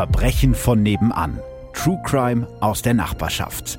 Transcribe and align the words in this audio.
Verbrechen 0.00 0.54
von 0.54 0.82
nebenan. 0.82 1.40
True 1.74 2.00
Crime 2.06 2.48
aus 2.62 2.80
der 2.80 2.94
Nachbarschaft. 2.94 3.78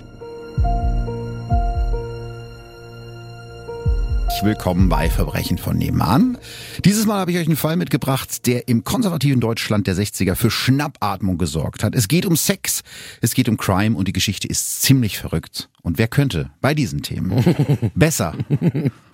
Willkommen 4.44 4.87
bei 4.87 5.10
Verbrechen 5.10 5.57
von 5.57 5.78
nebenan. 5.78 6.37
Dieses 6.85 7.07
Mal 7.07 7.21
habe 7.21 7.31
ich 7.31 7.37
euch 7.37 7.47
einen 7.47 7.55
Fall 7.55 7.76
mitgebracht, 7.76 8.46
der 8.46 8.67
im 8.67 8.83
konservativen 8.83 9.39
Deutschland 9.39 9.87
der 9.87 9.96
60er 9.96 10.35
für 10.35 10.51
Schnappatmung 10.51 11.39
gesorgt 11.39 11.83
hat. 11.83 11.96
Es 11.96 12.07
geht 12.07 12.28
um 12.28 12.35
Sex, 12.35 12.83
es 13.22 13.33
geht 13.33 13.49
um 13.49 13.58
Crime 13.58 13.96
und 13.96 14.08
die 14.08 14.13
Geschichte 14.13 14.47
ist 14.47 14.83
ziemlich 14.83 15.17
verrückt. 15.17 15.69
Und 15.81 15.97
wer 15.97 16.08
könnte 16.08 16.52
bei 16.62 16.76
diesen 16.76 17.02
Themen 17.02 17.44
besser 17.95 18.35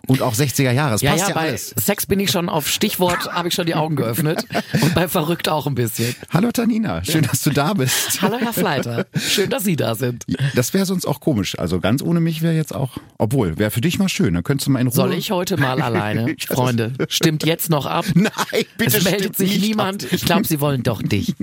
und 0.08 0.22
auch 0.22 0.34
60er 0.34 0.72
Jahre, 0.72 0.96
es 0.96 1.02
Ja, 1.02 1.12
passt 1.12 1.24
ja, 1.24 1.30
ja, 1.30 1.36
bei 1.36 1.48
alles. 1.50 1.74
Sex 1.78 2.06
bin 2.06 2.20
ich 2.20 2.32
schon 2.32 2.50
auf 2.50 2.68
Stichwort, 2.68 3.32
habe 3.34 3.50
ich 3.50 3.54
schon 3.54 3.66
die 3.66 3.76
Augen 3.76 3.96
geöffnet. 3.96 4.46
Und 4.82 4.96
bei 4.96 5.08
Verrückt 5.08 5.50
auch 5.50 5.68
ein 5.68 5.76
bisschen. 5.76 6.16
Hallo 6.32 6.52
Tanina, 6.52 7.04
schön, 7.04 7.24
dass 7.24 7.42
du 7.44 7.52
da 7.52 7.74
bist. 7.74 8.22
Hallo 8.22 8.38
Herr 8.40 8.54
Fleiter, 8.54 9.06
schön, 9.18 9.50
dass 9.50 9.64
Sie 9.64 9.76
da 9.76 9.96
sind. 9.96 10.26
Das 10.56 10.74
wäre 10.74 10.86
sonst 10.86 11.06
auch 11.06 11.20
komisch. 11.20 11.58
Also 11.60 11.80
ganz 11.80 12.02
ohne 12.02 12.20
mich 12.20 12.42
wäre 12.42 12.56
jetzt 12.56 12.74
auch, 12.74 12.98
obwohl, 13.18 13.58
wäre 13.58 13.72
für 13.72 13.82
dich 13.82 14.00
mal 14.00 14.10
schön, 14.10 14.34
dann 14.34 14.44
könntest 14.44 14.68
du 14.68 14.72
mal 14.72 14.80
in 14.80 14.88
Ruhe. 14.88 14.96
Soll 14.96 15.14
ich 15.14 15.32
heute 15.32 15.58
mal 15.58 15.82
alleine? 15.82 16.36
Freunde, 16.48 16.94
stimmt 17.10 17.46
jetzt 17.46 17.70
noch 17.70 17.86
ab? 17.86 18.06
Nein, 18.14 18.32
bitte 18.78 18.98
Es 18.98 19.04
meldet 19.04 19.36
sich 19.36 19.60
niemand. 19.60 20.12
Ich 20.12 20.26
glaube, 20.26 20.46
Sie 20.48 20.60
wollen 20.62 20.84
doch 20.84 21.02
dich. 21.02 21.36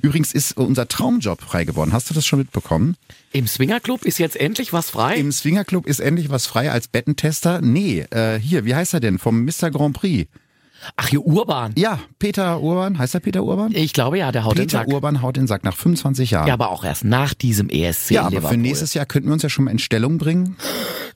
Übrigens 0.00 0.32
ist 0.32 0.56
unser 0.56 0.88
Traumjob 0.88 1.42
frei 1.42 1.64
geworden. 1.64 1.92
Hast 1.92 2.10
du 2.10 2.14
das 2.14 2.26
schon 2.26 2.38
mitbekommen? 2.38 2.96
Im 3.32 3.46
Swingerclub 3.46 4.04
ist 4.04 4.18
jetzt 4.18 4.36
endlich 4.36 4.72
was 4.72 4.90
frei. 4.90 5.16
Im 5.16 5.32
Swingerclub 5.32 5.86
ist 5.86 6.00
endlich 6.00 6.28
was 6.30 6.46
frei 6.46 6.70
als 6.70 6.88
Bettentester. 6.88 7.60
Nee, 7.62 8.00
äh, 8.10 8.38
hier, 8.38 8.64
wie 8.66 8.74
heißt 8.74 8.92
er 8.94 9.00
denn? 9.00 9.18
Vom 9.18 9.44
Mr. 9.44 9.70
Grand 9.70 9.94
Prix. 9.96 10.28
Ach, 10.96 11.06
hier 11.08 11.24
Urban. 11.24 11.72
Ja, 11.76 12.00
Peter 12.18 12.60
Urban. 12.60 12.98
Heißt 12.98 13.14
er 13.14 13.20
Peter 13.20 13.44
Urban? 13.44 13.70
Ich 13.72 13.92
glaube 13.92 14.18
ja, 14.18 14.32
der 14.32 14.44
haut 14.44 14.58
den 14.58 14.66
Peter 14.66 14.78
Sack. 14.80 14.88
Urban 14.88 15.22
haut 15.22 15.36
den 15.36 15.46
Sack 15.46 15.62
nach 15.62 15.76
25 15.76 16.32
Jahren. 16.32 16.48
Ja, 16.48 16.54
aber 16.54 16.70
auch 16.70 16.84
erst 16.84 17.04
nach 17.04 17.34
diesem 17.34 17.68
ESC 17.70 18.10
Ja, 18.10 18.22
aber 18.22 18.30
Liverpool. 18.30 18.50
für 18.50 18.56
nächstes 18.56 18.92
Jahr 18.92 19.06
könnten 19.06 19.28
wir 19.28 19.32
uns 19.34 19.44
ja 19.44 19.48
schon 19.48 19.64
mal 19.66 19.70
in 19.70 19.78
Stellung 19.78 20.18
bringen. 20.18 20.56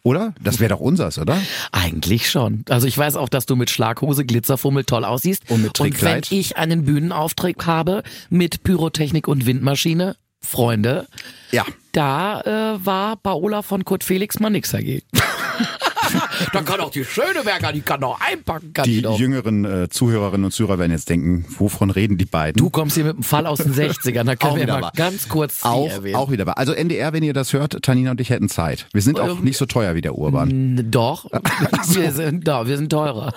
Oder? 0.05 0.35
Das 0.41 0.61
wäre 0.61 0.71
doch 0.71 0.81
unsers, 0.81 1.19
oder? 1.19 1.37
Eigentlich 1.73 2.31
schon. 2.31 2.65
Also 2.69 2.87
ich 2.87 2.97
weiß 2.97 3.17
auch, 3.17 3.29
dass 3.29 3.45
du 3.45 3.57
mit 3.57 3.69
Schlaghose, 3.71 4.25
Glitzerfummel 4.25 4.85
toll 4.85 5.05
aussiehst. 5.05 5.51
Und 5.51 5.63
mit 5.63 5.81
Und 5.81 5.87
wenn 5.87 5.91
Trickkleid. 5.93 6.31
ich 6.33 6.57
einen 6.57 6.85
Bühnenauftritt 6.85 7.67
habe 7.67 8.05
mit 8.31 8.63
Pyrotechnik 8.63 9.27
und 9.27 9.47
Windmaschine, 9.47 10.17
Freunde, 10.47 11.07
Ja. 11.53 11.65
da 11.93 12.41
äh, 12.77 12.85
war 12.87 13.17
Paola 13.17 13.63
von 13.63 13.85
Kurt 13.85 14.05
Felix 14.05 14.39
mal 14.41 14.51
nix 14.51 14.71
dagegen. 14.71 15.07
da 16.53 16.63
kann 16.63 16.81
auch 16.81 16.91
die 16.91 17.05
Schöneberger, 17.05 17.73
die 17.73 17.81
kann 17.81 18.03
auch 18.05 18.21
einpacken, 18.21 18.73
kann 18.73 18.85
Die 18.85 19.01
jüngeren 19.01 19.65
äh, 19.65 19.89
Zuhörerinnen 19.89 20.45
und 20.45 20.51
Zuhörer 20.53 20.79
werden 20.79 20.93
jetzt 20.93 21.09
denken, 21.09 21.45
wovon 21.59 21.91
reden 21.91 22.17
die 22.19 22.25
beiden? 22.27 22.59
Du 22.59 22.71
kommst 22.71 22.95
hier 22.95 23.05
mit 23.05 23.15
einem 23.15 23.23
Fall 23.23 23.47
aus 23.47 23.59
den 23.59 23.75
60ern, 23.75 24.25
da 24.25 24.37
können 24.37 24.57
wir 24.57 24.67
mal 24.67 24.91
ganz 24.95 25.29
kurz 25.29 25.65
auch, 25.65 25.89
erwähnen. 25.91 26.17
auch 26.17 26.31
wieder 26.31 26.47
wahr. 26.47 26.59
Also 26.59 26.73
NDR, 26.73 27.13
wenn 27.13 27.23
ihr 27.23 27.33
das 27.35 27.53
hört, 27.53 27.83
Tanina 27.83 28.13
und 28.13 28.21
ich 28.21 28.31
hätten 28.31 28.49
Zeit. 28.49 28.87
Wir 28.93 29.03
sind 29.03 29.19
auch 29.19 29.39
Ähm, 29.39 29.45
nicht 29.45 29.57
so 29.59 29.67
teuer 29.67 29.95
wie 29.95 30.01
der 30.01 30.17
Urban. 30.17 30.89
Doch, 30.91 31.27
wir 31.89 32.13
sind 32.13 32.47
da, 32.47 32.67
wir 32.67 32.77
sind 32.77 32.91
teurer. 32.91 33.33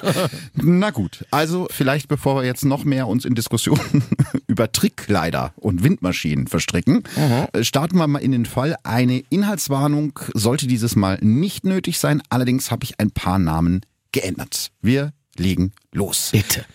Na 0.53 0.91
gut, 0.91 1.25
also 1.31 1.67
vielleicht 1.71 2.07
bevor 2.07 2.35
wir 2.35 2.43
jetzt 2.45 2.65
noch 2.65 2.83
mehr 2.83 3.07
uns 3.07 3.25
in 3.25 3.33
Diskussionen 3.35 4.03
über 4.49 4.71
Trickkleider 4.71 5.53
und 5.55 5.83
Windmaschinen 5.83 6.47
verstricken, 6.47 7.03
äh, 7.53 7.63
starten 7.63 7.97
wir 7.97 8.07
mal 8.07 8.19
in 8.19 8.31
den 8.31 8.45
Fall. 8.45 8.75
Eine 8.83 9.23
Inhaltswarnung 9.29 10.19
sollte 10.33 10.67
dieses 10.67 10.95
Mal 10.95 11.19
nicht 11.21 11.63
nötig 11.63 11.99
sein, 11.99 12.21
allerdings 12.29 12.71
habe 12.71 12.83
ich 12.83 12.99
ein 12.99 13.11
paar 13.11 13.39
Namen 13.39 13.81
geändert. 14.11 14.71
Wir 14.81 15.13
legen 15.37 15.71
los. 15.93 16.29
Bitte. 16.31 16.65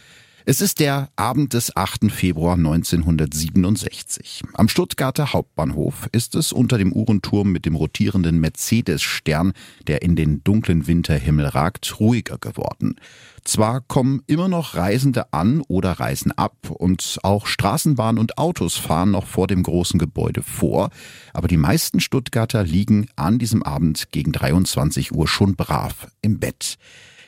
Es 0.46 0.60
ist 0.60 0.78
der 0.78 1.08
Abend 1.16 1.54
des 1.54 1.74
8. 1.74 2.12
Februar 2.12 2.56
1967. 2.56 4.42
Am 4.52 4.68
Stuttgarter 4.68 5.32
Hauptbahnhof 5.32 6.06
ist 6.12 6.34
es 6.34 6.52
unter 6.52 6.77
dem 6.77 6.92
Uhrenturm 6.92 7.50
mit 7.50 7.64
dem 7.64 7.74
rotierenden 7.74 8.38
Mercedes-Stern, 8.40 9.54
der 9.86 10.02
in 10.02 10.16
den 10.16 10.44
dunklen 10.44 10.86
Winterhimmel 10.86 11.46
ragt, 11.46 11.98
ruhiger 11.98 12.36
geworden. 12.36 12.96
Zwar 13.44 13.80
kommen 13.80 14.22
immer 14.27 14.48
noch 14.48 14.74
Reisende 14.74 15.33
an 15.33 15.62
oder 15.62 15.92
reisen 15.92 16.33
ab 16.33 16.56
und 16.70 17.20
auch 17.22 17.46
Straßenbahnen 17.46 18.20
und 18.20 18.36
Autos 18.36 18.77
fahren 18.77 19.12
noch 19.12 19.27
vor 19.27 19.46
dem 19.46 19.62
großen 19.62 19.98
Gebäude 19.98 20.42
vor, 20.42 20.90
aber 21.33 21.48
die 21.48 21.56
meisten 21.56 22.00
Stuttgarter 22.00 22.64
liegen 22.64 23.08
an 23.16 23.38
diesem 23.38 23.62
Abend 23.62 24.12
gegen 24.12 24.33
23 24.33 25.12
Uhr 25.12 25.27
schon 25.27 25.56
brav 25.56 26.08
im 26.20 26.38
Bett. 26.38 26.77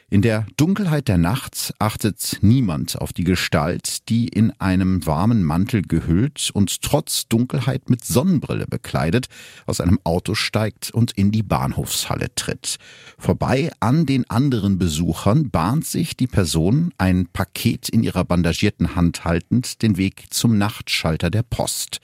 In 0.08 0.22
der 0.22 0.46
Dunkelheit 0.56 1.08
der 1.08 1.18
Nacht 1.18 1.74
achtet 1.80 2.38
niemand 2.40 2.96
auf 3.00 3.12
die 3.12 3.24
Gestalt, 3.24 4.08
die 4.08 4.28
in 4.28 4.52
einem 4.60 5.04
warmen 5.04 5.42
Mantel 5.42 5.82
gehüllt 5.82 6.50
und 6.54 6.80
trotz 6.82 7.26
Dunkelheit 7.26 7.90
mit 7.90 8.04
Sonnenbrille 8.04 8.68
bekleidet 8.68 9.26
aus 9.66 9.80
einem 9.80 9.98
Auto 10.04 10.36
steigt 10.36 10.92
und 10.92 11.10
in 11.10 11.32
die 11.32 11.42
Bahnhofshalle 11.42 12.32
tritt. 12.36 12.76
Vorbei 13.18 13.72
an 13.80 14.06
den 14.06 14.30
anderen 14.30 14.78
Besuchern 14.78 15.50
bahnt 15.50 15.84
sich 15.84 16.16
die 16.16 16.28
Person, 16.28 16.94
ein 16.98 17.26
Paket 17.32 17.88
in 17.88 18.04
ihrer 18.04 18.24
bandagierten 18.24 18.94
Hand 18.94 19.24
haltend, 19.24 19.82
den 19.82 19.96
Weg 19.96 20.26
zum 20.30 20.56
Nachtschalter 20.56 21.30
der 21.30 21.42
Post. 21.42 21.98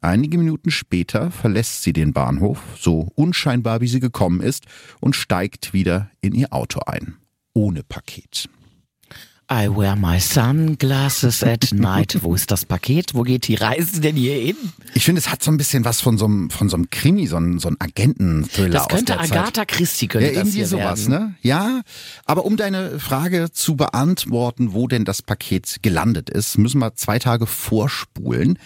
Einige 0.00 0.38
Minuten 0.38 0.70
später 0.70 1.32
verlässt 1.32 1.82
sie 1.82 1.92
den 1.92 2.12
Bahnhof, 2.12 2.62
so 2.78 3.08
unscheinbar 3.16 3.80
wie 3.80 3.88
sie 3.88 4.00
gekommen 4.00 4.40
ist, 4.40 4.66
und 5.00 5.16
steigt 5.16 5.72
wieder 5.72 6.12
in 6.20 6.32
ihr 6.32 6.52
Auto 6.52 6.78
ein. 6.86 7.16
Ohne 7.54 7.82
Paket. 7.82 8.48
I 9.52 9.68
wear 9.68 9.96
my 9.96 10.20
sunglasses 10.20 11.42
at 11.42 11.72
night. 11.72 12.16
Wo 12.22 12.36
ist 12.36 12.52
das 12.52 12.64
Paket? 12.64 13.14
Wo 13.14 13.22
geht 13.22 13.48
die 13.48 13.56
Reise 13.56 14.00
denn 14.00 14.14
hier 14.14 14.34
hin? 14.34 14.56
Ich 14.94 15.04
finde, 15.04 15.18
es 15.20 15.28
hat 15.28 15.42
so 15.42 15.50
ein 15.50 15.56
bisschen 15.56 15.84
was 15.84 16.00
von 16.00 16.18
so 16.18 16.26
einem, 16.26 16.50
von 16.50 16.68
so 16.68 16.76
einem 16.76 16.88
Krimi, 16.90 17.26
so 17.26 17.34
einem, 17.36 17.58
so 17.58 17.66
einem 17.66 17.76
Agenten-Thriller 17.80 18.70
Das 18.70 18.86
könnte 18.88 19.14
der 19.16 19.22
Zeit. 19.24 19.32
Agatha 19.32 19.64
Christie 19.64 20.06
könnte 20.06 20.26
Ja, 20.28 20.32
das 20.34 20.38
irgendwie 20.40 20.58
hier 20.58 20.66
sowas, 20.68 21.10
werden. 21.10 21.26
ne? 21.26 21.34
Ja, 21.42 21.80
aber 22.26 22.44
um 22.44 22.56
deine 22.56 23.00
Frage 23.00 23.50
zu 23.50 23.74
beantworten, 23.74 24.72
wo 24.72 24.86
denn 24.86 25.04
das 25.04 25.20
Paket 25.20 25.78
gelandet 25.82 26.30
ist, 26.30 26.56
müssen 26.56 26.78
wir 26.78 26.94
zwei 26.94 27.18
Tage 27.18 27.46
vorspulen. 27.46 28.56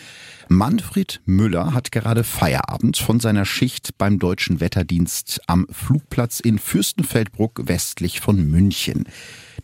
Manfred 0.49 1.23
Müller 1.25 1.73
hat 1.73 1.93
gerade 1.93 2.25
Feierabend 2.25 2.99
von 2.99 3.21
seiner 3.21 3.47
Schicht 3.47 3.97
beim 3.97 4.19
Deutschen 4.19 4.61
Wetterdienst 4.61 5.41
am 5.47 5.67
Flugplatz 5.71 6.41
in 6.41 6.59
Fürstenfeldbruck 6.59 7.63
westlich 7.69 8.21
von 8.21 8.51
München. 8.51 9.05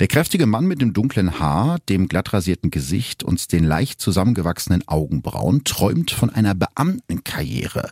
Der 0.00 0.08
kräftige 0.08 0.46
Mann 0.46 0.64
mit 0.64 0.80
dem 0.80 0.94
dunklen 0.94 1.40
Haar, 1.40 1.78
dem 1.90 2.08
glatt 2.08 2.32
rasierten 2.32 2.70
Gesicht 2.70 3.22
und 3.22 3.52
den 3.52 3.64
leicht 3.64 4.00
zusammengewachsenen 4.00 4.88
Augenbrauen 4.88 5.62
träumt 5.64 6.10
von 6.10 6.30
einer 6.30 6.54
Beamtenkarriere. 6.54 7.90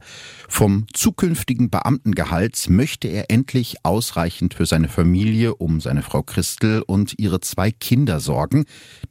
Vom 0.49 0.87
zukünftigen 0.95 1.69
Beamtengehalt 1.69 2.71
möchte 2.71 3.09
er 3.09 3.31
endlich 3.31 3.77
ausreichend 3.83 4.55
für 4.55 4.65
seine 4.65 4.89
Familie 4.89 5.55
um 5.57 5.83
seine 5.83 6.01
Frau 6.01 6.23
Christel 6.23 6.81
und 6.81 7.13
ihre 7.19 7.41
zwei 7.41 7.71
Kinder 7.71 8.21
sorgen, 8.21 8.65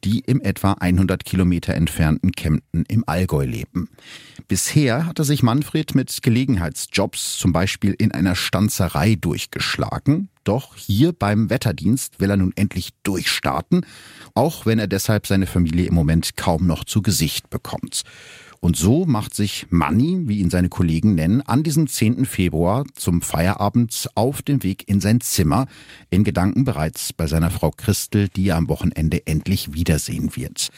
die 0.03 0.21
im 0.21 0.41
etwa 0.41 0.71
100 0.71 1.23
Kilometer 1.23 1.75
entfernten 1.75 2.31
Kempten 2.31 2.83
im 2.87 3.03
Allgäu 3.05 3.45
leben. 3.45 3.89
Bisher 4.47 5.05
hatte 5.05 5.25
sich 5.25 5.43
Manfred 5.43 5.93
mit 5.93 6.21
Gelegenheitsjobs, 6.21 7.37
zum 7.37 7.51
Beispiel 7.51 7.93
in 7.97 8.13
einer 8.13 8.33
Stanzerei, 8.33 9.15
durchgeschlagen. 9.15 10.29
Doch 10.45 10.77
hier 10.77 11.11
beim 11.11 11.49
Wetterdienst 11.49 12.21
will 12.21 12.29
er 12.29 12.37
nun 12.37 12.53
endlich 12.55 12.91
durchstarten, 13.03 13.85
auch 14.35 14.65
wenn 14.65 14.79
er 14.79 14.87
deshalb 14.87 15.27
seine 15.27 15.47
Familie 15.47 15.87
im 15.87 15.93
Moment 15.93 16.37
kaum 16.37 16.65
noch 16.65 16.85
zu 16.85 17.01
Gesicht 17.01 17.49
bekommt. 17.49 18.03
Und 18.61 18.77
so 18.77 19.05
macht 19.05 19.35
sich 19.35 19.67
Manny, 19.69 20.21
wie 20.27 20.39
ihn 20.39 20.49
seine 20.49 20.69
Kollegen 20.69 21.15
nennen, 21.15 21.41
an 21.41 21.63
diesem 21.63 21.87
10. 21.87 22.25
Februar 22.25 22.85
zum 22.95 23.21
Feierabend 23.21 24.09
auf 24.15 24.41
den 24.41 24.63
Weg 24.63 24.87
in 24.87 25.01
sein 25.01 25.19
Zimmer, 25.19 25.67
in 26.09 26.23
Gedanken 26.23 26.63
bereits 26.63 27.11
bei 27.11 27.27
seiner 27.27 27.51
Frau 27.51 27.71
Christel, 27.71 28.29
die 28.29 28.47
er 28.47 28.55
am 28.55 28.69
Wochenende 28.69 29.27
endlich 29.27 29.73
wiedersehen 29.73 30.37
wird. 30.37 30.69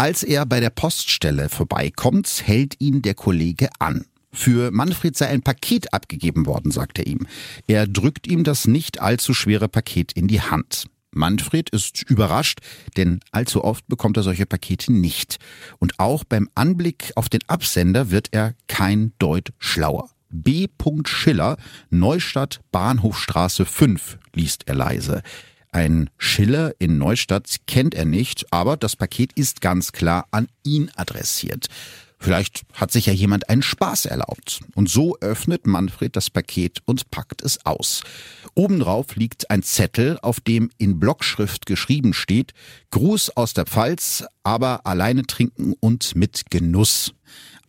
Als 0.00 0.22
er 0.22 0.46
bei 0.46 0.60
der 0.60 0.70
Poststelle 0.70 1.50
vorbeikommt, 1.50 2.44
hält 2.46 2.76
ihn 2.80 3.02
der 3.02 3.12
Kollege 3.12 3.68
an. 3.80 4.06
Für 4.32 4.70
Manfred 4.70 5.14
sei 5.14 5.26
ein 5.26 5.42
Paket 5.42 5.92
abgegeben 5.92 6.46
worden, 6.46 6.70
sagt 6.70 6.98
er 6.98 7.06
ihm. 7.06 7.26
Er 7.66 7.86
drückt 7.86 8.26
ihm 8.26 8.42
das 8.42 8.66
nicht 8.66 9.02
allzu 9.02 9.34
schwere 9.34 9.68
Paket 9.68 10.12
in 10.12 10.26
die 10.26 10.40
Hand. 10.40 10.86
Manfred 11.10 11.68
ist 11.68 12.02
überrascht, 12.08 12.60
denn 12.96 13.20
allzu 13.30 13.62
oft 13.62 13.86
bekommt 13.88 14.16
er 14.16 14.22
solche 14.22 14.46
Pakete 14.46 14.90
nicht. 14.90 15.36
Und 15.80 16.00
auch 16.00 16.24
beim 16.24 16.48
Anblick 16.54 17.12
auf 17.14 17.28
den 17.28 17.46
Absender 17.46 18.10
wird 18.10 18.28
er 18.30 18.54
kein 18.68 19.12
Deut 19.18 19.52
schlauer. 19.58 20.08
B. 20.30 20.68
Schiller, 21.04 21.58
Neustadt, 21.90 22.60
Bahnhofstraße 22.72 23.66
5, 23.66 24.18
liest 24.32 24.66
er 24.66 24.76
leise. 24.76 25.22
Ein 25.72 26.10
Schiller 26.18 26.74
in 26.78 26.98
Neustadt 26.98 27.56
kennt 27.66 27.94
er 27.94 28.04
nicht, 28.04 28.52
aber 28.52 28.76
das 28.76 28.96
Paket 28.96 29.32
ist 29.34 29.60
ganz 29.60 29.92
klar 29.92 30.26
an 30.32 30.48
ihn 30.64 30.90
adressiert. 30.96 31.68
Vielleicht 32.22 32.64
hat 32.74 32.92
sich 32.92 33.06
ja 33.06 33.14
jemand 33.14 33.48
einen 33.48 33.62
Spaß 33.62 34.04
erlaubt. 34.04 34.60
Und 34.74 34.90
so 34.90 35.16
öffnet 35.20 35.66
Manfred 35.66 36.16
das 36.16 36.28
Paket 36.28 36.80
und 36.84 37.10
packt 37.10 37.40
es 37.40 37.64
aus. 37.64 38.02
Obendrauf 38.54 39.16
liegt 39.16 39.50
ein 39.50 39.62
Zettel, 39.62 40.18
auf 40.20 40.40
dem 40.40 40.70
in 40.76 41.00
Blockschrift 41.00 41.64
geschrieben 41.64 42.12
steht, 42.12 42.52
Gruß 42.90 43.36
aus 43.36 43.54
der 43.54 43.64
Pfalz, 43.64 44.24
aber 44.42 44.86
alleine 44.86 45.22
trinken 45.22 45.74
und 45.80 46.14
mit 46.14 46.50
Genuss. 46.50 47.14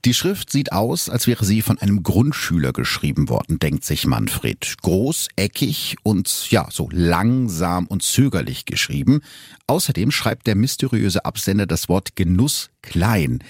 Die 0.03 0.15
Schrift 0.15 0.51
sieht 0.51 0.71
aus, 0.71 1.09
als 1.09 1.27
wäre 1.27 1.45
sie 1.45 1.61
von 1.61 1.77
einem 1.77 2.01
Grundschüler 2.01 2.73
geschrieben 2.73 3.29
worden, 3.29 3.59
denkt 3.59 3.85
sich 3.85 4.07
Manfred. 4.07 4.77
Groß, 4.81 5.27
eckig 5.35 5.95
und 6.01 6.49
ja, 6.49 6.67
so 6.71 6.89
langsam 6.91 7.85
und 7.85 8.01
zögerlich 8.01 8.65
geschrieben. 8.65 9.21
Außerdem 9.67 10.09
schreibt 10.09 10.47
der 10.47 10.55
mysteriöse 10.55 11.23
Absender 11.23 11.67
das 11.67 11.87
Wort 11.87 12.15
Genuss 12.15 12.71
klein. 12.81 13.43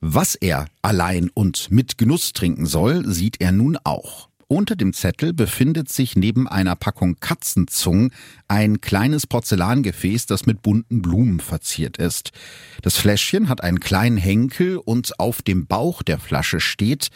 Was 0.00 0.36
er 0.36 0.66
allein 0.80 1.28
und 1.34 1.72
mit 1.72 1.98
Genuss 1.98 2.32
trinken 2.32 2.66
soll, 2.66 3.04
sieht 3.12 3.40
er 3.40 3.50
nun 3.50 3.76
auch. 3.82 4.28
Unter 4.48 4.76
dem 4.76 4.92
Zettel 4.92 5.32
befindet 5.32 5.88
sich 5.88 6.14
neben 6.14 6.46
einer 6.46 6.76
Packung 6.76 7.16
Katzenzungen 7.18 8.12
ein 8.46 8.80
kleines 8.80 9.26
Porzellangefäß, 9.26 10.26
das 10.26 10.46
mit 10.46 10.62
bunten 10.62 11.02
Blumen 11.02 11.40
verziert 11.40 11.96
ist. 11.96 12.30
Das 12.80 12.96
Fläschchen 12.96 13.48
hat 13.48 13.64
einen 13.64 13.80
kleinen 13.80 14.16
Henkel 14.16 14.76
und 14.76 15.18
auf 15.18 15.42
dem 15.42 15.66
Bauch 15.66 16.04
der 16.04 16.20
Flasche 16.20 16.60
steht, 16.60 17.08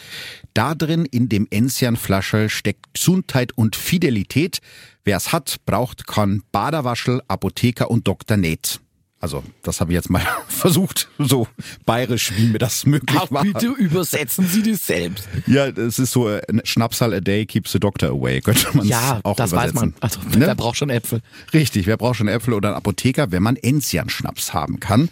da 0.54 0.74
drin 0.74 1.04
in 1.04 1.28
dem 1.28 1.46
Enzian-Flasche 1.48 2.48
steckt 2.48 2.94
Gesundheit 2.94 3.52
und 3.56 3.76
Fidelität. 3.76 4.58
Wer 5.04 5.16
es 5.16 5.30
hat, 5.30 5.58
braucht 5.66 6.08
kann 6.08 6.42
Baderwaschel, 6.50 7.22
Apotheker 7.28 7.92
und 7.92 8.08
Dr. 8.08 8.38
Neth. 8.38 8.80
Also, 9.22 9.44
das 9.62 9.80
habe 9.82 9.92
ich 9.92 9.96
jetzt 9.96 10.08
mal 10.08 10.22
versucht, 10.48 11.08
so 11.18 11.46
bayerisch, 11.84 12.32
wie 12.36 12.46
mir 12.46 12.58
das 12.58 12.86
möglich 12.86 13.18
Ach, 13.22 13.30
war. 13.30 13.44
bitte 13.44 13.66
übersetzen 13.66 14.46
Sie 14.48 14.62
das 14.62 14.86
selbst. 14.86 15.28
Ja, 15.46 15.66
es 15.66 15.98
ist 15.98 16.12
so, 16.12 16.28
äh, 16.30 16.40
Schnapsal 16.64 17.12
a 17.12 17.20
day 17.20 17.44
keeps 17.44 17.72
the 17.72 17.78
doctor 17.78 18.08
away, 18.08 18.40
könnte 18.44 18.66
man 18.74 18.86
Ja, 18.86 19.20
auch 19.22 19.36
das 19.36 19.52
weiß 19.52 19.72
übersetzen. 19.72 19.90
man. 19.90 19.94
Also, 20.00 20.20
Ne? 20.20 20.46
wer 20.46 20.54
braucht 20.54 20.78
schon 20.78 20.88
Äpfel? 20.90 21.20
Richtig, 21.52 21.86
wer 21.86 21.98
braucht 21.98 22.16
schon 22.16 22.28
Äpfel 22.28 22.54
oder 22.54 22.68
einen 22.70 22.76
Apotheker, 22.78 23.30
wenn 23.30 23.42
man 23.42 23.56
Enzian-Schnaps 23.56 24.54
haben 24.54 24.80
kann? 24.80 25.10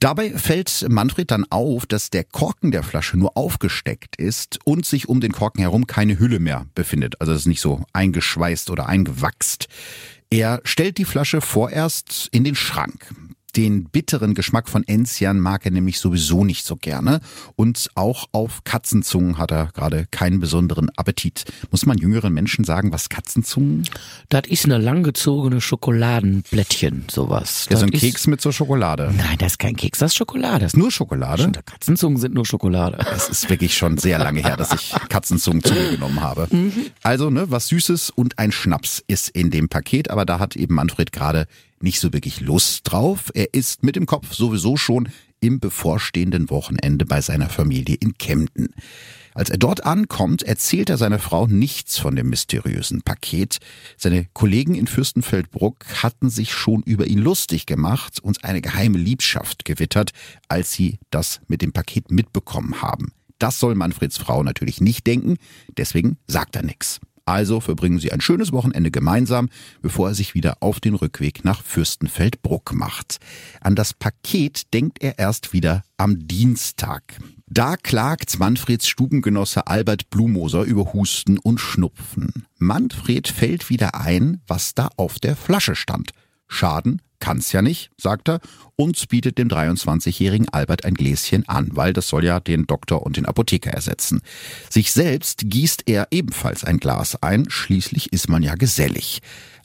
Dabei 0.00 0.30
fällt 0.30 0.86
Manfred 0.88 1.30
dann 1.30 1.44
auf, 1.50 1.84
dass 1.86 2.08
der 2.10 2.24
Korken 2.24 2.70
der 2.70 2.82
Flasche 2.82 3.18
nur 3.18 3.36
aufgesteckt 3.36 4.16
ist 4.16 4.58
und 4.64 4.86
sich 4.86 5.08
um 5.10 5.20
den 5.20 5.30
Korken 5.32 5.60
herum 5.60 5.86
keine 5.86 6.18
Hülle 6.18 6.40
mehr 6.40 6.66
befindet. 6.74 7.20
Also 7.20 7.32
es 7.32 7.40
ist 7.42 7.46
nicht 7.46 7.60
so 7.60 7.84
eingeschweißt 7.92 8.70
oder 8.70 8.86
eingewachst. 8.86 9.68
Er 10.30 10.60
stellt 10.62 10.98
die 10.98 11.04
Flasche 11.04 11.40
vorerst 11.40 12.28
in 12.30 12.44
den 12.44 12.54
Schrank. 12.54 13.12
Den 13.52 13.84
bitteren 13.84 14.34
Geschmack 14.34 14.68
von 14.68 14.84
Enzian 14.86 15.40
mag 15.40 15.64
er 15.64 15.70
nämlich 15.70 15.98
sowieso 15.98 16.44
nicht 16.44 16.64
so 16.64 16.76
gerne. 16.76 17.20
Und 17.56 17.90
auch 17.94 18.26
auf 18.32 18.64
Katzenzungen 18.64 19.38
hat 19.38 19.50
er 19.50 19.66
gerade 19.66 20.06
keinen 20.10 20.40
besonderen 20.40 20.90
Appetit. 20.96 21.44
Muss 21.70 21.86
man 21.86 21.98
jüngeren 21.98 22.32
Menschen 22.32 22.64
sagen, 22.64 22.92
was 22.92 23.08
Katzenzungen? 23.08 23.88
Das 24.28 24.42
ist 24.46 24.64
eine 24.64 24.78
langgezogene 24.78 25.60
Schokoladenblättchen, 25.60 27.04
sowas. 27.10 27.66
Ja, 27.70 27.76
so 27.76 27.86
ein 27.86 27.90
Das 27.90 28.00
Keks 28.00 28.26
mit 28.26 28.40
so 28.40 28.52
Schokolade. 28.52 29.12
Nein, 29.16 29.38
das 29.38 29.52
ist 29.52 29.58
kein 29.58 29.76
Keks, 29.76 29.98
das 29.98 30.12
ist 30.12 30.16
Schokolade. 30.16 30.60
Das 30.60 30.74
ist 30.74 30.78
Nur 30.78 30.90
Schokolade? 30.90 31.50
Katzenzungen 31.64 32.18
sind 32.18 32.34
nur 32.34 32.46
Schokolade. 32.46 32.98
Es 33.14 33.28
ist 33.28 33.50
wirklich 33.50 33.76
schon 33.76 33.98
sehr 33.98 34.18
lange 34.18 34.40
her, 34.40 34.56
dass 34.56 34.72
ich 34.72 34.94
Katzenzungen 35.08 35.62
zu 35.62 35.74
mir 35.74 35.90
genommen 35.90 36.20
habe. 36.20 36.48
Also, 37.02 37.30
ne, 37.30 37.50
was 37.50 37.68
Süßes 37.68 38.10
und 38.10 38.38
ein 38.38 38.52
Schnaps 38.52 39.02
ist 39.06 39.28
in 39.30 39.50
dem 39.50 39.68
Paket, 39.68 40.10
aber 40.10 40.24
da 40.24 40.38
hat 40.38 40.56
eben 40.56 40.74
Manfred 40.74 41.12
gerade 41.12 41.46
nicht 41.82 42.00
so 42.00 42.12
wirklich 42.12 42.40
Lust 42.40 42.80
drauf. 42.84 43.30
Er 43.34 43.54
ist 43.54 43.82
mit 43.82 43.96
dem 43.96 44.06
Kopf 44.06 44.34
sowieso 44.34 44.76
schon 44.76 45.08
im 45.40 45.60
bevorstehenden 45.60 46.50
Wochenende 46.50 47.06
bei 47.06 47.20
seiner 47.20 47.48
Familie 47.48 47.96
in 47.98 48.14
Kempten. 48.18 48.74
Als 49.32 49.48
er 49.48 49.58
dort 49.58 49.84
ankommt, 49.86 50.42
erzählt 50.42 50.90
er 50.90 50.96
seiner 50.96 51.18
Frau 51.18 51.46
nichts 51.46 51.98
von 51.98 52.16
dem 52.16 52.28
mysteriösen 52.28 53.02
Paket. 53.02 53.58
Seine 53.96 54.26
Kollegen 54.32 54.74
in 54.74 54.86
Fürstenfeldbruck 54.86 55.84
hatten 56.02 56.30
sich 56.30 56.52
schon 56.52 56.82
über 56.82 57.06
ihn 57.06 57.20
lustig 57.20 57.66
gemacht 57.66 58.18
und 58.20 58.44
eine 58.44 58.60
geheime 58.60 58.98
Liebschaft 58.98 59.64
gewittert, 59.64 60.10
als 60.48 60.72
sie 60.72 60.98
das 61.10 61.40
mit 61.46 61.62
dem 61.62 61.72
Paket 61.72 62.10
mitbekommen 62.10 62.82
haben. 62.82 63.12
Das 63.38 63.58
soll 63.58 63.74
Manfreds 63.74 64.18
Frau 64.18 64.42
natürlich 64.42 64.80
nicht 64.80 65.06
denken, 65.06 65.36
deswegen 65.78 66.18
sagt 66.26 66.56
er 66.56 66.62
nichts. 66.62 67.00
Also 67.24 67.60
verbringen 67.60 67.98
sie 67.98 68.12
ein 68.12 68.20
schönes 68.20 68.52
Wochenende 68.52 68.90
gemeinsam, 68.90 69.48
bevor 69.82 70.08
er 70.08 70.14
sich 70.14 70.34
wieder 70.34 70.58
auf 70.60 70.80
den 70.80 70.94
Rückweg 70.94 71.44
nach 71.44 71.62
Fürstenfeldbruck 71.62 72.72
macht. 72.74 73.18
An 73.60 73.74
das 73.74 73.94
Paket 73.94 74.72
denkt 74.72 75.02
er 75.02 75.18
erst 75.18 75.52
wieder 75.52 75.82
am 75.96 76.26
Dienstag. 76.26 77.18
Da 77.46 77.76
klagt 77.76 78.38
Manfreds 78.38 78.86
Stubengenosse 78.86 79.66
Albert 79.66 80.08
Blumoser 80.10 80.62
über 80.62 80.92
Husten 80.92 81.38
und 81.38 81.58
Schnupfen. 81.58 82.46
Manfred 82.58 83.26
fällt 83.28 83.70
wieder 83.70 83.96
ein, 83.96 84.40
was 84.46 84.74
da 84.74 84.88
auf 84.96 85.18
der 85.18 85.34
Flasche 85.34 85.74
stand. 85.74 86.12
Schaden 86.50 87.00
kann's 87.20 87.52
ja 87.52 87.62
nicht, 87.62 87.90
sagt 87.96 88.28
er 88.28 88.40
und 88.76 89.08
bietet 89.08 89.38
dem 89.38 89.48
23-jährigen 89.48 90.48
Albert 90.48 90.84
ein 90.84 90.94
Gläschen 90.94 91.48
an, 91.48 91.68
weil 91.72 91.92
das 91.92 92.08
soll 92.08 92.24
ja 92.24 92.40
den 92.40 92.66
Doktor 92.66 93.02
und 93.02 93.16
den 93.16 93.26
Apotheker 93.26 93.70
ersetzen. 93.70 94.20
Sich 94.68 94.90
selbst 94.92 95.42
gießt 95.44 95.84
er 95.86 96.08
ebenfalls 96.10 96.64
ein 96.64 96.78
Glas 96.78 97.22
ein, 97.22 97.48
schließlich 97.48 98.12
ist 98.12 98.28
man 98.28 98.42
ja 98.42 98.54
gesellig. 98.54 99.20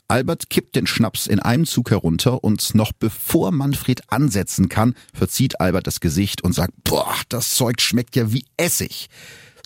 Albert 0.08 0.50
kippt 0.50 0.76
den 0.76 0.86
Schnaps 0.86 1.26
in 1.26 1.40
einem 1.40 1.66
Zug 1.66 1.90
herunter 1.90 2.44
und 2.44 2.74
noch 2.76 2.92
bevor 2.92 3.50
Manfred 3.50 4.02
ansetzen 4.12 4.68
kann, 4.68 4.94
verzieht 5.12 5.60
Albert 5.60 5.88
das 5.88 5.98
Gesicht 5.98 6.44
und 6.44 6.52
sagt, 6.52 6.72
boah, 6.84 7.16
das 7.28 7.50
Zeug 7.50 7.80
schmeckt 7.80 8.14
ja 8.14 8.32
wie 8.32 8.44
Essig. 8.56 9.08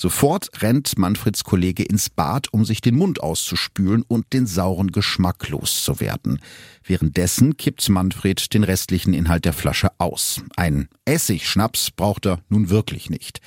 Sofort 0.00 0.62
rennt 0.62 0.96
Manfreds 0.96 1.44
Kollege 1.44 1.82
ins 1.82 2.08
Bad, 2.08 2.50
um 2.54 2.64
sich 2.64 2.80
den 2.80 2.96
Mund 2.96 3.22
auszuspülen 3.22 4.02
und 4.08 4.32
den 4.32 4.46
sauren 4.46 4.92
Geschmack 4.92 5.50
loszuwerden. 5.50 6.40
Währenddessen 6.82 7.58
kippt 7.58 7.86
Manfred 7.90 8.54
den 8.54 8.64
restlichen 8.64 9.12
Inhalt 9.12 9.44
der 9.44 9.52
Flasche 9.52 9.90
aus. 9.98 10.40
Ein 10.56 10.88
Essigschnaps 11.04 11.90
braucht 11.90 12.24
er 12.24 12.40
nun 12.48 12.70
wirklich 12.70 13.10
nicht. 13.10 13.42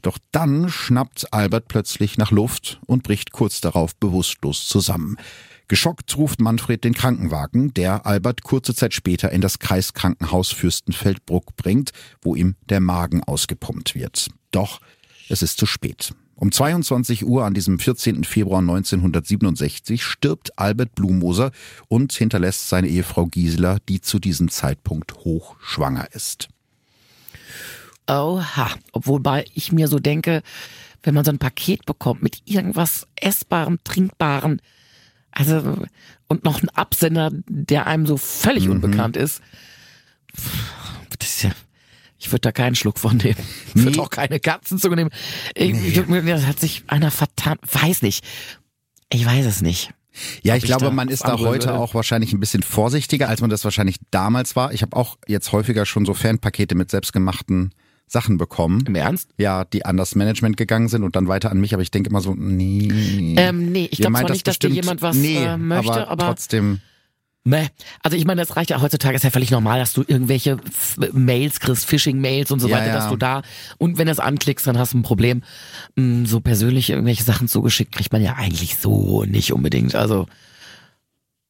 Doch 0.00 0.16
dann 0.32 0.70
schnappt 0.70 1.30
Albert 1.34 1.68
plötzlich 1.68 2.16
nach 2.16 2.30
Luft 2.30 2.80
und 2.86 3.02
bricht 3.02 3.32
kurz 3.32 3.60
darauf 3.60 3.94
bewusstlos 3.94 4.66
zusammen. 4.66 5.18
Geschockt 5.70 6.16
ruft 6.16 6.40
Manfred 6.40 6.84
den 6.84 6.94
Krankenwagen, 6.94 7.74
der 7.74 8.06
Albert 8.06 8.44
kurze 8.44 8.74
Zeit 8.74 8.94
später 8.94 9.30
in 9.30 9.42
das 9.42 9.58
Kreiskrankenhaus 9.58 10.52
Fürstenfeldbruck 10.52 11.54
bringt, 11.56 11.90
wo 12.22 12.34
ihm 12.34 12.54
der 12.70 12.80
Magen 12.80 13.22
ausgepumpt 13.22 13.94
wird. 13.94 14.30
Doch 14.50 14.80
es 15.28 15.42
ist 15.42 15.58
zu 15.58 15.66
spät. 15.66 16.14
Um 16.34 16.52
22 16.52 17.24
Uhr 17.26 17.44
an 17.44 17.52
diesem 17.54 17.80
14. 17.80 18.22
Februar 18.22 18.60
1967 18.60 20.04
stirbt 20.04 20.56
Albert 20.56 20.94
Blumoser 20.94 21.50
und 21.88 22.12
hinterlässt 22.12 22.68
seine 22.68 22.86
Ehefrau 22.86 23.26
Gisela, 23.26 23.78
die 23.88 24.00
zu 24.00 24.20
diesem 24.20 24.48
Zeitpunkt 24.48 25.14
hochschwanger 25.16 26.06
ist. 26.12 26.48
Oha. 28.06 28.70
Obwohl 28.92 29.20
bei 29.20 29.44
ich 29.54 29.72
mir 29.72 29.88
so 29.88 29.98
denke, 29.98 30.42
wenn 31.02 31.14
man 31.14 31.24
so 31.24 31.30
ein 31.32 31.38
Paket 31.38 31.84
bekommt 31.86 32.22
mit 32.22 32.42
irgendwas 32.44 33.06
Essbarem, 33.16 33.78
Trinkbarem, 33.84 34.60
also 35.32 35.78
und 36.28 36.44
noch 36.44 36.62
ein 36.62 36.68
Absender, 36.70 37.30
der 37.48 37.86
einem 37.86 38.06
so 38.06 38.16
völlig 38.16 38.66
Mhm. 38.66 38.72
unbekannt 38.72 39.16
ist, 39.16 39.42
ja, 40.36 40.42
ich 42.18 42.30
würde 42.32 42.40
da 42.40 42.52
keinen 42.52 42.74
Schluck 42.74 42.98
von 42.98 43.16
nehmen. 43.16 43.36
Ich 43.74 43.84
würde 43.84 43.96
Nee. 43.96 44.02
auch 44.02 44.10
keine 44.10 44.40
Katzenzunge 44.40 44.96
nehmen. 44.96 45.10
Ich, 45.54 45.70
ich, 45.98 46.04
das 46.26 46.46
hat 46.46 46.58
sich 46.60 46.82
einer 46.88 47.10
verdammt, 47.10 47.60
weiß 47.72 48.02
nicht. 48.02 48.24
Ich 49.12 49.24
weiß 49.24 49.46
es 49.46 49.62
nicht. 49.62 49.90
Ja, 50.42 50.56
ich 50.56 50.64
ich 50.64 50.68
glaube, 50.68 50.90
man 50.90 51.08
ist 51.08 51.22
da 51.24 51.38
heute 51.38 51.74
auch 51.74 51.94
wahrscheinlich 51.94 52.32
ein 52.32 52.40
bisschen 52.40 52.62
vorsichtiger, 52.64 53.28
als 53.28 53.40
man 53.40 53.50
das 53.50 53.62
wahrscheinlich 53.64 53.96
damals 54.10 54.56
war. 54.56 54.72
Ich 54.72 54.82
habe 54.82 54.96
auch 54.96 55.16
jetzt 55.28 55.52
häufiger 55.52 55.86
schon 55.86 56.04
so 56.04 56.12
Fanpakete 56.14 56.74
mit 56.74 56.90
selbstgemachten 56.90 57.72
Sachen 58.08 58.36
bekommen. 58.38 58.82
Im 58.86 58.94
Ernst? 58.96 59.30
Ja, 59.38 59.64
die 59.64 59.84
an 59.84 59.96
das 59.96 60.14
Management 60.16 60.56
gegangen 60.56 60.88
sind 60.88 61.04
und 61.04 61.14
dann 61.14 61.28
weiter 61.28 61.52
an 61.52 61.60
mich, 61.60 61.72
aber 61.74 61.82
ich 61.82 61.90
denke 61.92 62.10
immer 62.10 62.20
so, 62.20 62.34
nee. 62.36 63.34
Ähm, 63.36 63.70
nee, 63.70 63.88
ich 63.92 63.98
glaube 63.98 64.14
zwar 64.14 64.22
das 64.24 64.30
nicht, 64.32 64.46
dass 64.48 64.58
dir 64.58 64.68
bestimmt- 64.70 64.84
jemand 64.86 65.02
was 65.02 65.14
nee, 65.16 65.36
äh, 65.44 65.56
möchte, 65.56 66.08
aber, 66.08 66.24
trotzdem. 66.26 66.80
Meh. 67.44 67.68
Also 68.02 68.16
ich 68.16 68.26
meine, 68.26 68.42
das 68.42 68.56
reicht 68.56 68.70
ja 68.70 68.80
heutzutage, 68.80 69.16
ist 69.16 69.22
ja 69.22 69.30
völlig 69.30 69.50
normal, 69.50 69.78
dass 69.78 69.94
du 69.94 70.02
irgendwelche 70.06 70.58
F- 70.66 70.98
Mails 71.12 71.60
kriegst, 71.60 71.86
Phishing-Mails 71.86 72.50
und 72.50 72.60
so 72.60 72.68
Ja, 72.68 72.76
weiter, 72.76 72.88
ja. 72.88 72.94
dass 72.94 73.08
du 73.08 73.16
da, 73.16 73.42
und 73.78 73.96
wenn 73.96 74.06
du 74.06 74.12
es 74.12 74.20
anklickst, 74.20 74.66
dann 74.66 74.76
hast 74.78 74.92
du 74.92 74.98
ein 74.98 75.02
Problem. 75.02 75.42
Mm, 75.96 76.24
So 76.26 76.40
persönlich 76.40 76.90
irgendwelche 76.90 77.22
Sachen 77.24 77.48
zugeschickt 77.48 77.92
kriegt 77.94 78.12
man 78.12 78.22
ja 78.22 78.34
eigentlich 78.34 78.76
so 78.76 79.24
nicht 79.24 79.52
unbedingt. 79.52 79.94
Also, 79.94 80.26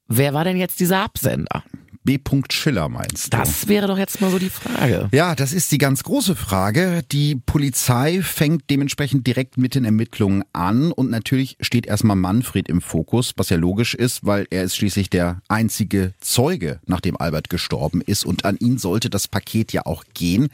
wer 0.06 0.34
war 0.34 0.44
denn 0.44 0.56
jetzt 0.56 0.78
dieser 0.78 1.02
Absender? 1.02 1.64
B. 2.08 2.18
Schiller 2.50 2.88
meinst 2.88 3.34
du? 3.34 3.36
Das 3.36 3.68
wäre 3.68 3.86
doch 3.86 3.98
jetzt 3.98 4.22
mal 4.22 4.30
so 4.30 4.38
die 4.38 4.48
Frage. 4.48 5.10
Ja, 5.12 5.34
das 5.34 5.52
ist 5.52 5.70
die 5.72 5.76
ganz 5.76 6.02
große 6.04 6.36
Frage. 6.36 7.02
Die 7.12 7.34
Polizei 7.34 8.22
fängt 8.22 8.70
dementsprechend 8.70 9.26
direkt 9.26 9.58
mit 9.58 9.74
den 9.74 9.84
Ermittlungen 9.84 10.42
an 10.54 10.90
und 10.90 11.10
natürlich 11.10 11.58
steht 11.60 11.86
erstmal 11.86 12.16
Manfred 12.16 12.70
im 12.70 12.80
Fokus, 12.80 13.34
was 13.36 13.50
ja 13.50 13.58
logisch 13.58 13.94
ist, 13.94 14.24
weil 14.24 14.46
er 14.48 14.62
ist 14.62 14.76
schließlich 14.76 15.10
der 15.10 15.42
einzige 15.48 16.14
Zeuge, 16.20 16.80
nachdem 16.86 17.20
Albert 17.20 17.50
gestorben 17.50 18.00
ist 18.00 18.24
und 18.24 18.46
an 18.46 18.56
ihn 18.56 18.78
sollte 18.78 19.10
das 19.10 19.28
Paket 19.28 19.74
ja 19.74 19.84
auch 19.84 20.04
gehen. 20.14 20.48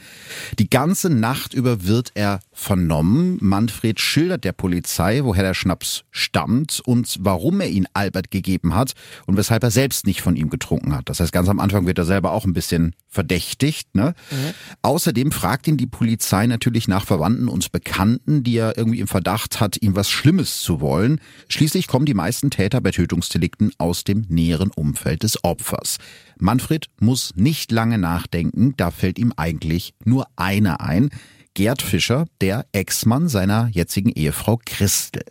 Die 0.59 0.69
ganze 0.69 1.09
Nacht 1.09 1.55
über 1.55 1.85
wird 1.85 2.11
er 2.15 2.41
vernommen. 2.55 3.37
Manfred 3.41 4.01
schildert 4.01 4.45
der 4.45 4.53
Polizei, 4.53 5.25
woher 5.25 5.43
der 5.43 5.55
Schnaps 5.55 6.05
stammt 6.11 6.81
und 6.85 7.17
warum 7.21 7.61
er 7.61 7.69
ihn 7.69 7.87
Albert 7.93 8.31
gegeben 8.31 8.75
hat 8.75 8.93
und 9.27 9.37
weshalb 9.37 9.63
er 9.63 9.71
selbst 9.71 10.07
nicht 10.07 10.23
von 10.23 10.37
ihm 10.37 10.51
getrunken 10.51 10.95
hat. 10.95 11.09
Das 11.09 11.21
heißt, 11.21 11.33
ganz 11.33 11.49
am 11.49 11.61
Anfang 11.61 11.87
wird 11.87 11.99
er 11.99 12.05
selber 12.05 12.33
auch 12.33 12.45
ein 12.45 12.55
bisschen 12.55 12.95
verdächtigt. 13.09 13.95
Ne? 13.95 14.15
Mhm. 14.31 14.55
Außerdem 14.83 15.33
fragt 15.33 15.67
ihn 15.67 15.77
die 15.77 15.87
Polizei 15.87 16.47
natürlich 16.47 16.89
nach 16.89 17.05
Verwandten 17.05 17.49
und 17.49 17.73
Bekannten, 17.73 18.45
die 18.45 18.57
er 18.57 18.79
irgendwie 18.79 19.01
im 19.01 19.09
Verdacht 19.09 19.61
hat, 19.61 19.83
ihm 19.83 19.97
was 19.97 20.09
Schlimmes 20.09 20.61
zu 20.61 20.81
wollen. 20.81 21.21
Schließlich 21.49 21.89
kommen 21.89 22.07
die 22.07 22.15
meisten 22.15 22.51
Täter 22.51 22.81
bei 22.81 22.93
Tötungsdelikten 22.93 23.73
aus 23.79 24.05
dem 24.05 24.25
näheren 24.29 24.71
Umfeld 24.71 25.23
des 25.25 25.43
Opfers. 25.45 25.99
Manfred 26.39 26.89
muss 27.01 27.33
nicht 27.37 27.73
lange 27.73 27.99
nachdenken, 27.99 28.75
da 28.77 28.91
fällt 28.91 29.19
ihm 29.19 29.33
eigentlich 29.37 29.95
nur 30.05 30.27
einer 30.37 30.81
ein. 30.81 31.11
Gerd 31.57 31.83
Fischer, 31.83 32.27
der 32.41 32.67
Ex-Mann 32.73 33.29
seiner 33.29 33.69
jetzigen 33.69 34.11
Ehefrau 34.11 34.59
Christel. 34.67 35.23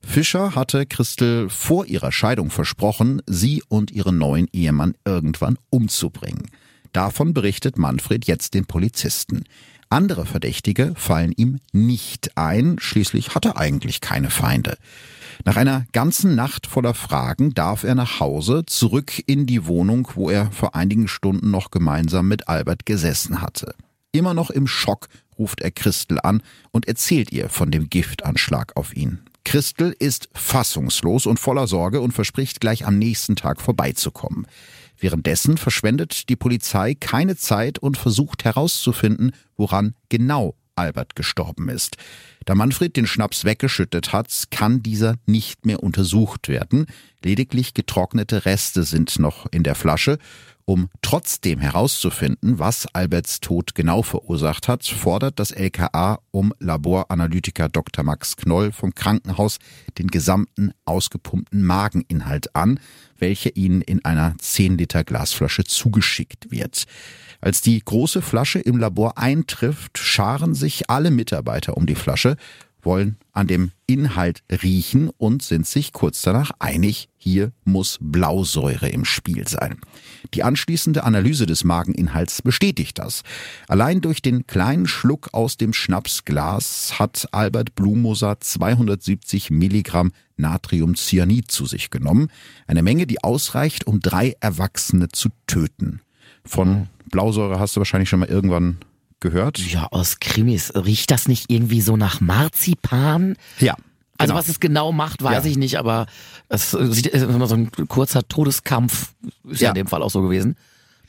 Fischer 0.00 0.54
hatte 0.54 0.86
Christel 0.86 1.48
vor 1.48 1.86
ihrer 1.86 2.12
Scheidung 2.12 2.50
versprochen, 2.50 3.20
sie 3.26 3.64
und 3.68 3.90
ihren 3.90 4.16
neuen 4.16 4.46
Ehemann 4.52 4.94
irgendwann 5.04 5.58
umzubringen. 5.70 6.46
Davon 6.92 7.34
berichtet 7.34 7.78
Manfred 7.78 8.26
jetzt 8.26 8.54
den 8.54 8.64
Polizisten. 8.64 9.42
Andere 9.88 10.24
Verdächtige 10.24 10.92
fallen 10.94 11.32
ihm 11.36 11.58
nicht 11.72 12.36
ein, 12.38 12.76
schließlich 12.78 13.34
hat 13.34 13.44
er 13.44 13.56
eigentlich 13.56 14.00
keine 14.00 14.30
Feinde. 14.30 14.76
Nach 15.44 15.56
einer 15.56 15.84
ganzen 15.90 16.36
Nacht 16.36 16.68
voller 16.68 16.94
Fragen 16.94 17.54
darf 17.54 17.82
er 17.82 17.96
nach 17.96 18.20
Hause, 18.20 18.62
zurück 18.66 19.20
in 19.26 19.46
die 19.46 19.66
Wohnung, 19.66 20.06
wo 20.14 20.30
er 20.30 20.52
vor 20.52 20.76
einigen 20.76 21.08
Stunden 21.08 21.50
noch 21.50 21.72
gemeinsam 21.72 22.28
mit 22.28 22.46
Albert 22.46 22.86
gesessen 22.86 23.40
hatte. 23.40 23.74
Immer 24.12 24.34
noch 24.34 24.50
im 24.50 24.66
Schock 24.66 25.08
ruft 25.42 25.60
er 25.60 25.72
Christel 25.72 26.20
an 26.22 26.40
und 26.70 26.86
erzählt 26.86 27.32
ihr 27.32 27.48
von 27.48 27.72
dem 27.72 27.90
Giftanschlag 27.90 28.76
auf 28.76 28.96
ihn. 28.96 29.18
Christel 29.44 29.92
ist 29.98 30.28
fassungslos 30.34 31.26
und 31.26 31.40
voller 31.40 31.66
Sorge 31.66 32.00
und 32.00 32.12
verspricht 32.12 32.60
gleich 32.60 32.86
am 32.86 32.96
nächsten 32.96 33.34
Tag 33.34 33.60
vorbeizukommen. 33.60 34.46
Währenddessen 35.00 35.56
verschwendet 35.56 36.28
die 36.28 36.36
Polizei 36.36 36.94
keine 36.94 37.36
Zeit 37.36 37.80
und 37.80 37.98
versucht 37.98 38.44
herauszufinden, 38.44 39.32
woran 39.56 39.96
genau 40.10 40.54
Albert 40.76 41.16
gestorben 41.16 41.68
ist. 41.68 41.96
Da 42.44 42.54
Manfred 42.54 42.96
den 42.96 43.08
Schnaps 43.08 43.44
weggeschüttet 43.44 44.12
hat, 44.12 44.44
kann 44.52 44.80
dieser 44.80 45.16
nicht 45.26 45.66
mehr 45.66 45.82
untersucht 45.82 46.46
werden. 46.46 46.86
Lediglich 47.24 47.74
getrocknete 47.74 48.44
Reste 48.46 48.84
sind 48.84 49.18
noch 49.18 49.46
in 49.50 49.64
der 49.64 49.74
Flasche 49.74 50.18
um 50.64 50.88
trotzdem 51.02 51.60
herauszufinden, 51.60 52.58
was 52.58 52.86
Alberts 52.94 53.40
Tod 53.40 53.74
genau 53.74 54.02
verursacht 54.02 54.68
hat, 54.68 54.84
fordert 54.84 55.38
das 55.38 55.50
LKA 55.50 56.20
um 56.30 56.52
Laboranalytiker 56.58 57.68
Dr. 57.68 58.04
Max 58.04 58.36
Knoll 58.36 58.72
vom 58.72 58.94
Krankenhaus 58.94 59.58
den 59.98 60.08
gesamten 60.08 60.72
ausgepumpten 60.84 61.64
Mageninhalt 61.64 62.54
an, 62.54 62.80
welcher 63.18 63.56
ihnen 63.56 63.82
in 63.82 64.04
einer 64.04 64.34
10 64.38 64.78
Liter 64.78 65.04
Glasflasche 65.04 65.64
zugeschickt 65.64 66.50
wird. 66.50 66.84
Als 67.40 67.60
die 67.60 67.80
große 67.84 68.22
Flasche 68.22 68.60
im 68.60 68.78
Labor 68.78 69.18
eintrifft, 69.18 69.98
scharen 69.98 70.54
sich 70.54 70.88
alle 70.90 71.10
Mitarbeiter 71.10 71.76
um 71.76 71.86
die 71.86 71.96
Flasche 71.96 72.36
wollen 72.82 73.16
an 73.32 73.46
dem 73.46 73.72
Inhalt 73.86 74.42
riechen 74.50 75.10
und 75.16 75.42
sind 75.42 75.66
sich 75.66 75.92
kurz 75.92 76.22
danach 76.22 76.50
einig, 76.58 77.08
hier 77.16 77.52
muss 77.64 77.98
Blausäure 78.00 78.88
im 78.88 79.04
Spiel 79.04 79.46
sein. 79.48 79.78
Die 80.34 80.42
anschließende 80.42 81.04
Analyse 81.04 81.46
des 81.46 81.64
Mageninhalts 81.64 82.42
bestätigt 82.42 82.98
das. 82.98 83.22
Allein 83.68 84.00
durch 84.00 84.22
den 84.22 84.46
kleinen 84.46 84.86
Schluck 84.86 85.30
aus 85.32 85.56
dem 85.56 85.72
Schnapsglas 85.72 86.98
hat 86.98 87.28
Albert 87.32 87.74
Blumoser 87.74 88.40
270 88.40 89.50
Milligramm 89.50 90.12
Natriumcyanid 90.36 91.50
zu 91.50 91.66
sich 91.66 91.90
genommen. 91.90 92.28
Eine 92.66 92.82
Menge, 92.82 93.06
die 93.06 93.22
ausreicht, 93.22 93.86
um 93.86 94.00
drei 94.00 94.34
Erwachsene 94.40 95.08
zu 95.08 95.28
töten. 95.46 96.00
Von 96.44 96.88
Blausäure 97.10 97.60
hast 97.60 97.76
du 97.76 97.80
wahrscheinlich 97.80 98.08
schon 98.08 98.20
mal 98.20 98.28
irgendwann 98.28 98.78
gehört. 99.22 99.58
Ja, 99.58 99.88
aus 99.90 100.20
Krimis. 100.20 100.72
Riecht 100.74 101.10
das 101.10 101.26
nicht 101.26 101.50
irgendwie 101.50 101.80
so 101.80 101.96
nach 101.96 102.20
Marzipan? 102.20 103.36
Ja. 103.58 103.76
Also 104.18 104.32
genau. 104.32 104.38
was 104.38 104.48
es 104.48 104.60
genau 104.60 104.92
macht, 104.92 105.22
weiß 105.22 105.44
ja. 105.44 105.50
ich 105.50 105.56
nicht, 105.56 105.78
aber 105.78 106.06
es 106.48 106.70
sieht 106.72 107.06
immer 107.06 107.46
so 107.46 107.54
ein 107.54 107.70
kurzer 107.88 108.28
Todeskampf 108.28 109.14
ist 109.48 109.62
ja. 109.62 109.66
ja 109.66 109.70
in 109.70 109.76
dem 109.76 109.86
Fall 109.86 110.02
auch 110.02 110.10
so 110.10 110.20
gewesen. 110.20 110.56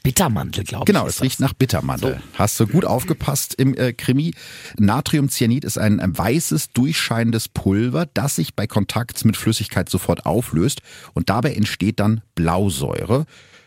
Bittermantel, 0.03 0.65
glaube 0.65 0.83
ich. 0.83 0.85
Genau, 0.85 1.07
es 1.07 1.21
riecht 1.21 1.39
nach 1.39 1.53
Bittermantel. 1.53 2.15
So. 2.15 2.39
Hast 2.39 2.59
du 2.59 2.67
gut 2.67 2.83
aufgepasst 2.85 3.55
im 3.55 3.73
äh, 3.75 3.93
Krimi. 3.93 4.33
Natriumcyanid 4.77 5.63
ist 5.63 5.77
ein, 5.77 6.01
ein 6.01 6.17
weißes, 6.17 6.71
durchscheinendes 6.71 7.47
Pulver, 7.47 8.07
das 8.13 8.35
sich 8.35 8.53
bei 8.53 8.67
Kontakt 8.67 9.23
mit 9.23 9.37
Flüssigkeit 9.37 9.89
sofort 9.89 10.25
auflöst 10.25 10.81
und 11.13 11.29
dabei 11.29 11.53
entsteht 11.53 12.01
dann 12.01 12.21
Blausäure. 12.35 13.25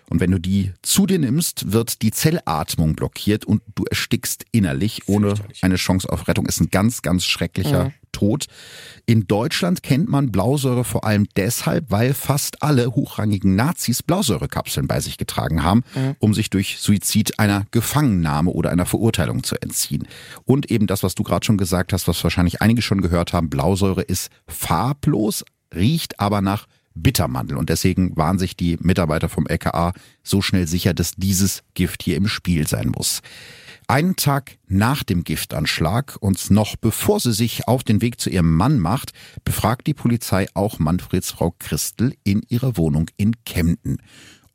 Und 0.08 0.20
wenn 0.20 0.30
du 0.30 0.38
die 0.38 0.72
zu 0.82 1.06
dir 1.06 1.18
nimmst, 1.18 1.72
wird 1.72 2.02
die 2.02 2.12
Zellatmung 2.12 2.94
blockiert 2.94 3.44
und 3.44 3.62
du 3.74 3.84
erstickst 3.84 4.44
innerlich 4.52 5.08
ohne 5.08 5.34
eine 5.62 5.76
Chance 5.76 6.08
auf 6.10 6.28
Rettung. 6.28 6.46
Ist 6.46 6.60
ein 6.60 6.70
ganz, 6.70 7.02
ganz 7.02 7.24
schrecklicher 7.24 7.86
mhm. 7.86 7.92
Tod. 8.12 8.46
In 9.04 9.26
Deutschland 9.26 9.82
kennt 9.82 10.08
man 10.08 10.32
Blausäure 10.32 10.84
vor 10.84 11.04
allem 11.04 11.26
deshalb, 11.36 11.90
weil 11.90 12.14
fast 12.14 12.62
alle 12.62 12.94
hochrangigen 12.94 13.56
Nazis 13.56 14.02
Blausäurekapseln 14.02 14.86
bei 14.86 15.00
sich 15.00 15.18
getragen 15.18 15.62
haben, 15.62 15.82
mhm. 15.94 16.16
um 16.18 16.32
sich 16.32 16.48
durch 16.48 16.78
Suizid 16.78 17.38
einer 17.38 17.66
Gefangennahme 17.72 18.50
oder 18.50 18.70
einer 18.70 18.86
Verurteilung 18.86 19.42
zu 19.42 19.56
entziehen. 19.60 20.08
Und 20.44 20.70
eben 20.70 20.86
das, 20.86 21.02
was 21.02 21.14
du 21.14 21.24
gerade 21.24 21.44
schon 21.44 21.58
gesagt 21.58 21.92
hast, 21.92 22.08
was 22.08 22.22
wahrscheinlich 22.24 22.62
einige 22.62 22.80
schon 22.80 23.02
gehört 23.02 23.32
haben, 23.32 23.50
Blausäure 23.50 24.02
ist 24.02 24.30
farblos, 24.46 25.44
riecht 25.74 26.18
aber 26.18 26.40
nach 26.40 26.66
Bittermandel. 26.96 27.56
Und 27.56 27.70
deswegen 27.70 28.16
waren 28.16 28.38
sich 28.38 28.56
die 28.56 28.76
Mitarbeiter 28.80 29.28
vom 29.28 29.46
LKA 29.46 29.92
so 30.22 30.42
schnell 30.42 30.66
sicher, 30.66 30.94
dass 30.94 31.12
dieses 31.16 31.62
Gift 31.74 32.02
hier 32.02 32.16
im 32.16 32.26
Spiel 32.26 32.66
sein 32.66 32.88
muss. 32.88 33.22
Einen 33.88 34.16
Tag 34.16 34.58
nach 34.66 35.04
dem 35.04 35.22
Giftanschlag 35.22 36.16
und 36.18 36.50
noch 36.50 36.74
bevor 36.74 37.20
sie 37.20 37.32
sich 37.32 37.68
auf 37.68 37.84
den 37.84 38.02
Weg 38.02 38.20
zu 38.20 38.30
ihrem 38.30 38.52
Mann 38.56 38.80
macht, 38.80 39.12
befragt 39.44 39.86
die 39.86 39.94
Polizei 39.94 40.48
auch 40.54 40.80
Manfreds 40.80 41.30
Frau 41.30 41.54
Christel 41.56 42.14
in 42.24 42.42
ihrer 42.48 42.76
Wohnung 42.76 43.08
in 43.16 43.44
Kempten. 43.44 43.98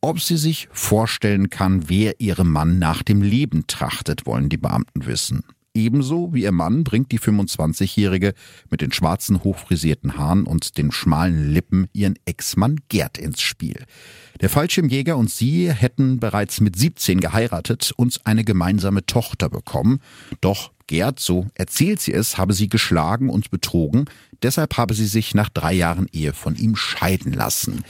Ob 0.02 0.20
sie 0.20 0.36
sich 0.36 0.68
vorstellen 0.74 1.50
kann, 1.50 1.88
wer 1.88 2.20
ihrem 2.20 2.52
Mann 2.52 2.78
nach 2.78 3.04
dem 3.04 3.22
Leben 3.22 3.68
trachtet, 3.68 4.26
wollen 4.26 4.50
die 4.50 4.58
Beamten 4.58 5.06
wissen. 5.06 5.44
Ebenso 5.74 6.34
wie 6.34 6.44
ihr 6.44 6.52
Mann 6.52 6.84
bringt 6.84 7.14
die 7.14 7.20
25-Jährige 7.20 8.34
mit 8.70 8.82
den 8.82 8.92
schwarzen, 8.92 9.42
hochfrisierten 9.42 10.18
Haaren 10.18 10.44
und 10.44 10.78
den 10.78 10.92
schmalen 10.92 11.54
Lippen 11.54 11.88
ihren 11.94 12.20
Ex-Mann 12.26 12.82
Gerd 12.90 13.18
ins 13.18 13.42
Spiel. 13.42 13.86
Der 14.42 14.50
Fallschirmjäger 14.50 15.16
und 15.16 15.30
sie 15.30 15.72
hätten 15.72 16.20
bereits 16.20 16.60
mit 16.60 16.76
17 16.76 17.22
geheiratet 17.22 17.94
und 17.96 18.20
eine 18.26 18.44
gemeinsame 18.44 19.06
Tochter 19.06 19.48
bekommen. 19.48 20.02
Doch 20.42 20.72
Gerd, 20.88 21.22
so 21.22 21.48
erzählt 21.54 22.02
sie 22.02 22.12
es, 22.12 22.38
habe 22.38 22.52
sie 22.52 22.68
geschlagen 22.68 23.30
und 23.30 23.50
betrogen. 23.50 24.06
Deshalb 24.44 24.76
habe 24.76 24.94
sie 24.94 25.06
sich 25.06 25.36
nach 25.36 25.48
drei 25.48 25.72
Jahren 25.72 26.08
Ehe 26.12 26.34
von 26.34 26.58
ihm 26.58 26.76
scheiden 26.76 27.32
lassen. 27.32 27.86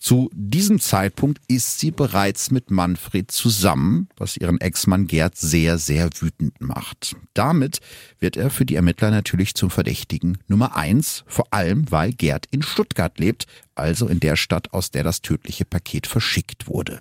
Zu 0.00 0.30
diesem 0.32 0.80
Zeitpunkt 0.80 1.40
ist 1.48 1.80
sie 1.80 1.90
bereits 1.90 2.52
mit 2.52 2.70
Manfred 2.70 3.32
zusammen, 3.32 4.08
was 4.16 4.36
ihren 4.36 4.60
Ex-Mann 4.60 5.08
Gerd 5.08 5.36
sehr, 5.36 5.76
sehr 5.76 6.08
wütend 6.20 6.60
macht. 6.60 7.16
Damit 7.34 7.80
wird 8.20 8.36
er 8.36 8.50
für 8.50 8.64
die 8.64 8.76
Ermittler 8.76 9.10
natürlich 9.10 9.54
zum 9.54 9.70
Verdächtigen 9.70 10.38
Nummer 10.46 10.76
eins, 10.76 11.24
vor 11.26 11.46
allem 11.50 11.90
weil 11.90 12.12
Gerd 12.12 12.46
in 12.52 12.62
Stuttgart 12.62 13.18
lebt, 13.18 13.46
also 13.74 14.06
in 14.06 14.20
der 14.20 14.36
Stadt, 14.36 14.72
aus 14.72 14.92
der 14.92 15.02
das 15.02 15.20
tödliche 15.20 15.64
Paket 15.64 16.06
verschickt 16.06 16.68
wurde. 16.68 17.00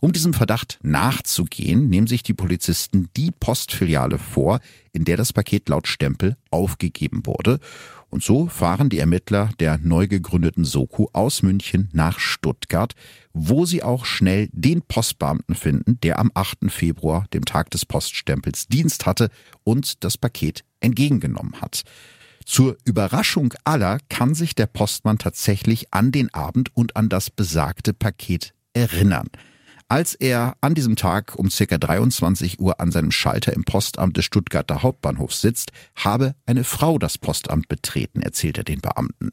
Um 0.00 0.12
diesem 0.12 0.32
Verdacht 0.32 0.78
nachzugehen, 0.82 1.88
nehmen 1.88 2.06
sich 2.06 2.22
die 2.22 2.34
Polizisten 2.34 3.08
die 3.16 3.32
Postfiliale 3.32 4.18
vor, 4.18 4.60
in 4.92 5.04
der 5.04 5.16
das 5.16 5.32
Paket 5.32 5.68
laut 5.68 5.88
Stempel 5.88 6.36
aufgegeben 6.50 7.26
wurde 7.26 7.58
und 8.10 8.22
so 8.22 8.46
fahren 8.46 8.88
die 8.88 8.98
Ermittler 8.98 9.50
der 9.60 9.78
neu 9.78 10.06
gegründeten 10.06 10.64
Soku 10.64 11.08
aus 11.12 11.42
München 11.42 11.88
nach 11.92 12.18
Stuttgart, 12.18 12.94
wo 13.32 13.66
sie 13.66 13.82
auch 13.82 14.04
schnell 14.04 14.48
den 14.52 14.82
Postbeamten 14.82 15.54
finden, 15.54 16.00
der 16.00 16.18
am 16.18 16.30
8. 16.34 16.70
Februar, 16.70 17.26
dem 17.34 17.44
Tag 17.44 17.70
des 17.70 17.84
Poststempels, 17.84 18.68
Dienst 18.68 19.06
hatte 19.06 19.30
und 19.64 20.04
das 20.04 20.16
Paket 20.16 20.64
entgegengenommen 20.80 21.60
hat. 21.60 21.82
Zur 22.44 22.78
Überraschung 22.84 23.52
aller 23.64 23.98
kann 24.08 24.34
sich 24.34 24.54
der 24.54 24.66
Postmann 24.66 25.18
tatsächlich 25.18 25.92
an 25.92 26.12
den 26.12 26.32
Abend 26.32 26.74
und 26.74 26.96
an 26.96 27.10
das 27.10 27.30
besagte 27.30 27.92
Paket 27.92 28.54
erinnern. 28.72 29.28
Als 29.88 30.14
er 30.14 30.54
an 30.60 30.74
diesem 30.74 30.96
Tag 30.96 31.34
um 31.36 31.50
circa 31.50 31.78
23 31.78 32.60
Uhr 32.60 32.80
an 32.80 32.92
seinem 32.92 33.10
Schalter 33.10 33.54
im 33.54 33.64
Postamt 33.64 34.16
des 34.16 34.26
Stuttgarter 34.26 34.82
Hauptbahnhofs 34.82 35.40
sitzt, 35.40 35.72
habe 35.96 36.34
eine 36.44 36.64
Frau 36.64 36.98
das 36.98 37.16
Postamt 37.16 37.68
betreten, 37.68 38.20
erzählt 38.20 38.58
er 38.58 38.64
den 38.64 38.80
Beamten. 38.80 39.30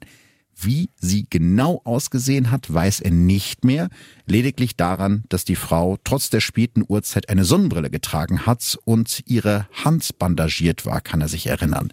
Wie 0.57 0.89
sie 0.95 1.27
genau 1.29 1.81
ausgesehen 1.83 2.49
hat, 2.49 2.73
weiß 2.73 3.01
er 3.01 3.11
nicht 3.11 3.65
mehr, 3.65 3.89
lediglich 4.25 4.77
daran, 4.77 5.25
dass 5.27 5.43
die 5.43 5.57
Frau 5.57 5.97
trotz 6.05 6.29
der 6.29 6.39
späten 6.39 6.85
Uhrzeit 6.87 7.27
eine 7.27 7.43
Sonnenbrille 7.43 7.89
getragen 7.89 8.45
hat 8.45 8.77
und 8.85 9.21
ihre 9.25 9.67
Hand 9.83 10.17
bandagiert 10.17 10.85
war, 10.85 11.01
kann 11.01 11.19
er 11.19 11.27
sich 11.27 11.47
erinnern. 11.47 11.91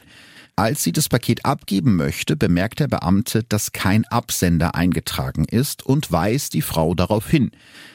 Als 0.54 0.84
sie 0.84 0.92
das 0.92 1.08
Paket 1.08 1.44
abgeben 1.44 1.96
möchte, 1.96 2.36
bemerkt 2.36 2.78
der 2.78 2.86
Beamte, 2.86 3.42
dass 3.42 3.72
kein 3.72 4.04
Absender 4.04 4.76
eingetragen 4.76 5.44
ist 5.44 5.84
und 5.84 6.12
weist 6.12 6.54
die 6.54 6.62
Frau 6.62 6.94
darauf 6.94 7.28
hin. 7.28 7.50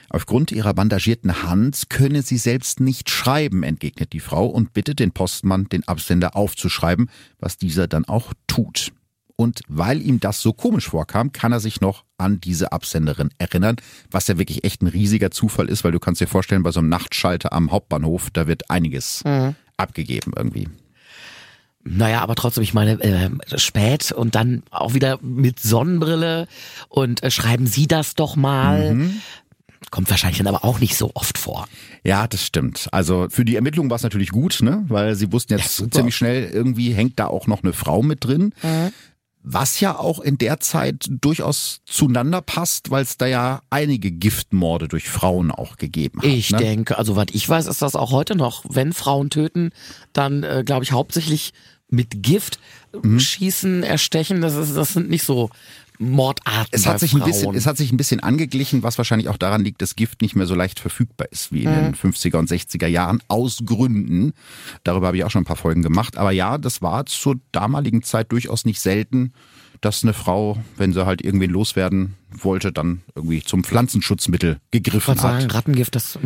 Aufgrund 0.09 0.51
ihrer 0.51 0.73
bandagierten 0.73 1.43
Hand 1.43 1.89
könne 1.89 2.21
sie 2.21 2.37
selbst 2.37 2.79
nicht 2.79 3.09
schreiben, 3.09 3.63
entgegnet 3.63 4.13
die 4.13 4.19
Frau 4.19 4.45
und 4.45 4.73
bittet 4.73 4.99
den 4.99 5.11
Postmann, 5.11 5.69
den 5.69 5.87
Absender 5.87 6.35
aufzuschreiben, 6.35 7.09
was 7.39 7.57
dieser 7.57 7.87
dann 7.87 8.05
auch 8.05 8.33
tut. 8.47 8.91
Und 9.35 9.61
weil 9.67 10.01
ihm 10.01 10.19
das 10.19 10.41
so 10.41 10.51
komisch 10.51 10.89
vorkam, 10.89 11.31
kann 11.31 11.51
er 11.51 11.59
sich 11.59 11.79
noch 11.79 12.05
an 12.17 12.41
diese 12.41 12.71
Absenderin 12.71 13.29
erinnern, 13.37 13.75
was 14.09 14.27
ja 14.27 14.39
wirklich 14.39 14.63
echt 14.63 14.81
ein 14.81 14.87
riesiger 14.87 15.29
Zufall 15.29 15.69
ist, 15.69 15.83
weil 15.83 15.91
du 15.91 15.99
kannst 15.99 16.21
dir 16.21 16.27
vorstellen, 16.27 16.63
bei 16.63 16.71
so 16.71 16.79
einem 16.79 16.89
Nachtschalter 16.89 17.53
am 17.53 17.71
Hauptbahnhof, 17.71 18.29
da 18.31 18.47
wird 18.47 18.71
einiges 18.71 19.23
mhm. 19.23 19.55
abgegeben 19.77 20.33
irgendwie. 20.35 20.67
Naja, 21.83 22.21
aber 22.21 22.35
trotzdem, 22.35 22.63
ich 22.63 22.73
meine, 22.73 22.99
äh, 23.01 23.29
spät 23.57 24.11
und 24.11 24.35
dann 24.35 24.63
auch 24.71 24.93
wieder 24.93 25.19
mit 25.21 25.59
Sonnenbrille 25.59 26.47
und 26.89 27.23
äh, 27.23 27.31
schreiben 27.31 27.67
Sie 27.67 27.87
das 27.87 28.15
doch 28.15 28.35
mal. 28.35 28.95
Mhm. 28.95 29.21
Kommt 29.91 30.09
wahrscheinlich 30.09 30.37
dann 30.37 30.47
aber 30.47 30.65
auch 30.65 30.79
nicht 30.79 30.97
so 30.97 31.11
oft 31.13 31.37
vor. 31.37 31.67
Ja, 32.03 32.27
das 32.27 32.45
stimmt. 32.45 32.87
Also 32.91 33.27
für 33.29 33.45
die 33.45 33.55
Ermittlungen 33.55 33.89
war 33.89 33.95
es 33.95 34.03
natürlich 34.03 34.29
gut, 34.29 34.59
ne? 34.61 34.83
Weil 34.87 35.15
sie 35.15 35.31
wussten 35.31 35.57
jetzt 35.57 35.79
ja, 35.79 35.89
ziemlich 35.89 36.15
schnell, 36.15 36.49
irgendwie 36.49 36.93
hängt 36.93 37.19
da 37.19 37.27
auch 37.27 37.47
noch 37.47 37.63
eine 37.63 37.73
Frau 37.73 38.01
mit 38.03 38.25
drin. 38.25 38.53
Mhm. 38.61 38.91
Was 39.49 39.79
ja 39.79 39.97
auch 39.97 40.19
in 40.19 40.37
der 40.37 40.59
Zeit 40.59 41.05
durchaus 41.09 41.79
zueinander 41.85 42.41
passt, 42.41 42.91
weil 42.91 43.03
es 43.03 43.15
da 43.15 43.27
ja 43.27 43.61
einige 43.69 44.11
Giftmorde 44.11 44.89
durch 44.89 45.07
Frauen 45.07 45.51
auch 45.51 45.77
gegeben 45.77 46.19
hat. 46.19 46.25
Ich 46.25 46.51
ne? 46.51 46.57
denke, 46.57 46.97
also 46.97 47.15
was 47.15 47.27
ich 47.31 47.47
weiß, 47.47 47.67
ist 47.67 47.81
das 47.81 47.95
auch 47.95 48.11
heute 48.11 48.35
noch. 48.35 48.65
Wenn 48.67 48.91
Frauen 48.91 49.29
töten, 49.29 49.69
dann 50.11 50.43
äh, 50.43 50.63
glaube 50.65 50.83
ich 50.83 50.91
hauptsächlich 50.91 51.53
mit 51.89 52.23
Gift 52.23 52.59
mhm. 53.03 53.19
schießen, 53.19 53.83
erstechen. 53.83 54.41
Das, 54.41 54.55
ist, 54.55 54.75
das 54.75 54.93
sind 54.93 55.09
nicht 55.09 55.23
so 55.23 55.49
Mordarten. 55.99 56.69
Es 56.71 56.85
hat 56.85 56.99
sich 56.99 57.13
ein 57.13 57.23
bisschen, 57.23 57.55
es 57.55 57.65
hat 57.65 57.77
sich 57.77 57.91
ein 57.91 57.97
bisschen 57.97 58.19
angeglichen, 58.19 58.83
was 58.83 58.97
wahrscheinlich 58.97 59.29
auch 59.29 59.37
daran 59.37 59.63
liegt, 59.63 59.81
dass 59.81 59.95
Gift 59.95 60.21
nicht 60.21 60.35
mehr 60.35 60.45
so 60.45 60.55
leicht 60.55 60.79
verfügbar 60.79 61.27
ist 61.31 61.51
wie 61.51 61.63
in 61.63 61.71
mhm. 61.71 61.93
den 61.93 61.95
50er 61.95 62.37
und 62.37 62.49
60er 62.49 62.87
Jahren 62.87 63.21
aus 63.27 63.59
Gründen. 63.65 64.33
Darüber 64.83 65.07
habe 65.07 65.17
ich 65.17 65.23
auch 65.23 65.31
schon 65.31 65.41
ein 65.41 65.45
paar 65.45 65.55
Folgen 65.55 65.81
gemacht. 65.81 66.17
Aber 66.17 66.31
ja, 66.31 66.57
das 66.57 66.81
war 66.81 67.05
zur 67.05 67.35
damaligen 67.51 68.03
Zeit 68.03 68.31
durchaus 68.31 68.65
nicht 68.65 68.79
selten, 68.79 69.33
dass 69.81 70.03
eine 70.03 70.13
Frau, 70.13 70.57
wenn 70.77 70.93
sie 70.93 71.05
halt 71.05 71.21
irgendwen 71.21 71.51
loswerden 71.51 72.15
wollte, 72.29 72.71
dann 72.71 73.01
irgendwie 73.15 73.41
zum 73.41 73.63
Pflanzenschutzmittel 73.63 74.59
gegriffen 74.71 75.15
ich 75.15 75.23
hat. 75.23 75.41
Sagen, 75.41 75.51
Rattengift, 75.51 75.95
das 75.95 76.19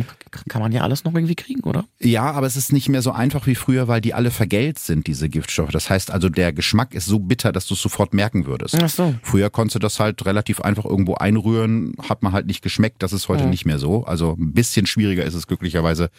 kann 0.48 0.60
man 0.60 0.72
ja 0.72 0.82
alles 0.82 1.04
noch 1.04 1.14
irgendwie 1.14 1.34
kriegen, 1.34 1.62
oder? 1.62 1.84
Ja, 2.00 2.30
aber 2.32 2.46
es 2.46 2.56
ist 2.56 2.72
nicht 2.72 2.88
mehr 2.88 3.02
so 3.02 3.12
einfach 3.12 3.46
wie 3.46 3.54
früher, 3.54 3.88
weil 3.88 4.00
die 4.00 4.14
alle 4.14 4.30
vergällt 4.30 4.78
sind, 4.78 5.06
diese 5.06 5.28
Giftstoffe. 5.28 5.70
Das 5.70 5.90
heißt 5.90 6.10
also, 6.10 6.28
der 6.28 6.52
Geschmack 6.52 6.94
ist 6.94 7.06
so 7.06 7.18
bitter, 7.18 7.52
dass 7.52 7.66
du 7.66 7.74
es 7.74 7.82
sofort 7.82 8.14
merken 8.14 8.46
würdest. 8.46 8.76
Ach 8.80 8.88
so. 8.88 9.14
Früher 9.22 9.50
konntest 9.50 9.76
du 9.76 9.78
das 9.78 10.00
halt 10.00 10.24
relativ 10.26 10.60
einfach 10.60 10.84
irgendwo 10.84 11.14
einrühren, 11.14 11.94
hat 12.08 12.22
man 12.22 12.32
halt 12.32 12.46
nicht 12.46 12.62
geschmeckt. 12.62 13.02
Das 13.02 13.12
ist 13.12 13.28
heute 13.28 13.44
ja. 13.44 13.48
nicht 13.48 13.64
mehr 13.64 13.78
so. 13.78 14.04
Also 14.04 14.36
ein 14.38 14.52
bisschen 14.52 14.86
schwieriger 14.86 15.24
ist 15.24 15.34
es 15.34 15.46
glücklicherweise 15.46 16.10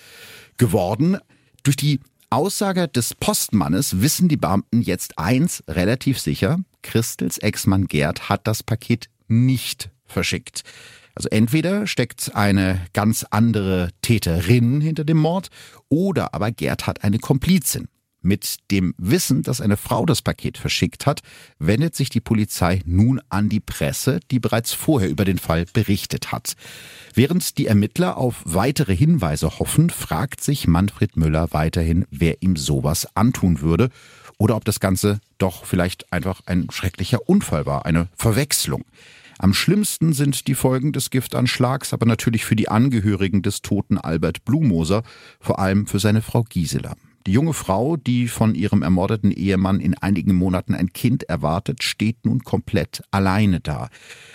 geworden. 0.58 1.18
Durch 1.64 1.76
die 1.76 2.00
Aussage 2.30 2.88
des 2.88 3.14
Postmannes 3.14 4.02
wissen 4.02 4.28
die 4.28 4.38
Beamten 4.38 4.82
jetzt 4.82 5.20
eins 5.20 5.64
relativ 5.68 6.20
sicher. 6.20 6.60
Christels 6.84 7.40
Ex-Mann 7.40 7.88
Gerd 7.88 8.30
hat 8.30 8.46
das 8.46 8.62
Paket 8.62 9.10
nicht 9.28 9.90
verschickt. 10.06 10.64
Also 11.16 11.30
entweder 11.30 11.88
steckt 11.88 12.36
eine 12.36 12.82
ganz 12.94 13.26
andere 13.30 13.90
Täterin 14.02 14.82
hinter 14.82 15.04
dem 15.04 15.18
Mord 15.18 15.50
oder 15.90 16.34
aber 16.34 16.52
Gerd 16.52 16.88
hat 16.88 17.04
eine 17.04 17.20
Komplizin. 17.20 17.88
Mit 18.26 18.72
dem 18.72 18.96
Wissen, 18.98 19.42
dass 19.42 19.60
eine 19.60 19.76
Frau 19.76 20.06
das 20.06 20.22
Paket 20.22 20.58
verschickt 20.58 21.06
hat, 21.06 21.20
wendet 21.60 21.94
sich 21.94 22.10
die 22.10 22.22
Polizei 22.22 22.82
nun 22.86 23.20
an 23.28 23.50
die 23.50 23.60
Presse, 23.60 24.22
die 24.32 24.40
bereits 24.40 24.72
vorher 24.72 25.10
über 25.10 25.26
den 25.26 25.40
Fall 25.40 25.66
berichtet 25.74 26.32
hat. 26.32 26.54
Während 27.14 27.58
die 27.58 27.68
Ermittler 27.68 28.16
auf 28.16 28.42
weitere 28.46 28.96
Hinweise 28.96 29.60
hoffen, 29.60 29.90
fragt 29.90 30.42
sich 30.42 30.68
Manfred 30.68 31.18
Müller 31.18 31.50
weiterhin, 31.52 32.06
wer 32.12 32.42
ihm 32.42 32.56
sowas 32.56 33.10
antun 33.14 33.60
würde 33.60 33.90
oder 34.38 34.56
ob 34.56 34.66
das 34.66 34.80
Ganze 34.80 35.20
doch 35.38 35.66
vielleicht 35.66 36.12
einfach 36.12 36.42
ein 36.46 36.68
schrecklicher 36.72 37.28
Unfall 37.28 37.66
war, 37.66 37.86
eine 37.86 38.08
Verwechslung. 38.16 38.86
Am 39.40 39.54
schlimmsten 39.54 40.14
sind 40.14 40.48
die 40.48 40.56
Folgen 40.56 40.94
des 40.94 41.10
Giftanschlags, 41.10 41.94
aber 41.94 42.06
natürlich 42.06 42.46
für 42.46 42.56
die 42.56 42.70
Angehörigen 42.70 43.42
des 43.42 43.62
toten 43.62 43.98
Albert 43.98 44.46
Blumoser, 44.46 45.04
vor 45.40 45.60
allem 45.60 45.88
für 45.88 46.00
seine 46.00 46.22
Frau 46.22 46.44
Gisela. 46.44 46.96
Die 47.26 47.32
junge 47.32 47.54
Frau, 47.54 47.96
die 47.96 48.28
von 48.28 48.54
ihrem 48.54 48.82
ermordeten 48.82 49.32
Ehemann 49.32 49.80
in 49.80 49.98
einigen 49.98 50.36
Monaten 50.36 50.76
ein 50.76 50.92
Kind 50.92 51.24
erwartet, 51.24 51.82
steht 51.82 52.26
nun 52.26 52.44
komplett 52.44 53.02
alleine 53.12 53.62
da. 53.62 53.88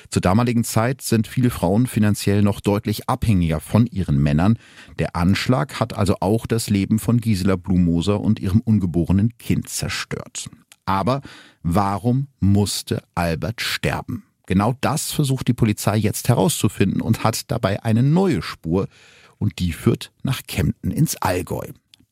Zur 0.09 0.22
damaligen 0.22 0.64
Zeit 0.64 1.03
sind 1.03 1.27
viele 1.27 1.51
Frauen 1.51 1.87
finanziell 1.87 2.40
noch 2.40 2.61
deutlich 2.61 3.07
abhängiger 3.07 3.61
von 3.61 3.87
ihren 3.87 4.22
Männern. 4.22 4.59
Der 4.98 5.16
Anschlag 5.16 5.81
hat 5.81 5.92
also 5.92 6.16
auch 6.20 6.46
das 6.46 6.70
Leben 6.70 6.98
von 6.98 7.20
Gisela 7.20 7.57
Blumoser 7.57 8.20
und 8.20 8.40
ihrem 8.40 8.61
ungeborenen 8.61 9.37
Kind 9.37 9.68
zerstört. 9.68 10.48
Aber 10.87 11.20
warum 11.62 12.29
musste 12.40 13.03
Albert 13.14 13.61
sterben? 13.61 14.24
Genau 14.46 14.74
das 14.81 15.12
versucht 15.12 15.46
die 15.48 15.53
Polizei 15.53 15.98
jetzt 15.98 16.31
herauszufinden 16.31 17.03
und 17.03 17.22
hat 17.22 17.51
dabei 17.51 17.83
eine 17.85 18.03
neue 18.03 18.40
Spur 18.40 18.88
und 19.37 19.59
die 19.59 19.72
führt 19.74 20.11
nach 20.22 20.40
Kempten 20.46 20.90
ins 20.90 21.16
Allgäu. 21.16 21.66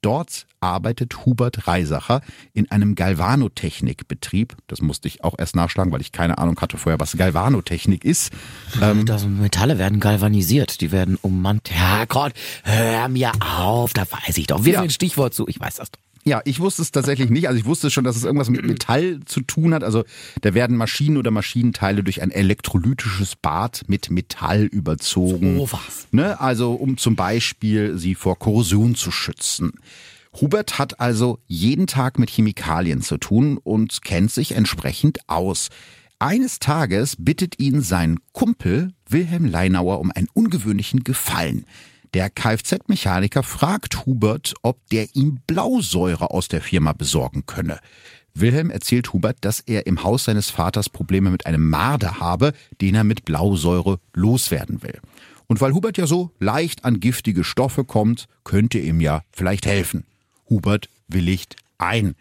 Dort 0.06 0.46
arbeitet 0.60 1.26
Hubert 1.26 1.66
Reisacher 1.66 2.20
in 2.52 2.70
einem 2.70 2.94
Galvanotechnikbetrieb. 2.94 4.56
Das 4.68 4.80
musste 4.80 5.08
ich 5.08 5.24
auch 5.24 5.34
erst 5.36 5.56
nachschlagen, 5.56 5.92
weil 5.92 6.00
ich 6.00 6.12
keine 6.12 6.38
Ahnung 6.38 6.60
hatte 6.60 6.78
vorher, 6.78 7.00
was 7.00 7.16
Galvanotechnik 7.16 8.04
ist. 8.04 8.32
Ähm, 8.80 9.04
das 9.04 9.26
Metalle 9.26 9.78
werden 9.78 9.98
galvanisiert, 9.98 10.80
die 10.80 10.92
werden 10.92 11.18
ummannt. 11.20 11.72
Ja 11.76 12.04
Gott, 12.04 12.34
hör 12.62 13.08
mir 13.08 13.32
auf, 13.40 13.94
da 13.94 14.02
weiß 14.02 14.38
ich 14.38 14.46
doch. 14.46 14.64
Wir 14.64 14.74
ja. 14.74 14.80
ein 14.80 14.90
Stichwort 14.90 15.34
zu, 15.34 15.48
ich 15.48 15.58
weiß 15.58 15.74
das 15.74 15.90
doch. 15.90 16.05
Ja, 16.26 16.42
ich 16.44 16.58
wusste 16.58 16.82
es 16.82 16.90
tatsächlich 16.90 17.30
nicht. 17.30 17.46
Also 17.46 17.60
ich 17.60 17.66
wusste 17.66 17.88
schon, 17.88 18.02
dass 18.02 18.16
es 18.16 18.24
irgendwas 18.24 18.50
mit 18.50 18.66
Metall 18.66 19.20
zu 19.26 19.42
tun 19.42 19.72
hat. 19.72 19.84
Also 19.84 20.02
da 20.40 20.54
werden 20.54 20.76
Maschinen 20.76 21.18
oder 21.18 21.30
Maschinenteile 21.30 22.02
durch 22.02 22.20
ein 22.20 22.32
elektrolytisches 22.32 23.36
Bad 23.36 23.84
mit 23.86 24.10
Metall 24.10 24.64
überzogen. 24.64 25.56
So 25.56 25.72
was. 25.72 26.08
Ne? 26.10 26.40
Also 26.40 26.72
um 26.72 26.96
zum 26.96 27.14
Beispiel 27.14 27.96
sie 27.96 28.16
vor 28.16 28.40
Korrosion 28.40 28.96
zu 28.96 29.12
schützen. 29.12 29.74
Hubert 30.40 30.78
hat 30.78 30.98
also 30.98 31.38
jeden 31.46 31.86
Tag 31.86 32.18
mit 32.18 32.28
Chemikalien 32.28 33.02
zu 33.02 33.18
tun 33.18 33.56
und 33.62 34.02
kennt 34.02 34.32
sich 34.32 34.52
entsprechend 34.52 35.20
aus. 35.28 35.68
Eines 36.18 36.58
Tages 36.58 37.14
bittet 37.18 37.60
ihn 37.60 37.82
sein 37.82 38.18
Kumpel 38.32 38.92
Wilhelm 39.08 39.44
Leinauer 39.44 40.00
um 40.00 40.10
einen 40.10 40.28
ungewöhnlichen 40.32 41.04
Gefallen. 41.04 41.66
Der 42.16 42.30
Kfz-Mechaniker 42.30 43.42
fragt 43.42 44.06
Hubert, 44.06 44.54
ob 44.62 44.78
der 44.88 45.14
ihm 45.14 45.40
Blausäure 45.46 46.30
aus 46.30 46.48
der 46.48 46.62
Firma 46.62 46.94
besorgen 46.94 47.44
könne. 47.44 47.78
Wilhelm 48.32 48.70
erzählt 48.70 49.12
Hubert, 49.12 49.36
dass 49.42 49.60
er 49.60 49.86
im 49.86 50.02
Haus 50.02 50.24
seines 50.24 50.48
Vaters 50.48 50.88
Probleme 50.88 51.30
mit 51.30 51.44
einem 51.44 51.68
Marder 51.68 52.18
habe, 52.18 52.54
den 52.80 52.94
er 52.94 53.04
mit 53.04 53.26
Blausäure 53.26 54.00
loswerden 54.14 54.82
will. 54.82 54.98
Und 55.46 55.60
weil 55.60 55.74
Hubert 55.74 55.98
ja 55.98 56.06
so 56.06 56.30
leicht 56.40 56.86
an 56.86 57.00
giftige 57.00 57.44
Stoffe 57.44 57.84
kommt, 57.84 58.28
könnte 58.44 58.78
ihm 58.78 59.02
ja 59.02 59.20
vielleicht 59.30 59.66
helfen. 59.66 60.06
Hubert 60.48 60.88
willigt 61.08 61.56
ein. 61.76 62.14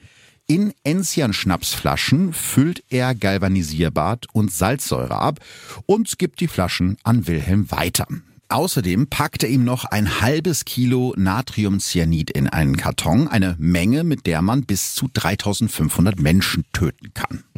In 0.46 0.74
Enzian-Schnapsflaschen 0.84 2.34
füllt 2.34 2.84
er 2.90 3.16
Galvanisierbad 3.16 4.26
und 4.34 4.52
Salzsäure 4.52 5.16
ab 5.16 5.40
und 5.86 6.20
gibt 6.20 6.42
die 6.42 6.50
Flaschen 6.50 6.98
an 7.04 7.28
Wilhelm 7.28 7.72
weiter. 7.72 8.08
Außerdem 8.50 9.08
packt 9.08 9.44
er 9.44 9.50
ihm 9.50 9.64
noch 9.64 9.86
ein 9.86 10.22
halbes 10.22 10.66
Kilo 10.66 11.14
Natriumcyanid 11.18 12.30
in 12.30 12.48
einen 12.48 12.78
Karton, 12.78 13.28
eine 13.28 13.56
Menge, 13.58 14.04
mit 14.04 14.28
der 14.28 14.42
man 14.42 14.66
bis 14.66 14.94
zu 14.94 15.10
3500 15.12 16.20
Menschen 16.20 16.64
töten 16.74 17.14
kann. 17.14 17.44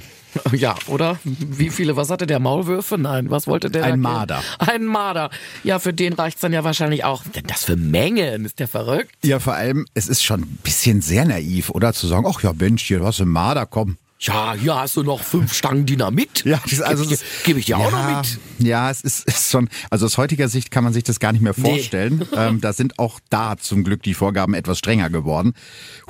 Ja, 0.52 0.76
oder? 0.86 1.17
Wie 1.23 1.71
viele, 1.71 1.95
was 1.95 2.12
hatte 2.12 2.28
der 2.28 2.39
Maulwürfe? 2.39 3.00
Nein, 3.00 3.32
was 3.32 3.47
wollte 3.47 3.71
der? 3.71 3.84
Ein 3.84 4.00
Marder. 4.00 4.43
Ein 4.60 4.86
Marder. 4.86 5.32
Ja, 5.63 5.80
für 5.80 5.93
den 5.93 6.13
reicht's 6.13 6.41
dann 6.41 6.54
ja 6.54 6.63
wahrscheinlich 6.63 7.04
auch. 7.04 7.23
Denn 7.23 7.45
das 7.47 7.63
für 7.63 7.76
Mengen, 7.76 8.45
ist 8.45 8.60
der 8.60 8.67
verrückt? 8.67 9.15
Ja, 9.23 9.39
vor 9.39 9.54
allem, 9.54 9.88
es 9.95 10.08
ist 10.08 10.23
schon 10.23 10.41
ein 10.41 10.60
bisschen 10.62 11.02
sehr 11.02 11.26
naiv, 11.26 11.71
oder? 11.71 11.91
Zu 11.91 12.06
sagen, 12.06 12.28
ach 12.30 12.43
ja, 12.43 12.54
Mensch, 12.54 12.84
hier, 12.84 13.02
was 13.02 13.19
ein 13.19 13.30
Marder, 13.30 13.65
komm 13.65 13.97
Ja, 14.19 14.56
hier 14.60 14.75
hast 14.75 14.97
du 14.97 15.03
noch 15.03 15.21
fünf 15.21 15.53
Stangen 15.53 15.86
Dynamit. 15.86 16.43
Ja, 16.43 16.60
das, 16.67 16.82
also 16.82 17.03
gebe 17.03 17.13
ich, 17.13 17.19
dir- 17.19 17.25
geb 17.45 17.58
ich 17.58 17.65
dir 17.65 17.77
auch 17.77 17.91
noch 17.91 18.17
mit. 18.17 18.39
Ja, 18.60 18.89
es 18.89 19.01
ist, 19.01 19.25
ist 19.27 19.51
schon, 19.51 19.69
also 19.91 20.08
aus 20.08 20.17
heutiger 20.17 20.49
Sicht 20.49 20.71
kann 20.71 20.84
man 20.84 20.91
sich 20.91 21.03
das 21.03 21.19
gar 21.19 21.32
nicht 21.34 21.41
mehr 21.41 21.53
vorstellen. 21.53 22.25
Ähm, 22.36 22.62
da 22.62 22.73
sind 22.73 22.99
auch 22.99 23.19
da 23.30 23.58
zum 23.58 23.84
Glück 23.84 24.03
die 24.03 24.13
Vorgaben 24.13 24.53
etwas 24.53 24.80
strenger 24.80 25.10
geworden. 25.10 25.53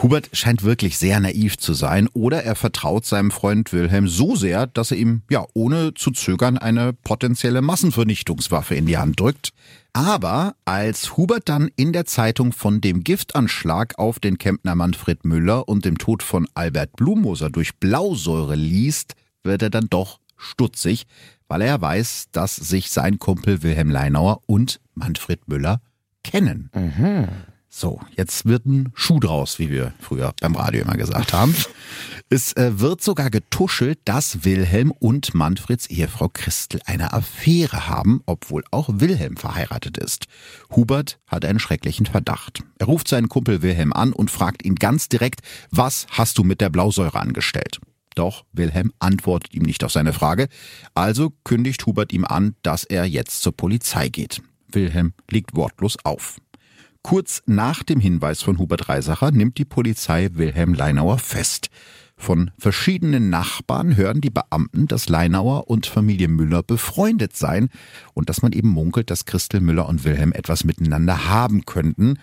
Hubert 0.02 0.30
scheint 0.34 0.64
wirklich 0.64 0.98
sehr 0.98 1.20
naiv 1.20 1.58
zu 1.58 1.74
sein 1.74 2.08
oder 2.14 2.44
er 2.44 2.56
vertraut 2.56 3.06
seinem 3.06 3.32
Freund 3.32 3.72
Wilhelm 3.74 4.08
so 4.08 4.36
sehr, 4.36 4.68
dass 4.68 4.92
er 4.92 4.98
ihm 4.98 5.22
ja 5.30 5.46
ohne 5.54 5.94
zu 5.94 6.12
zögern 6.12 6.58
eine 6.58 6.94
potenzielle 6.94 7.62
Massenvernichtungswaffe 7.62 8.76
in 8.76 8.86
die 8.88 8.98
Hand 8.98 9.20
drückt. 9.20 9.52
Aber 9.98 10.54
als 10.64 11.18
Hubert 11.18 11.50
dann 11.50 11.72
in 11.76 11.92
der 11.92 12.06
Zeitung 12.06 12.52
von 12.52 12.82
dem 12.82 13.04
Giftanschlag 13.04 13.98
auf 13.98 14.20
den 14.20 14.38
Kempner 14.38 14.76
Manfred 14.76 15.26
Müller 15.26 15.68
und 15.68 15.86
dem 15.86 15.98
Tod 15.98 16.22
von 16.22 16.48
Albert 16.54 16.96
Blummoser 16.98 17.50
durch 17.50 17.78
Blausäure 17.80 18.54
liest, 18.54 19.16
wird 19.42 19.64
er 19.64 19.72
dann 19.72 19.88
doch 19.90 20.20
stutzig, 20.36 21.08
weil 21.48 21.64
er 21.64 21.82
weiß, 21.82 22.28
dass 22.32 22.56
sich 22.56 22.92
sein 22.92 23.18
Kumpel 23.18 23.64
Wilhelm 23.64 23.90
Leinauer 23.90 24.42
und 24.46 24.80
Manfred 24.94 25.48
Müller 25.48 25.82
kennen. 26.24 26.70
So, 27.80 28.02
jetzt 28.16 28.48
wird 28.48 28.66
ein 28.66 28.92
Schuh 28.96 29.20
draus, 29.20 29.60
wie 29.60 29.70
wir 29.70 29.94
früher 30.00 30.34
beim 30.42 30.56
Radio 30.56 30.82
immer 30.82 30.98
gesagt 30.98 31.32
haben. 31.32 31.54
Es 32.28 32.54
äh, 32.54 32.80
wird 32.80 33.04
sogar 33.04 33.30
getuschelt, 33.30 34.00
dass 34.04 34.44
Wilhelm 34.44 34.90
und 34.90 35.36
Manfreds 35.36 35.86
Ehefrau 35.86 36.28
Christel 36.28 36.82
eine 36.88 37.14
Affäre 37.14 37.88
haben, 37.88 38.24
obwohl 38.26 38.64
auch 38.72 38.90
Wilhelm 38.92 39.38
verheiratet 39.38 40.00
ist. 40.00 40.26
Hubert 40.76 41.20
hat 41.28 41.46
einen 41.46 41.60
schrecklichen 41.60 42.08
Verdacht. 42.08 42.64
Er 42.80 42.88
ruft 42.88 43.08
seinen 43.08 43.30
Kumpel 43.30 43.62
Wilhelm 43.62 43.94
an 43.94 44.12
und 44.12 44.32
fragt 44.32 44.66
ihn 44.66 44.74
ganz 44.74 45.08
direkt, 45.08 45.42
was 45.70 46.08
hast 46.10 46.40
du 46.40 46.44
mit 46.44 46.62
der 46.62 46.72
Blausäure 46.72 47.20
angestellt? 47.20 47.80
Doch 48.16 48.44
Wilhelm 48.54 48.92
antwortet 48.98 49.54
ihm 49.54 49.62
nicht 49.62 49.84
auf 49.84 49.92
seine 49.92 50.14
Frage, 50.14 50.48
also 50.96 51.32
kündigt 51.44 51.86
Hubert 51.86 52.12
ihm 52.12 52.26
an, 52.26 52.56
dass 52.64 52.86
er 52.86 53.06
jetzt 53.06 53.44
zur 53.44 53.56
Polizei 53.56 54.10
geht. 54.10 54.42
Wilhelm 54.72 55.14
legt 55.30 55.56
wortlos 55.56 55.98
auf. 56.04 56.38
Kurz 57.08 57.42
nach 57.46 57.84
dem 57.84 58.02
Hinweis 58.02 58.42
von 58.42 58.58
Hubert 58.58 58.90
Reisacher 58.90 59.32
nimmt 59.32 59.58
die 59.60 59.64
Polizei 59.64 60.28
Wilhelm 60.34 60.74
Leinauer 60.74 61.20
fest. 61.20 61.70
Von 62.18 62.52
verschiedenen 62.58 63.30
Nachbarn 63.30 63.96
hören 63.96 64.20
die 64.20 64.30
Beamten, 64.30 64.88
dass 64.88 65.08
Leinauer 65.08 65.70
und 65.70 65.86
Familie 65.86 66.28
Müller 66.28 66.64
befreundet 66.64 67.34
seien 67.34 67.70
und 68.14 68.28
dass 68.28 68.42
man 68.42 68.52
eben 68.52 68.68
munkelt, 68.68 69.10
dass 69.10 69.24
Christel 69.24 69.62
Müller 69.62 69.88
und 69.88 70.04
Wilhelm 70.04 70.34
etwas 70.34 70.66
miteinander 70.66 71.30
haben 71.30 71.64
könnten. 71.64 72.20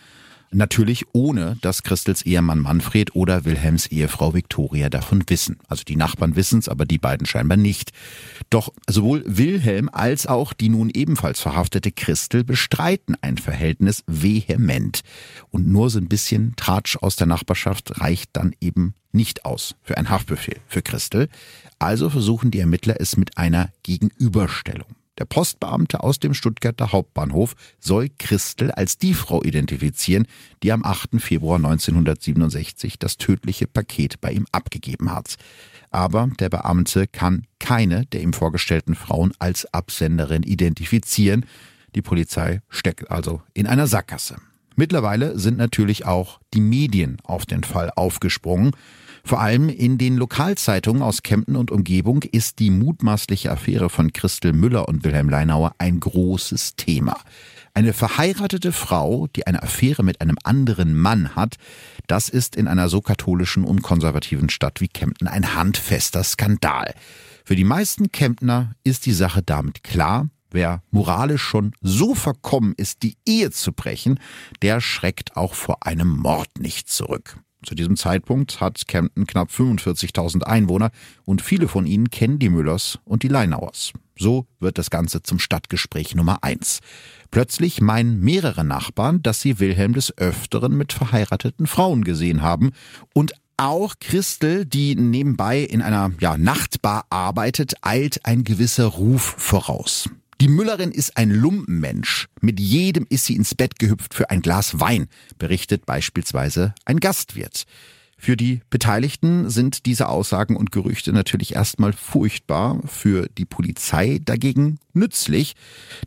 Natürlich 0.55 1.07
ohne, 1.13 1.57
dass 1.63 1.83
Christels 1.83 2.23
Ehemann 2.23 2.61
Manfred 2.61 3.17
oder 3.17 3.45
Wilhelms 3.45 3.87
Ehefrau 3.89 4.35
Viktoria 4.35 4.89
davon 4.89 5.25
wissen. 5.27 5.59
Also 5.67 5.83
die 5.83 5.97
Nachbarn 5.97 6.37
wissen's, 6.37 6.69
aber 6.69 6.85
die 6.85 6.99
beiden 6.99 7.27
scheinbar 7.27 7.57
nicht. 7.57 7.91
Doch 8.51 8.73
sowohl 8.89 9.25
Wilhelm 9.27 9.91
als 9.93 10.29
auch 10.29 10.53
die 10.53 10.69
nun 10.69 10.91
ebenfalls 10.95 11.41
verhaftete 11.41 11.91
Christel 11.91 12.45
bestreiten 12.45 13.17
ein 13.21 13.37
Verhältnis 13.37 14.05
vehement. 14.07 15.01
Und 15.51 15.67
nur 15.67 15.91
so 15.91 15.99
ein 15.99 16.07
bisschen 16.07 16.55
Tratsch 16.55 16.99
aus 16.99 17.17
der 17.17 17.27
Nachbarschaft 17.27 18.01
reicht 18.01 18.31
dann 18.35 18.55
eben 18.61 18.95
nicht 19.11 19.45
aus 19.45 19.75
für 19.83 19.99
einen 19.99 20.09
Haftbefehl 20.09 20.61
für 20.69 20.83
Christel. 20.83 21.31
Also 21.81 22.11
versuchen 22.11 22.53
die 22.53 22.61
Ermittler 22.61 23.01
es 23.01 23.17
mit 23.17 23.39
einer 23.39 23.71
Gegenüberstellung. 23.83 24.87
Der 25.19 25.27
Postbeamte 25.27 26.03
aus 26.03 26.19
dem 26.19 26.35
Stuttgarter 26.35 26.91
Hauptbahnhof 26.91 27.55
soll 27.79 28.11
Christel 28.19 28.73
als 28.73 28.99
die 28.99 29.15
Frau 29.15 29.43
identifizieren, 29.45 30.27
die 30.63 30.73
am 30.73 30.85
8. 30.85 31.21
Februar 31.21 31.57
1967 31.57 32.99
das 32.99 33.17
tödliche 33.17 33.69
Paket 33.69 34.21
bei 34.21 34.33
ihm 34.33 34.47
abgegeben 34.51 35.13
hat. 35.13 35.37
Aber 35.91 36.29
der 36.41 36.49
Beamte 36.49 37.07
kann 37.07 37.47
keine 37.61 38.07
der 38.07 38.23
ihm 38.23 38.33
vorgestellten 38.33 38.97
Frauen 38.97 39.33
als 39.39 39.73
Absenderin 39.73 40.43
identifizieren. 40.43 41.47
Die 41.95 42.03
Polizei 42.03 42.61
steckt 42.69 43.11
also 43.13 43.41
in 43.53 43.69
einer 43.69 43.87
Sackgasse. 43.87 44.37
Mittlerweile 44.75 45.39
sind 45.39 45.57
natürlich 45.57 46.05
auch 46.05 46.41
die 46.53 46.61
Medien 46.61 47.19
auf 47.23 47.47
den 47.47 47.63
Fall 47.63 47.93
aufgesprungen. 47.95 48.73
Vor 49.27 49.41
allem 49.41 49.71
in 49.71 49.97
den 49.97 50.19
Lokalzeitungen 50.19 51.03
aus 51.03 51.23
Kempten 51.23 51.57
und 51.57 51.71
Umgebung 51.71 52.23
ist 52.23 52.59
die 52.59 52.71
mutmaßliche 52.71 53.51
Affäre 53.51 53.89
von 53.89 54.13
Christel 54.13 54.53
Müller 54.53 54.87
und 54.87 55.03
Wilhelm 55.03 55.31
Leinauer 55.31 55.75
ein 55.79 55.99
großes 55.99 56.77
Thema. 56.77 57.19
Eine 57.73 57.95
verheiratete 57.95 58.71
Frau, 58.71 59.27
die 59.35 59.47
eine 59.47 59.63
Affäre 59.63 60.05
mit 60.05 60.21
einem 60.21 60.37
anderen 60.45 60.95
Mann 60.95 61.35
hat, 61.35 61.57
das 62.07 62.29
ist 62.29 62.55
in 62.55 62.69
einer 62.69 62.91
so 62.91 63.01
katholischen 63.01 63.65
und 63.65 63.81
konservativen 63.81 64.51
Stadt 64.51 64.83
wie 64.83 64.89
Kempten 64.89 65.27
ein 65.27 65.55
handfester 65.55 66.23
Skandal. 66.23 66.95
Für 67.47 67.57
die 67.57 67.65
meisten 67.65 68.13
Kemptner 68.13 68.73
ist 68.85 69.07
die 69.07 69.13
Sache 69.13 69.43
damit 69.43 69.83
klar. 69.83 70.29
Wer 70.51 70.83
moralisch 70.91 71.43
schon 71.43 71.73
so 71.81 72.15
verkommen 72.15 72.75
ist, 72.77 73.03
die 73.03 73.17
Ehe 73.27 73.51
zu 73.51 73.73
brechen, 73.73 74.21
der 74.61 74.83
schreckt 74.83 75.37
auch 75.37 75.55
vor 75.55 75.87
einem 75.87 76.09
Mord 76.09 76.61
nicht 76.61 76.91
zurück. 76.91 77.39
Zu 77.65 77.75
diesem 77.75 77.97
Zeitpunkt 77.97 78.61
hat 78.61 78.87
Kempten 78.87 79.27
knapp 79.27 79.51
45.000 79.51 80.43
Einwohner 80.43 80.91
und 81.25 81.43
viele 81.43 81.69
von 81.69 81.87
ihnen 81.87 82.11
kennen 82.11 82.39
die 82.39 82.51
Müllers 82.51 82.99
und 83.05 83.23
die 83.23 83.29
Leinauers. 83.29 83.93
So 84.17 84.47
wird 84.61 84.79
das 84.79 84.91
Ganze 84.91 85.23
zum 85.23 85.39
Stadtgespräch 85.39 86.15
Nummer 86.15 86.39
eins. 86.43 86.81
Plötzlich 87.31 87.81
meinen 87.81 88.21
mehrere 88.21 88.65
Nachbarn, 88.65 89.23
dass 89.23 89.41
sie 89.41 89.59
Wilhelm 89.59 89.95
des 89.95 90.17
Öfteren 90.17 90.77
mit 90.77 90.93
verheirateten 90.93 91.67
Frauen 91.67 92.05
gesehen 92.05 92.43
haben 92.43 92.71
und 93.13 93.35
auch 93.57 93.95
Christel, 94.01 94.67
die 94.67 94.95
nebenbei 94.97 95.61
in 95.61 95.81
einer 95.81 96.13
ja, 96.21 96.37
Nachtbar 96.37 97.07
arbeitet, 97.11 97.75
eilt 97.83 98.25
ein 98.27 98.45
gewisser 98.45 98.87
Ruf 98.87 99.37
voraus. 99.39 100.09
Die 100.45 100.51
Müllerin 100.51 100.91
ist 100.91 101.17
ein 101.17 101.31
Lumpenmensch. 101.31 102.29
Mit 102.43 102.61
jedem 102.61 103.07
ist 103.09 103.25
sie 103.25 103.35
ins 103.35 103.55
Bett 103.55 103.79
gehüpft 103.79 104.13
für 104.13 104.29
ein 104.29 104.43
Glas 104.43 104.79
Wein, 104.79 105.07
berichtet 105.39 105.87
beispielsweise 105.87 106.75
ein 106.85 107.01
Gastwirt. 107.01 107.65
Für 108.19 108.37
die 108.37 108.61
Beteiligten 108.69 109.49
sind 109.49 109.87
diese 109.87 110.07
Aussagen 110.11 110.57
und 110.57 110.71
Gerüchte 110.71 111.15
natürlich 111.15 111.55
erstmal 111.55 111.95
furchtbar, 111.95 112.79
für 112.85 113.27
die 113.39 113.47
Polizei 113.47 114.21
dagegen 114.23 114.79
nützlich, 114.93 115.55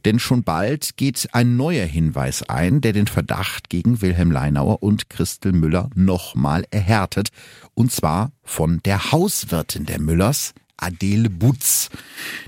denn 0.06 0.19
schon 0.19 0.43
bald 0.43 0.97
geht 0.97 1.30
ein 1.32 1.58
neuer 1.58 1.88
Hinweis 1.88 2.43
ein, 2.43 2.80
der 2.80 2.93
den 2.93 3.08
Verdacht 3.08 3.71
gegen 3.71 4.04
Wilhelm 4.04 4.30
Leinauer 4.30 4.84
und 4.84 5.10
Christel 5.10 5.52
Müller 5.52 5.89
nochmal 5.95 6.63
erhärtet, 6.69 7.30
und 7.73 7.91
zwar 7.91 8.32
von 8.43 8.82
der 8.86 9.12
Hauswirtin 9.12 9.88
der 9.88 10.00
Müllers, 10.00 10.54
Adele 10.78 11.30
Butz. 11.30 11.90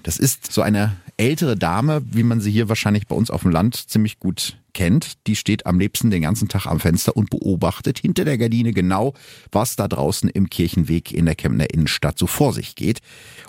Das 0.03 0.17
ist 0.17 0.51
so 0.51 0.61
eine 0.61 0.95
ältere 1.17 1.57
Dame, 1.57 2.01
wie 2.11 2.23
man 2.23 2.39
sie 2.39 2.51
hier 2.51 2.69
wahrscheinlich 2.69 3.07
bei 3.07 3.15
uns 3.15 3.29
auf 3.29 3.41
dem 3.41 3.51
Land 3.51 3.89
ziemlich 3.89 4.19
gut 4.19 4.57
kennt. 4.73 5.27
Die 5.27 5.35
steht 5.35 5.65
am 5.65 5.79
liebsten 5.79 6.11
den 6.11 6.21
ganzen 6.21 6.47
Tag 6.47 6.65
am 6.65 6.79
Fenster 6.79 7.17
und 7.17 7.29
beobachtet 7.29 7.99
hinter 7.99 8.23
der 8.23 8.37
Gardine 8.37 8.71
genau, 8.71 9.13
was 9.51 9.75
da 9.75 9.87
draußen 9.87 10.29
im 10.29 10.49
Kirchenweg 10.49 11.11
in 11.11 11.25
der 11.25 11.35
Chemner 11.35 11.69
Innenstadt 11.73 12.17
so 12.17 12.27
vor 12.27 12.53
sich 12.53 12.75
geht. 12.75 12.99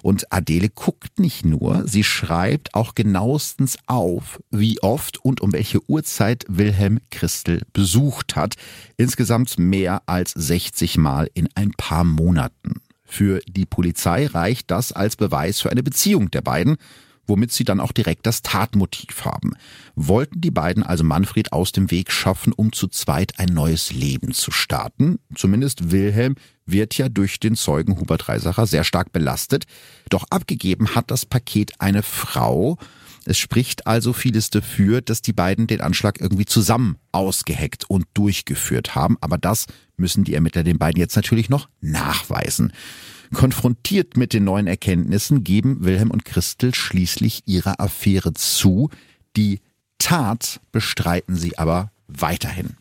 Und 0.02 0.32
Adele 0.32 0.68
guckt 0.68 1.20
nicht 1.20 1.44
nur, 1.44 1.86
sie 1.86 2.04
schreibt 2.04 2.74
auch 2.74 2.94
genauestens 2.94 3.78
auf, 3.86 4.40
wie 4.50 4.82
oft 4.82 5.24
und 5.24 5.40
um 5.40 5.52
welche 5.52 5.88
Uhrzeit 5.88 6.44
Wilhelm 6.48 6.98
Christel 7.10 7.62
besucht 7.72 8.34
hat. 8.34 8.54
Insgesamt 8.96 9.58
mehr 9.58 10.02
als 10.06 10.32
60 10.32 10.96
Mal 10.96 11.30
in 11.34 11.48
ein 11.54 11.70
paar 11.72 12.04
Monaten. 12.04 12.80
Für 13.10 13.40
die 13.48 13.66
Polizei 13.66 14.26
reicht 14.26 14.70
das 14.70 14.92
als 14.92 15.16
Beweis 15.16 15.60
für 15.60 15.68
eine 15.68 15.82
Beziehung 15.82 16.30
der 16.30 16.42
beiden, 16.42 16.76
womit 17.26 17.50
sie 17.50 17.64
dann 17.64 17.80
auch 17.80 17.90
direkt 17.90 18.24
das 18.24 18.42
Tatmotiv 18.42 19.24
haben. 19.24 19.54
Wollten 19.96 20.40
die 20.40 20.52
beiden 20.52 20.84
also 20.84 21.02
Manfred 21.02 21.52
aus 21.52 21.72
dem 21.72 21.90
Weg 21.90 22.12
schaffen, 22.12 22.52
um 22.52 22.72
zu 22.72 22.86
zweit 22.86 23.40
ein 23.40 23.48
neues 23.48 23.92
Leben 23.92 24.32
zu 24.32 24.52
starten? 24.52 25.18
Zumindest 25.34 25.90
Wilhelm 25.90 26.36
wird 26.66 26.96
ja 26.98 27.08
durch 27.08 27.40
den 27.40 27.56
Zeugen 27.56 27.98
Hubert 27.98 28.28
Reisacher 28.28 28.68
sehr 28.68 28.84
stark 28.84 29.10
belastet. 29.10 29.64
Doch 30.08 30.24
abgegeben 30.30 30.94
hat 30.94 31.10
das 31.10 31.26
Paket 31.26 31.72
eine 31.80 32.04
Frau. 32.04 32.78
Es 33.24 33.38
spricht 33.38 33.86
also 33.86 34.12
vieles 34.12 34.50
dafür, 34.50 35.00
dass 35.02 35.22
die 35.22 35.32
beiden 35.32 35.66
den 35.66 35.80
Anschlag 35.80 36.20
irgendwie 36.20 36.46
zusammen 36.46 36.96
ausgeheckt 37.12 37.88
und 37.88 38.06
durchgeführt 38.14 38.94
haben. 38.94 39.16
Aber 39.20 39.38
das 39.38 39.66
müssen 39.96 40.24
die 40.24 40.34
Ermittler 40.34 40.64
den 40.64 40.78
beiden 40.78 41.00
jetzt 41.00 41.16
natürlich 41.16 41.50
noch 41.50 41.68
nachweisen. 41.80 42.72
Konfrontiert 43.32 44.16
mit 44.16 44.32
den 44.32 44.44
neuen 44.44 44.66
Erkenntnissen 44.66 45.44
geben 45.44 45.84
Wilhelm 45.84 46.10
und 46.10 46.24
Christel 46.24 46.74
schließlich 46.74 47.42
ihre 47.46 47.78
Affäre 47.78 48.32
zu. 48.32 48.90
Die 49.36 49.60
Tat 49.98 50.60
bestreiten 50.72 51.36
sie 51.36 51.56
aber 51.58 51.92
weiterhin. 52.08 52.76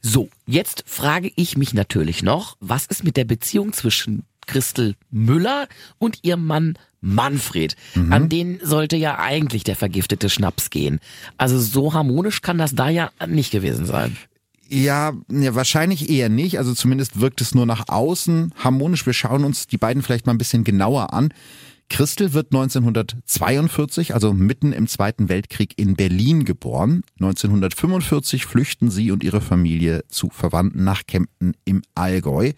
So, 0.00 0.28
jetzt 0.46 0.82
frage 0.86 1.30
ich 1.36 1.56
mich 1.56 1.74
natürlich 1.74 2.24
noch, 2.24 2.56
was 2.58 2.86
ist 2.86 3.04
mit 3.04 3.16
der 3.16 3.24
Beziehung 3.24 3.72
zwischen 3.72 4.24
Christel 4.46 4.94
Müller 5.10 5.68
und 5.98 6.18
ihrem 6.22 6.46
Mann 6.46 6.78
Manfred? 7.00 7.76
An 8.10 8.28
den 8.28 8.60
sollte 8.62 8.96
ja 8.96 9.18
eigentlich 9.18 9.64
der 9.64 9.76
vergiftete 9.76 10.30
Schnaps 10.30 10.70
gehen. 10.70 11.00
Also 11.36 11.58
so 11.58 11.94
harmonisch 11.94 12.42
kann 12.42 12.58
das 12.58 12.74
da 12.74 12.88
ja 12.88 13.10
nicht 13.26 13.50
gewesen 13.50 13.86
sein. 13.86 14.16
Ja, 14.68 15.12
ja, 15.30 15.54
wahrscheinlich 15.54 16.08
eher 16.08 16.30
nicht. 16.30 16.58
Also 16.58 16.72
zumindest 16.72 17.20
wirkt 17.20 17.42
es 17.42 17.54
nur 17.54 17.66
nach 17.66 17.88
außen 17.88 18.54
harmonisch. 18.56 19.04
Wir 19.04 19.12
schauen 19.12 19.44
uns 19.44 19.66
die 19.66 19.76
beiden 19.76 20.02
vielleicht 20.02 20.26
mal 20.26 20.32
ein 20.32 20.38
bisschen 20.38 20.64
genauer 20.64 21.12
an. 21.12 21.34
Christel 21.92 22.32
wird 22.32 22.54
1942, 22.54 24.14
also 24.14 24.32
mitten 24.32 24.72
im 24.72 24.86
Zweiten 24.86 25.28
Weltkrieg 25.28 25.74
in 25.76 25.94
Berlin 25.94 26.46
geboren. 26.46 27.02
1945 27.20 28.46
flüchten 28.46 28.90
sie 28.90 29.10
und 29.10 29.22
ihre 29.22 29.42
Familie 29.42 30.02
zu 30.08 30.30
Verwandten 30.30 30.84
nach 30.84 31.02
Kempten 31.06 31.52
im 31.66 31.82
Allgäu. 31.94 32.52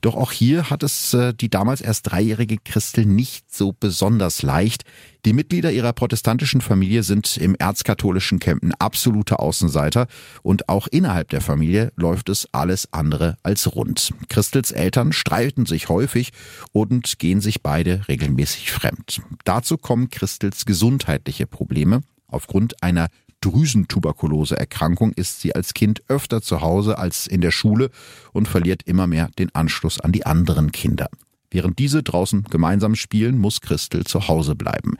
Doch 0.00 0.16
auch 0.16 0.32
hier 0.32 0.70
hat 0.70 0.82
es 0.82 1.12
äh, 1.12 1.34
die 1.34 1.50
damals 1.50 1.82
erst 1.82 2.10
dreijährige 2.10 2.56
Christel 2.56 3.04
nicht 3.04 3.54
so 3.54 3.74
besonders 3.78 4.40
leicht. 4.40 4.84
Die 5.26 5.34
Mitglieder 5.34 5.70
ihrer 5.70 5.92
protestantischen 5.92 6.62
Familie 6.62 7.02
sind 7.02 7.36
im 7.36 7.54
erzkatholischen 7.54 8.38
Kempten 8.38 8.72
absolute 8.78 9.38
Außenseiter 9.38 10.06
und 10.42 10.70
auch 10.70 10.86
innerhalb 10.86 11.28
der 11.28 11.42
Familie 11.42 11.92
läuft 11.96 12.30
es 12.30 12.48
alles 12.52 12.88
andere 12.92 13.36
als 13.42 13.74
rund. 13.74 14.14
Christels 14.28 14.70
Eltern 14.72 15.12
streiten 15.12 15.66
sich 15.66 15.90
häufig 15.90 16.30
und 16.72 17.18
gehen 17.18 17.42
sich 17.42 17.62
beide 17.62 18.08
regelmäßig 18.08 18.72
fremd. 18.72 19.20
Dazu 19.44 19.76
kommen 19.76 20.08
Christels 20.08 20.64
gesundheitliche 20.64 21.46
Probleme. 21.46 22.00
Aufgrund 22.26 22.82
einer 22.82 23.08
Drüsentuberkuloseerkrankung 23.42 25.12
ist 25.12 25.40
sie 25.40 25.54
als 25.54 25.74
Kind 25.74 26.02
öfter 26.08 26.40
zu 26.40 26.60
Hause 26.60 26.98
als 26.98 27.26
in 27.26 27.40
der 27.40 27.50
Schule 27.50 27.90
und 28.32 28.48
verliert 28.48 28.82
immer 28.84 29.06
mehr 29.06 29.30
den 29.38 29.54
Anschluss 29.54 30.00
an 30.00 30.12
die 30.12 30.24
anderen 30.24 30.72
Kinder. 30.72 31.08
Während 31.50 31.78
diese 31.78 32.02
draußen 32.02 32.44
gemeinsam 32.44 32.94
spielen, 32.94 33.38
muss 33.38 33.60
Christel 33.60 34.04
zu 34.04 34.28
Hause 34.28 34.54
bleiben. 34.54 34.96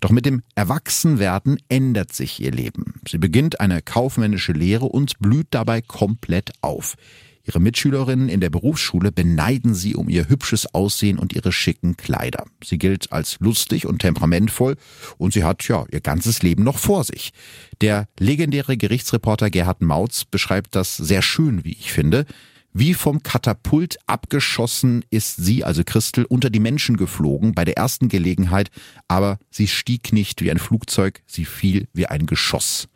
Doch 0.00 0.10
mit 0.10 0.26
dem 0.26 0.42
Erwachsenwerden 0.54 1.58
ändert 1.68 2.12
sich 2.12 2.40
ihr 2.40 2.50
Leben. 2.50 2.94
Sie 3.08 3.18
beginnt 3.18 3.60
eine 3.60 3.82
kaufmännische 3.82 4.52
Lehre 4.52 4.86
und 4.86 5.18
blüht 5.20 5.48
dabei 5.50 5.80
komplett 5.80 6.50
auf. 6.60 6.96
Ihre 7.44 7.58
Mitschülerinnen 7.58 8.28
in 8.28 8.40
der 8.40 8.50
Berufsschule 8.50 9.10
beneiden 9.10 9.74
sie 9.74 9.96
um 9.96 10.08
ihr 10.08 10.28
hübsches 10.28 10.72
Aussehen 10.74 11.18
und 11.18 11.32
ihre 11.32 11.50
schicken 11.50 11.96
Kleider. 11.96 12.44
Sie 12.62 12.78
gilt 12.78 13.10
als 13.10 13.38
lustig 13.40 13.86
und 13.86 13.98
temperamentvoll 13.98 14.76
und 15.18 15.32
sie 15.32 15.42
hat 15.42 15.66
ja 15.66 15.84
ihr 15.90 16.00
ganzes 16.00 16.42
Leben 16.42 16.62
noch 16.62 16.78
vor 16.78 17.02
sich. 17.02 17.32
Der 17.80 18.06
legendäre 18.18 18.76
Gerichtsreporter 18.76 19.50
Gerhard 19.50 19.82
Mautz 19.82 20.24
beschreibt 20.24 20.76
das 20.76 20.96
sehr 20.96 21.22
schön, 21.22 21.64
wie 21.64 21.72
ich 21.72 21.92
finde. 21.92 22.26
Wie 22.74 22.94
vom 22.94 23.22
Katapult 23.22 23.98
abgeschossen 24.06 25.04
ist 25.10 25.36
sie, 25.36 25.62
also 25.62 25.82
Christel, 25.84 26.24
unter 26.24 26.48
die 26.48 26.60
Menschen 26.60 26.96
geflogen 26.96 27.54
bei 27.54 27.66
der 27.66 27.76
ersten 27.76 28.08
Gelegenheit, 28.08 28.70
aber 29.08 29.38
sie 29.50 29.68
stieg 29.68 30.12
nicht 30.12 30.40
wie 30.40 30.50
ein 30.50 30.58
Flugzeug, 30.58 31.22
sie 31.26 31.44
fiel 31.44 31.86
wie 31.92 32.06
ein 32.06 32.24
Geschoss. 32.24 32.88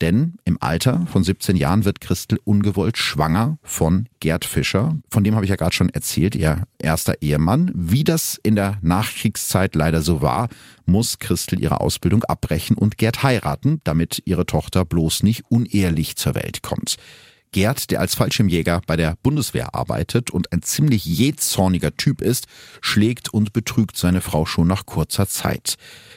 Denn 0.00 0.36
im 0.44 0.56
Alter 0.60 1.06
von 1.12 1.24
17 1.24 1.56
Jahren 1.56 1.84
wird 1.84 2.00
Christel 2.00 2.38
ungewollt 2.44 2.96
schwanger 2.96 3.58
von 3.62 4.08
Gerd 4.20 4.46
Fischer. 4.46 4.96
Von 5.10 5.24
dem 5.24 5.34
habe 5.34 5.44
ich 5.44 5.50
ja 5.50 5.56
gerade 5.56 5.74
schon 5.74 5.90
erzählt, 5.90 6.34
ihr 6.34 6.64
erster 6.78 7.20
Ehemann. 7.20 7.70
Wie 7.74 8.04
das 8.04 8.40
in 8.42 8.56
der 8.56 8.78
Nachkriegszeit 8.80 9.74
leider 9.74 10.00
so 10.00 10.22
war, 10.22 10.48
muss 10.86 11.18
Christel 11.18 11.60
ihre 11.60 11.80
Ausbildung 11.80 12.24
abbrechen 12.24 12.78
und 12.78 12.96
Gerd 12.96 13.22
heiraten, 13.22 13.80
damit 13.84 14.22
ihre 14.24 14.46
Tochter 14.46 14.86
bloß 14.86 15.22
nicht 15.22 15.44
unehelich 15.50 16.16
zur 16.16 16.34
Welt 16.34 16.62
kommt. 16.62 16.96
Gerd, 17.52 17.90
der 17.90 18.00
als 18.00 18.14
Fallschirmjäger 18.14 18.80
bei 18.86 18.96
der 18.96 19.16
Bundeswehr 19.22 19.74
arbeitet 19.74 20.30
und 20.30 20.52
ein 20.52 20.62
ziemlich 20.62 21.04
jähzorniger 21.04 21.96
Typ 21.96 22.22
ist, 22.22 22.46
schlägt 22.80 23.32
und 23.32 23.52
betrügt 23.52 23.96
seine 23.96 24.20
Frau 24.20 24.46
schon 24.46 24.68
nach 24.68 24.86
kurzer 24.86 25.26
Zeit. 25.26 25.76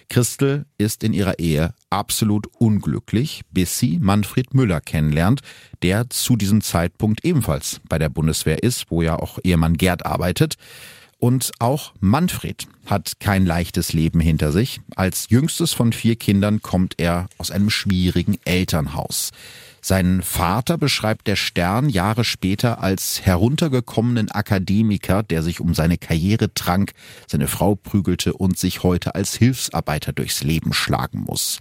Christel 0.10 0.65
ist 0.78 1.04
in 1.04 1.13
ihrer 1.13 1.39
Ehe 1.39 1.74
absolut 1.89 2.48
unglücklich, 2.60 3.41
bis 3.52 3.80
sie 3.80 3.98
Manfred 4.00 4.54
Müller 4.54 4.80
kennenlernt, 4.80 5.41
der 5.82 6.10
zu 6.10 6.36
diesem 6.36 6.62
Zeitpunkt 6.62 7.26
ebenfalls 7.26 7.82
bei 7.89 7.98
der 7.98 8.10
Bundeswehr 8.10 8.62
ist, 8.62 8.91
wo 8.91 9.02
ja 9.02 9.17
auch 9.17 9.39
Ehemann 9.43 9.78
Gerd 9.78 10.06
arbeitet. 10.06 10.56
Und 11.17 11.52
auch 11.60 11.93
Manfred 12.02 12.67
hat 12.86 13.13
kein 13.19 13.46
leichtes 13.46 13.93
Leben 13.93 14.19
hinter 14.19 14.52
sich. 14.52 14.82
Als 14.96 15.30
jüngstes 15.30 15.72
von 15.72 15.93
vier 15.93 16.17
Kindern 16.17 16.62
kommt 16.62 16.96
er 16.98 17.30
aus 17.38 17.50
einem 17.50 17.69
schwierigen 17.69 18.38
Elternhaus. 18.43 19.32
Seinen 19.86 20.22
Vater 20.22 20.78
beschreibt 20.78 21.28
der 21.28 21.36
Stern 21.36 21.89
Jahre 21.89 22.24
später 22.24 22.82
als 22.82 23.26
heruntergekommenen 23.26 24.32
Akademiker, 24.32 25.24
der 25.24 25.43
sich 25.43 25.60
um 25.60 25.74
seine 25.74 25.98
Karriere 25.98 26.54
trank, 26.54 26.93
seine 27.28 27.50
Frau 27.50 27.76
prügelte 27.76 28.34
und 28.34 28.58
sich 28.58 28.84
heute 28.84 29.13
als 29.13 29.36
Hilfsarbeiter 29.36 30.13
durchs 30.13 30.41
Leben 30.41 30.72
schlagen 30.72 31.19
muss. 31.19 31.60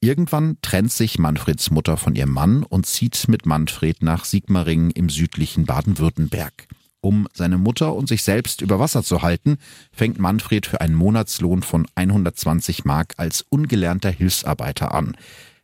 Irgendwann 0.00 0.56
trennt 0.62 0.90
sich 0.90 1.18
Manfreds 1.18 1.70
Mutter 1.70 1.98
von 1.98 2.14
ihrem 2.14 2.32
Mann 2.32 2.62
und 2.62 2.86
zieht 2.86 3.28
mit 3.28 3.44
Manfred 3.44 4.02
nach 4.02 4.24
Sigmaringen 4.24 4.90
im 4.90 5.10
südlichen 5.10 5.66
Baden-Württemberg. 5.66 6.66
Um 7.02 7.28
seine 7.34 7.58
Mutter 7.58 7.94
und 7.94 8.08
sich 8.08 8.22
selbst 8.22 8.62
über 8.62 8.78
Wasser 8.78 9.02
zu 9.02 9.20
halten, 9.20 9.58
fängt 9.92 10.18
Manfred 10.18 10.64
für 10.64 10.80
einen 10.80 10.94
Monatslohn 10.94 11.62
von 11.62 11.86
120 11.94 12.86
Mark 12.86 13.12
als 13.18 13.44
ungelernter 13.50 14.10
Hilfsarbeiter 14.10 14.94
an. 14.94 15.14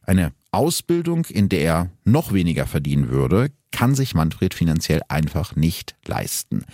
Eine 0.02 0.32
Ausbildung, 0.56 1.26
in 1.26 1.50
der 1.50 1.60
er 1.60 1.90
noch 2.04 2.32
weniger 2.32 2.66
verdienen 2.66 3.10
würde, 3.10 3.50
kann 3.72 3.94
sich 3.94 4.14
Manfred 4.14 4.54
finanziell 4.54 5.02
einfach 5.08 5.54
nicht 5.54 5.96
leisten. 6.06 6.64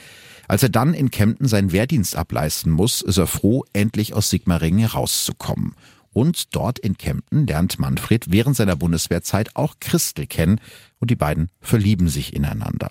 Als 0.47 0.63
er 0.63 0.69
dann 0.69 0.95
in 0.95 1.11
Kempten 1.11 1.49
seinen 1.49 1.73
Wehrdienst 1.73 2.15
ableisten 2.15 2.71
muss, 2.71 3.03
ist 3.03 3.19
er 3.19 3.27
froh, 3.27 3.65
endlich 3.73 4.15
aus 4.15 4.31
Sigmaringen 4.31 4.87
rauszukommen. 4.87 5.75
Und 6.13 6.55
dort 6.55 6.79
in 6.79 6.97
Kempten 6.97 7.45
lernt 7.47 7.81
Manfred 7.81 8.31
während 8.31 8.55
seiner 8.55 8.77
Bundeswehrzeit 8.77 9.57
auch 9.57 9.75
Christel 9.81 10.29
kennen 10.29 10.61
und 11.01 11.11
die 11.11 11.17
beiden 11.17 11.49
verlieben 11.61 12.09
sich 12.09 12.37
ineinander. 12.37 12.89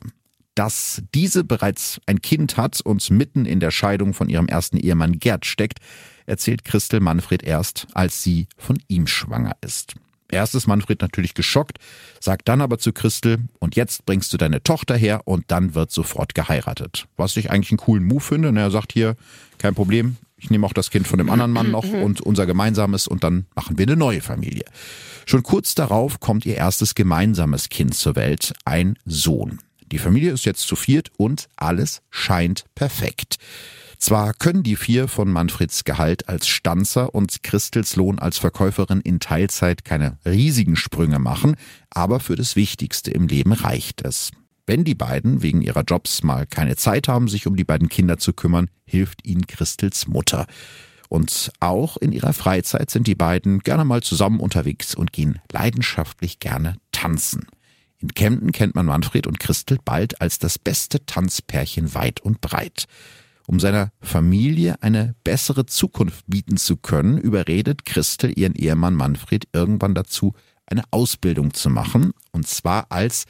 Dass 0.56 1.04
diese 1.16 1.46
bereits 1.46 2.02
ein 2.06 2.22
Kind 2.22 2.58
hat 2.58 2.82
und 2.82 3.10
mitten 3.12 3.46
in 3.46 3.62
der 3.62 3.72
Scheidung 3.72 4.14
von 4.14 4.28
ihrem 4.28 4.48
ersten 4.48 4.76
Ehemann 4.76 5.20
Gerd 5.20 5.46
steckt, 5.46 5.80
erzählt 6.26 6.66
Christel 6.66 7.00
Manfred 7.00 7.44
erst, 7.44 7.88
als 7.94 8.24
sie 8.24 8.48
von 8.58 8.78
ihm 8.90 9.08
schwanger 9.08 9.56
ist. 9.62 9.96
Erst 10.32 10.56
ist 10.56 10.68
Manfred 10.68 11.02
natürlich 11.02 11.34
geschockt, 11.34 11.78
sagt 12.20 12.48
dann 12.48 12.62
aber 12.62 12.80
zu 12.80 12.94
Christel, 12.94 13.38
und 13.60 13.76
jetzt 13.76 14.06
bringst 14.06 14.34
du 14.34 14.38
deine 14.38 14.64
Tochter 14.64 14.96
her 14.96 15.22
und 15.26 15.46
dann 15.50 15.76
wird 15.76 15.92
sofort 15.92 16.34
geheiratet. 16.34 17.08
Was 17.18 17.38
ich 17.38 17.52
eigentlich 17.52 17.72
einen 17.72 17.78
coolen 17.78 18.04
Move 18.04 18.22
finde. 18.22 18.50
Und 18.50 18.58
er 18.58 18.72
sagt 18.72 18.94
hier, 18.94 19.16
kein 19.58 19.76
Problem, 19.76 20.18
ich 20.38 20.50
nehme 20.50 20.66
auch 20.66 20.74
das 20.74 20.90
Kind 20.90 21.08
von 21.08 21.20
dem 21.20 21.30
anderen 21.30 21.52
Mann 21.52 21.70
noch 21.70 21.84
und 21.84 22.22
unser 22.22 22.46
gemeinsames 22.46 23.08
und 23.08 23.24
dann 23.24 23.46
machen 23.56 23.78
wir 23.78 23.86
eine 23.86 23.96
neue 23.96 24.22
Familie. 24.22 24.66
Schon 25.26 25.44
kurz 25.44 25.76
darauf 25.76 26.20
kommt 26.20 26.46
ihr 26.46 26.56
erstes 26.56 26.96
gemeinsames 26.96 27.70
Kind 27.70 27.94
zur 27.94 28.16
Welt, 28.16 28.54
ein 28.66 28.98
Sohn. 29.06 29.60
Die 29.92 30.00
Familie 30.00 30.32
ist 30.32 30.46
jetzt 30.46 30.68
zu 30.68 30.76
viert 30.76 31.12
und 31.18 31.48
alles 31.58 32.02
scheint 32.10 32.66
perfekt. 32.74 33.38
Zwar 34.02 34.34
können 34.34 34.64
die 34.64 34.78
vier 34.78 35.08
von 35.08 35.32
Manfreds 35.32 35.84
Gehalt 35.84 36.28
als 36.28 36.48
Stanzer 36.48 37.14
und 37.14 37.44
Christels 37.44 37.96
Lohn 37.96 38.18
als 38.18 38.40
Verkäuferin 38.40 39.00
in 39.00 39.20
Teilzeit 39.20 39.86
keine 39.86 40.18
riesigen 40.26 40.76
Sprünge 40.76 41.20
machen, 41.20 41.56
aber 41.92 42.20
für 42.20 42.36
das 42.36 42.56
Wichtigste 42.56 43.12
im 43.12 43.28
Leben 43.28 43.54
reicht 43.54 44.04
es. 44.04 44.32
Wenn 44.66 44.84
die 44.84 44.96
beiden 44.96 45.44
wegen 45.44 45.62
ihrer 45.62 45.84
Jobs 45.84 46.24
mal 46.24 46.48
keine 46.48 46.78
Zeit 46.78 47.08
haben, 47.08 47.28
sich 47.28 47.46
um 47.46 47.56
die 47.56 47.64
beiden 47.64 47.90
Kinder 47.90 48.18
zu 48.18 48.34
kümmern, 48.34 48.72
hilft 48.86 49.28
ihnen 49.28 49.46
Christels 49.46 50.08
Mutter. 50.08 50.48
Und 51.08 51.52
auch 51.60 51.96
in 51.98 52.12
ihrer 52.12 52.34
Freizeit 52.34 52.90
sind 52.90 53.06
die 53.06 53.14
beiden 53.14 53.60
gerne 53.60 53.86
mal 53.86 54.02
zusammen 54.02 54.40
unterwegs 54.40 54.96
und 54.96 55.14
gehen 55.14 55.40
leidenschaftlich 55.52 56.40
gerne 56.40 56.78
tanzen. 56.92 57.46
In 58.00 58.16
Kempten 58.16 58.52
kennt 58.52 58.74
man 58.74 58.88
Manfred 58.88 59.28
und 59.28 59.40
Christel 59.40 59.78
bald 59.86 60.22
als 60.22 60.40
das 60.40 60.58
beste 60.58 61.06
Tanzpärchen 61.06 61.94
weit 61.94 62.20
und 62.20 62.42
breit. 62.42 62.88
Um 63.52 63.60
seiner 63.60 63.92
Familie 64.00 64.82
eine 64.82 65.14
bessere 65.26 65.66
Zukunft 65.66 66.24
bieten 66.26 66.56
zu 66.56 66.78
können, 66.78 67.18
überredet 67.18 67.84
Christel 67.84 68.32
ihren 68.40 68.56
Ehemann 68.56 68.96
Manfred 68.96 69.50
irgendwann 69.52 69.94
dazu, 69.94 70.36
eine 70.66 70.86
Ausbildung 70.92 71.54
zu 71.54 71.70
machen, 71.70 72.14
und 72.32 72.48
zwar 72.48 72.94
als 72.94 73.26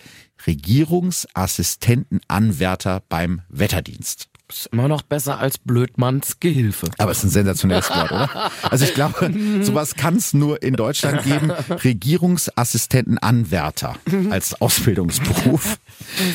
Regierungsassistentenanwärter 0.45 3.01
beim 3.09 3.41
Wetterdienst. 3.49 4.30
Ist 4.51 4.67
immer 4.73 4.89
noch 4.89 5.01
besser 5.01 5.39
als 5.39 5.57
Blödmanns 5.57 6.41
Gehilfe. 6.41 6.87
Aber 6.97 7.11
es 7.11 7.19
ist 7.19 7.23
ein 7.23 7.29
sensationelles 7.29 7.89
Wort, 7.89 8.11
oder? 8.11 8.51
Also 8.69 8.83
ich 8.83 8.93
glaube, 8.93 9.31
sowas 9.61 9.95
kann 9.95 10.17
es 10.17 10.33
nur 10.33 10.61
in 10.61 10.73
Deutschland 10.75 11.23
geben. 11.23 11.51
Regierungsassistentenanwärter 11.51 13.95
als 14.29 14.59
Ausbildungsberuf. 14.61 15.77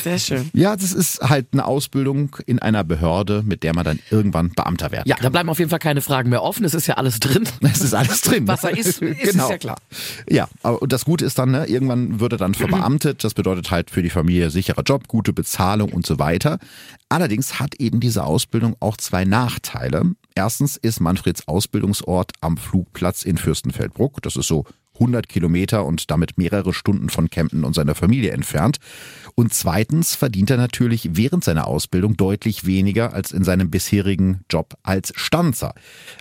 Sehr 0.03 0.17
schön. 0.19 0.49
Ja, 0.53 0.75
das 0.75 0.93
ist 0.93 1.19
halt 1.21 1.47
eine 1.51 1.65
Ausbildung 1.65 2.35
in 2.45 2.59
einer 2.59 2.83
Behörde, 2.83 3.43
mit 3.45 3.63
der 3.63 3.73
man 3.75 3.85
dann 3.85 3.99
irgendwann 4.09 4.49
Beamter 4.51 4.91
werden 4.91 5.03
Ja, 5.07 5.15
kann. 5.15 5.23
da 5.23 5.29
bleiben 5.29 5.49
auf 5.49 5.59
jeden 5.59 5.69
Fall 5.69 5.79
keine 5.79 6.01
Fragen 6.01 6.29
mehr 6.29 6.41
offen. 6.41 6.65
Es 6.65 6.73
ist 6.73 6.87
ja 6.87 6.95
alles 6.95 7.19
drin. 7.19 7.47
Es 7.61 7.81
ist 7.81 7.93
alles 7.93 8.21
drin. 8.21 8.47
Was 8.47 8.63
er 8.63 8.75
ist, 8.75 9.01
ist 9.01 9.31
genau. 9.31 9.43
ist 9.43 9.49
ja 9.51 9.57
klar. 9.57 9.77
Ja, 10.29 10.47
aber 10.63 10.81
und 10.81 10.91
das 10.91 11.05
Gute 11.05 11.25
ist 11.25 11.37
dann, 11.37 11.51
ne, 11.51 11.65
irgendwann 11.67 12.19
wird 12.19 12.31
er 12.33 12.37
dann 12.39 12.53
verbeamtet. 12.55 13.23
Das 13.23 13.33
bedeutet 13.35 13.69
halt 13.71 13.91
für 13.91 14.01
die 14.01 14.09
Familie 14.09 14.49
sicherer 14.49 14.81
Job, 14.83 15.07
gute 15.07 15.33
Bezahlung 15.33 15.91
und 15.93 16.05
so 16.05 16.19
weiter. 16.19 16.59
Allerdings 17.09 17.59
hat 17.59 17.75
eben 17.75 17.99
diese 17.99 18.25
Ausbildung 18.25 18.75
auch 18.79 18.97
zwei 18.97 19.23
Nachteile. 19.23 20.15
Erstens 20.35 20.77
ist 20.77 20.99
Manfreds 20.99 21.47
Ausbildungsort 21.47 22.33
am 22.41 22.57
Flugplatz 22.57 23.23
in 23.23 23.37
Fürstenfeldbruck. 23.37 24.21
Das 24.21 24.35
ist 24.35 24.47
so 24.47 24.65
100 24.95 25.29
Kilometer 25.29 25.85
und 25.85 26.09
damit 26.11 26.37
mehrere 26.37 26.73
Stunden 26.73 27.09
von 27.09 27.29
Kempten 27.29 27.63
und 27.63 27.73
seiner 27.73 27.95
Familie 27.95 28.31
entfernt. 28.31 28.77
Und 29.35 29.53
zweitens 29.53 30.15
verdient 30.15 30.49
er 30.49 30.57
natürlich 30.57 31.09
während 31.13 31.43
seiner 31.43 31.67
Ausbildung 31.67 32.17
deutlich 32.17 32.65
weniger 32.65 33.13
als 33.13 33.31
in 33.31 33.43
seinem 33.43 33.69
bisherigen 33.69 34.41
Job 34.49 34.75
als 34.83 35.13
Stanzer. 35.15 35.73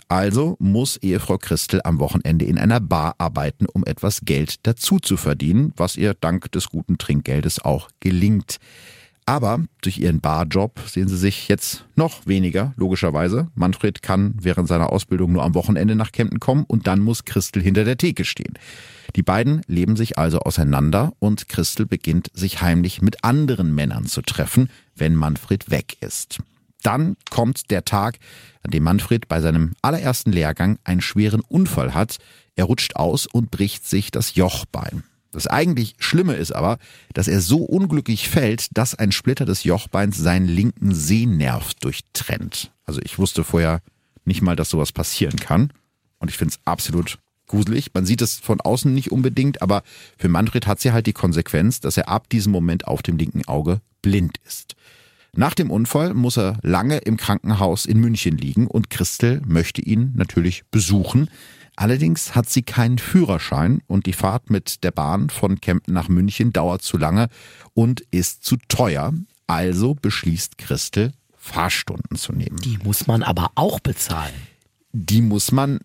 Also 0.09 0.57
muss 0.59 0.99
Ehefrau 0.99 1.38
Christel 1.38 1.81
am 1.85 1.99
Wochenende 1.99 2.44
in 2.44 2.59
einer 2.59 2.81
Bar 2.81 3.14
arbeiten, 3.18 3.66
um 3.66 3.85
etwas 3.85 4.20
Geld 4.25 4.66
dazu 4.66 4.99
zu 4.99 5.16
verdienen, 5.16 5.72
was 5.77 5.96
ihr 5.96 6.14
dank 6.14 6.53
des 6.53 6.68
guten 6.68 6.99
Trinkgeldes 6.99 7.64
auch 7.64 7.88
gelingt. 8.01 8.59
Aber 9.29 9.65
durch 9.83 9.99
ihren 9.99 10.21
Barjob 10.21 10.81
sehen 10.87 11.09
sie 11.09 11.17
sich 11.17 11.49
jetzt 11.49 11.85
noch 11.97 12.27
weniger, 12.27 12.73
logischerweise. 12.77 13.49
Manfred 13.57 14.01
kann 14.01 14.37
während 14.41 14.69
seiner 14.69 14.93
Ausbildung 14.93 15.33
nur 15.33 15.43
am 15.43 15.55
Wochenende 15.55 15.97
nach 15.97 16.12
Kempten 16.12 16.39
kommen 16.39 16.65
und 16.69 16.87
dann 16.87 17.01
muss 17.01 17.25
Christel 17.25 17.61
hinter 17.61 17.85
der 17.85 17.99
Theke 17.99 18.25
stehen. 18.25 18.55
Die 19.17 19.25
beiden 19.25 19.62
leben 19.67 19.97
sich 19.97 20.17
also 20.17 20.39
auseinander 20.39 21.12
und 21.19 21.49
Christel 21.49 21.87
beginnt 21.87 22.31
sich 22.35 22.62
heimlich 22.62 23.03
mit 23.03 23.25
anderen 23.25 23.75
Männern 23.75 24.07
zu 24.07 24.23
treffen, 24.23 24.71
wenn 24.95 25.17
Manfred 25.17 25.73
weg 25.73 25.97
ist. 26.01 26.39
Dann 26.85 27.17
kommt 27.29 27.73
der 27.73 27.85
Tag, 27.85 28.21
an 28.62 28.71
dem 28.71 28.85
Manfred 28.85 29.27
bei 29.27 29.41
seinem 29.41 29.73
allerersten 29.83 30.31
Lehrgang 30.31 30.79
einen 30.85 31.01
schweren 31.01 31.41
Unfall 31.41 31.95
hat. 31.95 32.19
Er 32.55 32.67
rutscht 32.67 32.95
aus 32.95 33.27
und 33.27 33.51
bricht 33.51 33.89
sich 33.89 34.12
das 34.12 34.37
Jochbein. 34.37 35.03
Das 35.37 35.46
eigentlich 35.46 35.96
Schlimme 35.99 36.33
ist 36.33 36.53
aber, 36.53 36.79
dass 37.12 37.29
er 37.29 37.42
so 37.42 37.59
unglücklich 37.59 38.31
fällt, 38.31 38.75
dass 38.75 38.94
ein 38.94 39.12
Splitter 39.12 39.44
des 39.44 39.64
Jochbeins 39.64 40.16
seinen 40.16 40.49
linken 40.49 40.94
Sehnerv 40.94 41.75
durchtrennt. 41.75 42.72
Also 42.87 43.03
ich 43.05 43.18
wusste 43.18 43.44
vorher 43.44 43.83
nicht 44.25 44.40
mal, 44.40 44.57
dass 44.57 44.70
sowas 44.70 44.92
passieren 44.92 45.37
kann. 45.37 45.75
Und 46.20 46.31
ich 46.31 46.38
finde 46.38 46.55
es 46.55 46.61
absolut 46.64 47.18
gruselig. 47.49 47.90
Man 47.92 48.07
sieht 48.07 48.22
es 48.22 48.37
von 48.38 48.62
außen 48.62 48.94
nicht 48.94 49.12
unbedingt, 49.12 49.61
aber 49.61 49.83
für 50.16 50.31
Manfred 50.31 50.66
hat 50.66 50.81
sie 50.81 50.92
halt 50.92 51.07
die 51.07 51.12
Konsequenz, 51.12 51.81
dass 51.81 51.99
er 51.99 52.09
ab 52.09 52.31
diesem 52.31 52.51
Moment 52.51 52.87
auf 52.87 53.03
dem 53.03 53.18
linken 53.18 53.46
Auge 53.46 53.83
blind 54.01 54.38
ist. 54.46 54.75
Nach 55.35 55.53
dem 55.53 55.70
Unfall 55.70 56.14
muss 56.14 56.38
er 56.38 56.59
lange 56.62 56.96
im 56.96 57.18
Krankenhaus 57.18 57.85
in 57.85 58.01
München 58.01 58.38
liegen 58.38 58.68
und 58.68 58.88
Christel 58.88 59.42
möchte 59.44 59.83
ihn 59.83 60.14
natürlich 60.16 60.64
besuchen. 60.70 61.29
Allerdings 61.77 62.35
hat 62.35 62.49
sie 62.49 62.62
keinen 62.62 62.99
Führerschein 62.99 63.83
und 63.87 64.07
die 64.07 64.15
Fahrt 64.15 64.51
mit 64.51 64.83
der 64.83 64.91
Bahn 64.91 65.29
von 65.29 65.61
Kempten 65.61 65.93
nach 65.93 66.09
München 66.09 66.53
dauert 66.53 66.83
zu 66.83 66.97
lange 66.97 67.29
und 67.75 68.01
ist 68.11 68.45
zu 68.45 68.57
teuer. 68.69 69.12
Also 69.47 69.95
beschließt 69.95 70.59
Christel, 70.59 71.12
Fahrstunden 71.37 72.17
zu 72.17 72.33
nehmen. 72.33 72.57
Die 72.65 72.79
muss 72.83 73.07
man 73.07 73.23
aber 73.23 73.53
auch 73.55 73.79
bezahlen. 73.81 74.35
Die 74.93 75.21
muss 75.21 75.53
man 75.53 75.81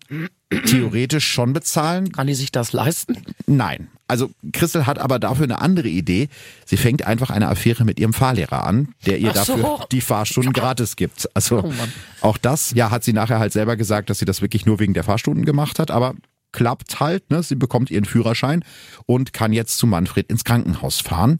theoretisch 0.64 1.28
schon 1.28 1.52
bezahlen. 1.52 2.10
Kann 2.10 2.26
die 2.26 2.34
sich 2.34 2.50
das 2.50 2.72
leisten? 2.72 3.18
Nein. 3.46 3.88
Also 4.12 4.30
Christel 4.52 4.86
hat 4.86 4.98
aber 4.98 5.18
dafür 5.18 5.44
eine 5.44 5.62
andere 5.62 5.88
Idee. 5.88 6.28
Sie 6.66 6.76
fängt 6.76 7.06
einfach 7.06 7.30
eine 7.30 7.48
Affäre 7.48 7.86
mit 7.86 7.98
ihrem 7.98 8.12
Fahrlehrer 8.12 8.66
an, 8.66 8.88
der 9.06 9.16
ihr 9.16 9.32
so. 9.32 9.56
dafür 9.56 9.86
die 9.90 10.02
Fahrstunden 10.02 10.52
gratis 10.52 10.96
gibt. 10.96 11.30
Also 11.32 11.64
Oh 11.64 11.72
auch 12.20 12.36
das, 12.36 12.72
ja, 12.74 12.90
hat 12.90 13.04
sie 13.04 13.14
nachher 13.14 13.38
halt 13.38 13.54
selber 13.54 13.74
gesagt, 13.74 14.10
dass 14.10 14.18
sie 14.18 14.26
das 14.26 14.42
wirklich 14.42 14.66
nur 14.66 14.80
wegen 14.80 14.92
der 14.92 15.02
Fahrstunden 15.02 15.46
gemacht 15.46 15.78
hat, 15.78 15.90
aber 15.90 16.14
klappt 16.52 17.00
halt, 17.00 17.30
ne? 17.30 17.42
Sie 17.42 17.54
bekommt 17.54 17.90
ihren 17.90 18.04
Führerschein 18.04 18.66
und 19.06 19.32
kann 19.32 19.54
jetzt 19.54 19.78
zu 19.78 19.86
Manfred 19.86 20.28
ins 20.28 20.44
Krankenhaus 20.44 21.00
fahren. 21.00 21.38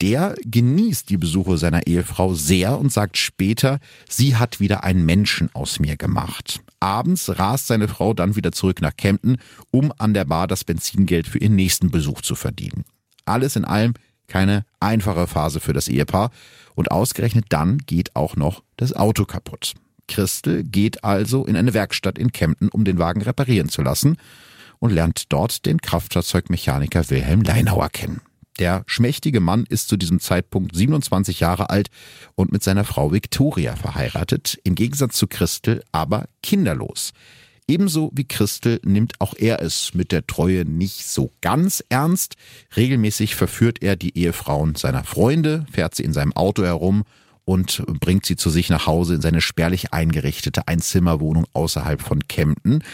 Der 0.00 0.36
genießt 0.44 1.10
die 1.10 1.16
Besuche 1.16 1.58
seiner 1.58 1.88
Ehefrau 1.88 2.34
sehr 2.34 2.78
und 2.78 2.92
sagt 2.92 3.18
später, 3.18 3.80
sie 4.08 4.36
hat 4.36 4.60
wieder 4.60 4.84
einen 4.84 5.04
Menschen 5.04 5.50
aus 5.54 5.80
mir 5.80 5.96
gemacht. 5.96 6.60
Abends 6.82 7.38
rast 7.38 7.68
seine 7.68 7.86
Frau 7.86 8.12
dann 8.12 8.34
wieder 8.34 8.50
zurück 8.50 8.82
nach 8.82 8.96
Kempten, 8.96 9.36
um 9.70 9.92
an 9.98 10.14
der 10.14 10.24
Bar 10.24 10.48
das 10.48 10.64
Benzingeld 10.64 11.28
für 11.28 11.38
ihren 11.38 11.54
nächsten 11.54 11.92
Besuch 11.92 12.22
zu 12.22 12.34
verdienen. 12.34 12.84
Alles 13.24 13.54
in 13.54 13.64
allem 13.64 13.94
keine 14.26 14.64
einfache 14.80 15.28
Phase 15.28 15.60
für 15.60 15.72
das 15.72 15.86
Ehepaar 15.86 16.32
und 16.74 16.90
ausgerechnet 16.90 17.46
dann 17.50 17.78
geht 17.78 18.16
auch 18.16 18.34
noch 18.34 18.64
das 18.76 18.94
Auto 18.94 19.26
kaputt. 19.26 19.74
Christel 20.08 20.64
geht 20.64 21.04
also 21.04 21.46
in 21.46 21.56
eine 21.56 21.72
Werkstatt 21.72 22.18
in 22.18 22.32
Kempten, 22.32 22.68
um 22.68 22.84
den 22.84 22.98
Wagen 22.98 23.22
reparieren 23.22 23.68
zu 23.68 23.82
lassen 23.82 24.16
und 24.80 24.90
lernt 24.90 25.32
dort 25.32 25.64
den 25.64 25.80
Kraftfahrzeugmechaniker 25.80 27.08
Wilhelm 27.10 27.42
Leinauer 27.42 27.90
kennen. 27.90 28.22
Der 28.62 28.84
schmächtige 28.86 29.40
Mann 29.40 29.66
ist 29.68 29.88
zu 29.88 29.96
diesem 29.96 30.20
Zeitpunkt 30.20 30.76
27 30.76 31.40
Jahre 31.40 31.68
alt 31.70 31.88
und 32.36 32.52
mit 32.52 32.62
seiner 32.62 32.84
Frau 32.84 33.10
Victoria 33.10 33.74
verheiratet, 33.74 34.56
im 34.62 34.76
Gegensatz 34.76 35.16
zu 35.16 35.26
Christel 35.26 35.82
aber 35.90 36.26
kinderlos. 36.44 37.10
Ebenso 37.66 38.12
wie 38.14 38.22
Christel 38.22 38.78
nimmt 38.84 39.14
auch 39.20 39.34
er 39.36 39.60
es 39.60 39.94
mit 39.94 40.12
der 40.12 40.28
Treue 40.28 40.64
nicht 40.64 41.08
so 41.08 41.32
ganz 41.40 41.82
ernst. 41.88 42.36
Regelmäßig 42.76 43.34
verführt 43.34 43.82
er 43.82 43.96
die 43.96 44.16
Ehefrauen 44.16 44.76
seiner 44.76 45.02
Freunde, 45.02 45.66
fährt 45.72 45.96
sie 45.96 46.04
in 46.04 46.12
seinem 46.12 46.32
Auto 46.32 46.62
herum 46.62 47.02
und 47.44 47.82
bringt 47.98 48.26
sie 48.26 48.36
zu 48.36 48.48
sich 48.48 48.70
nach 48.70 48.86
Hause 48.86 49.16
in 49.16 49.22
seine 49.22 49.40
spärlich 49.40 49.92
eingerichtete 49.92 50.68
Einzimmerwohnung 50.68 51.46
außerhalb 51.52 52.00
von 52.00 52.20
Kempten. 52.28 52.84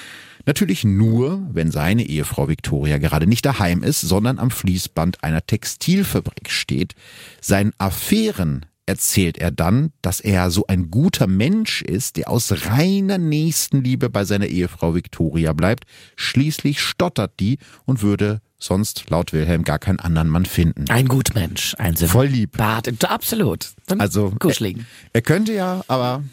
Natürlich 0.49 0.83
nur, 0.83 1.47
wenn 1.53 1.71
seine 1.71 2.05
Ehefrau 2.05 2.49
Victoria 2.49 2.97
gerade 2.97 3.27
nicht 3.27 3.45
daheim 3.45 3.83
ist, 3.83 4.01
sondern 4.01 4.39
am 4.39 4.51
Fließband 4.51 5.23
einer 5.23 5.45
Textilfabrik 5.45 6.51
steht. 6.51 6.95
Seinen 7.43 7.75
Affären 7.77 8.65
erzählt 8.87 9.37
er 9.37 9.51
dann, 9.51 9.93
dass 10.01 10.21
er 10.21 10.51
so 10.51 10.67
ein 10.67 10.91
guter 10.91 11.27
Mensch 11.27 11.83
ist, 11.83 12.17
der 12.17 12.31
aus 12.31 12.65
reiner 12.65 13.19
Nächstenliebe 13.19 14.09
bei 14.09 14.25
seiner 14.25 14.47
Ehefrau 14.47 14.95
Victoria 14.95 15.53
bleibt. 15.53 15.85
Schließlich 16.17 16.81
stottert 16.81 17.39
die 17.41 17.59
und 17.85 18.01
würde 18.01 18.41
sonst 18.59 19.11
laut 19.11 19.35
Wilhelm 19.35 19.65
gar 19.65 19.79
keinen 19.79 20.01
anderen 20.01 20.31
Mann 20.31 20.47
finden. 20.47 20.87
Ein 20.89 21.09
Gutmensch, 21.09 21.75
ein 21.77 21.95
Voll 21.95 22.29
lieb. 22.29 22.57
Bart, 22.57 22.89
absolut. 23.05 23.73
Dann 23.87 24.01
Also 24.01 24.31
kuscheligen. 24.39 24.87
Er, 25.13 25.17
er 25.17 25.21
könnte 25.21 25.53
ja, 25.53 25.85
aber 25.89 26.25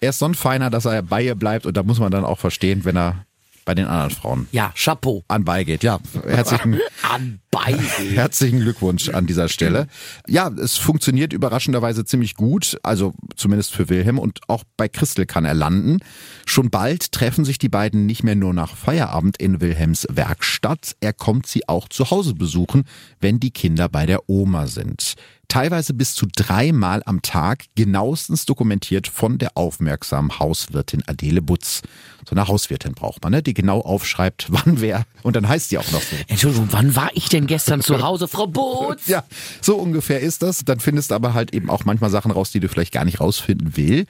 er 0.00 0.10
ist 0.10 0.18
so 0.18 0.26
ein 0.26 0.34
Feiner, 0.34 0.68
dass 0.68 0.84
er 0.84 1.02
bei 1.02 1.22
ihr 1.22 1.34
bleibt 1.34 1.64
und 1.64 1.74
da 1.74 1.82
muss 1.82 1.98
man 1.98 2.12
dann 2.12 2.26
auch 2.26 2.38
verstehen, 2.38 2.84
wenn 2.84 2.98
er 2.98 3.24
bei 3.66 3.74
den 3.74 3.86
anderen 3.86 4.10
Frauen 4.10 4.48
Ja, 4.52 4.72
Chapeau. 4.74 5.22
anbeigeht. 5.28 5.82
Ja, 5.82 5.98
herzlichen, 6.26 6.78
Anbei. 7.02 7.74
herzlichen 8.14 8.60
Glückwunsch 8.60 9.10
an 9.10 9.26
dieser 9.26 9.48
Stelle. 9.50 9.88
Ja, 10.26 10.48
es 10.48 10.78
funktioniert 10.78 11.34
überraschenderweise 11.34 12.06
ziemlich 12.06 12.34
gut, 12.36 12.78
also 12.82 13.12
zumindest 13.34 13.74
für 13.74 13.90
Wilhelm 13.90 14.18
und 14.18 14.40
auch 14.48 14.64
bei 14.78 14.88
Christel 14.88 15.26
kann 15.26 15.44
er 15.44 15.54
landen. 15.54 15.98
Schon 16.46 16.70
bald 16.70 17.12
treffen 17.12 17.44
sich 17.44 17.58
die 17.58 17.68
beiden 17.68 18.06
nicht 18.06 18.22
mehr 18.22 18.36
nur 18.36 18.54
nach 18.54 18.74
Feierabend 18.76 19.36
in 19.36 19.60
Wilhelms 19.60 20.06
Werkstatt, 20.10 20.96
er 21.00 21.12
kommt 21.12 21.46
sie 21.46 21.68
auch 21.68 21.88
zu 21.88 22.10
Hause 22.10 22.34
besuchen, 22.34 22.84
wenn 23.20 23.40
die 23.40 23.50
Kinder 23.50 23.88
bei 23.88 24.06
der 24.06 24.28
Oma 24.30 24.66
sind. 24.68 25.14
Teilweise 25.48 25.94
bis 25.94 26.14
zu 26.14 26.26
dreimal 26.34 27.02
am 27.06 27.22
Tag, 27.22 27.64
genauestens 27.74 28.46
dokumentiert 28.46 29.08
von 29.08 29.38
der 29.38 29.56
aufmerksamen 29.56 30.38
Hauswirtin 30.38 31.02
Adele 31.06 31.42
Butz. 31.42 31.82
So 32.28 32.32
eine 32.32 32.48
Hauswirtin 32.48 32.94
braucht 32.94 33.22
man, 33.22 33.32
ne? 33.32 33.42
die 33.42 33.54
genau 33.54 33.80
aufschreibt, 33.80 34.46
wann 34.50 34.80
wer. 34.80 35.06
Und 35.22 35.36
dann 35.36 35.48
heißt 35.48 35.68
sie 35.68 35.78
auch 35.78 35.90
noch 35.92 36.02
so. 36.02 36.16
Entschuldigung, 36.26 36.68
wann 36.72 36.96
war 36.96 37.10
ich 37.14 37.28
denn 37.28 37.46
gestern 37.46 37.80
zu 37.80 38.02
Hause, 38.02 38.28
Frau 38.28 38.46
Boots? 38.46 39.06
Ja, 39.16 39.22
so 39.60 39.76
ungefähr 39.76 40.20
ist 40.20 40.42
das. 40.42 40.64
Dann 40.64 40.80
findest 40.80 41.10
du 41.10 41.14
aber 41.14 41.32
halt 41.32 41.54
eben 41.54 41.70
auch 41.70 41.84
manchmal 41.84 42.10
Sachen 42.10 42.32
raus, 42.32 42.50
die 42.50 42.58
du 42.58 42.68
vielleicht 42.68 42.92
gar 42.92 43.04
nicht 43.04 43.20
rausfinden 43.20 43.76
will. 43.76 44.06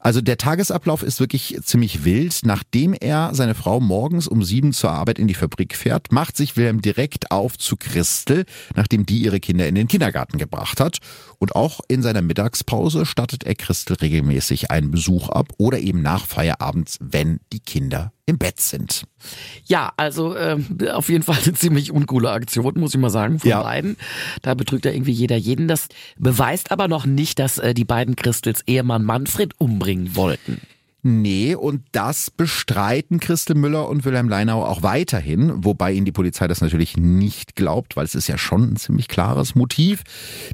Also 0.00 0.20
der 0.20 0.38
Tagesablauf 0.38 1.04
ist 1.04 1.20
wirklich 1.20 1.56
ziemlich 1.62 2.04
wild. 2.04 2.40
Nachdem 2.42 2.94
er 2.94 3.30
seine 3.32 3.54
Frau 3.54 3.78
morgens 3.78 4.26
um 4.26 4.42
sieben 4.42 4.72
zur 4.72 4.90
Arbeit 4.90 5.18
in 5.20 5.28
die 5.28 5.34
Fabrik 5.34 5.76
fährt, 5.76 6.10
macht 6.10 6.36
sich 6.36 6.56
Wilhelm 6.56 6.82
direkt 6.82 7.30
auf 7.30 7.58
zu 7.58 7.76
Christel, 7.76 8.44
nachdem 8.74 9.06
die 9.06 9.18
ihre 9.18 9.38
Kinder 9.38 9.68
in 9.68 9.76
den 9.76 9.86
Kindergarten 9.86 10.38
gebracht 10.38 10.79
hat. 10.80 10.98
Und 11.38 11.54
auch 11.54 11.80
in 11.88 12.02
seiner 12.02 12.22
Mittagspause 12.22 13.06
stattet 13.06 13.44
er 13.44 13.54
Christel 13.54 13.96
regelmäßig 13.96 14.70
einen 14.70 14.90
Besuch 14.90 15.28
ab 15.28 15.48
oder 15.58 15.78
eben 15.78 16.02
nach 16.02 16.26
Feierabend, 16.26 16.96
wenn 17.00 17.40
die 17.52 17.60
Kinder 17.60 18.12
im 18.26 18.38
Bett 18.38 18.60
sind. 18.60 19.04
Ja, 19.64 19.92
also 19.96 20.36
ähm, 20.36 20.66
auf 20.92 21.08
jeden 21.08 21.22
Fall 21.24 21.38
eine 21.42 21.52
ziemlich 21.54 21.92
uncoole 21.92 22.30
Aktion, 22.30 22.74
muss 22.78 22.94
ich 22.94 23.00
mal 23.00 23.10
sagen, 23.10 23.38
von 23.38 23.48
Ja. 23.48 23.62
beiden. 23.62 23.96
Da 24.42 24.54
betrügt 24.54 24.84
ja 24.84 24.92
irgendwie 24.92 25.12
jeder 25.12 25.36
jeden. 25.36 25.68
Das 25.68 25.88
beweist 26.18 26.70
aber 26.72 26.88
noch 26.88 27.06
nicht, 27.06 27.38
dass 27.38 27.58
äh, 27.58 27.74
die 27.74 27.84
beiden 27.84 28.16
Christels 28.16 28.62
Ehemann 28.66 29.04
Manfred 29.04 29.54
umbringen 29.58 30.14
wollten. 30.16 30.60
Nee, 31.02 31.54
und 31.54 31.82
das 31.92 32.30
bestreiten 32.30 33.20
Christel 33.20 33.56
Müller 33.56 33.88
und 33.88 34.04
Wilhelm 34.04 34.28
Leinau 34.28 34.64
auch 34.64 34.82
weiterhin, 34.82 35.64
wobei 35.64 35.92
ihnen 35.92 36.04
die 36.04 36.12
Polizei 36.12 36.46
das 36.46 36.60
natürlich 36.60 36.98
nicht 36.98 37.56
glaubt, 37.56 37.96
weil 37.96 38.04
es 38.04 38.14
ist 38.14 38.28
ja 38.28 38.36
schon 38.36 38.72
ein 38.72 38.76
ziemlich 38.76 39.08
klares 39.08 39.54
Motiv. 39.54 40.02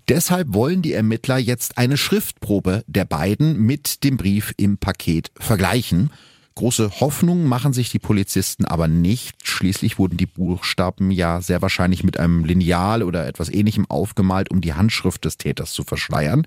Deshalb 0.09 0.55
wollen 0.55 0.83
die 0.83 0.93
Ermittler 0.93 1.39
jetzt 1.39 1.79
eine 1.79 1.97
Schriftprobe 1.97 2.85
der 2.87 3.05
beiden 3.05 3.61
mit 3.61 4.05
dem 4.05 4.17
Brief 4.17 4.55
im 4.57 4.79
Paket 4.79 5.33
vergleichen. 5.37 6.11
Große 6.55 7.01
Hoffnung 7.01 7.45
machen 7.45 7.73
sich 7.73 7.91
die 7.91 7.99
Polizisten 7.99 8.65
aber 8.65 8.89
nicht. 8.89 9.47
Schließlich 9.47 9.99
wurden 9.99 10.17
die 10.17 10.27
Buchstaben 10.27 11.11
ja 11.11 11.43
sehr 11.43 11.61
wahrscheinlich 11.61 12.03
mit 12.03 12.19
einem 12.19 12.45
Lineal 12.45 13.03
oder 13.03 13.27
etwas 13.27 13.53
ähnlichem 13.53 13.85
aufgemalt, 13.91 14.51
um 14.51 14.63
die 14.63 14.75
Handschrift 14.75 15.25
des 15.25 15.37
Täters 15.37 15.73
zu 15.73 15.83
verschleiern. 15.83 16.47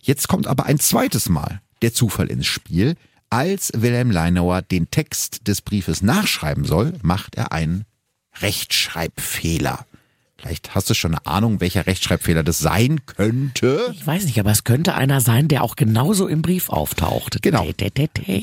Jetzt 0.00 0.28
kommt 0.28 0.46
aber 0.46 0.64
ein 0.66 0.78
zweites 0.78 1.28
Mal 1.28 1.60
der 1.82 1.92
Zufall 1.92 2.28
ins 2.28 2.46
Spiel. 2.46 2.94
Als 3.32 3.72
Wilhelm 3.74 4.10
Leinauer 4.10 4.60
den 4.60 4.90
Text 4.90 5.48
des 5.48 5.62
Briefes 5.62 6.02
nachschreiben 6.02 6.66
soll, 6.66 6.92
macht 7.00 7.34
er 7.34 7.50
einen 7.50 7.86
Rechtschreibfehler. 8.42 9.86
Vielleicht 10.42 10.74
hast 10.74 10.90
du 10.90 10.94
schon 10.94 11.14
eine 11.14 11.24
Ahnung, 11.24 11.60
welcher 11.60 11.86
Rechtschreibfehler 11.86 12.42
das 12.42 12.58
sein 12.58 13.06
könnte. 13.06 13.88
Ich 13.92 14.04
weiß 14.04 14.24
nicht, 14.24 14.40
aber 14.40 14.50
es 14.50 14.64
könnte 14.64 14.94
einer 14.94 15.20
sein, 15.20 15.46
der 15.46 15.62
auch 15.62 15.76
genauso 15.76 16.26
im 16.26 16.42
Brief 16.42 16.68
auftaucht. 16.68 17.40
Genau. 17.42 17.64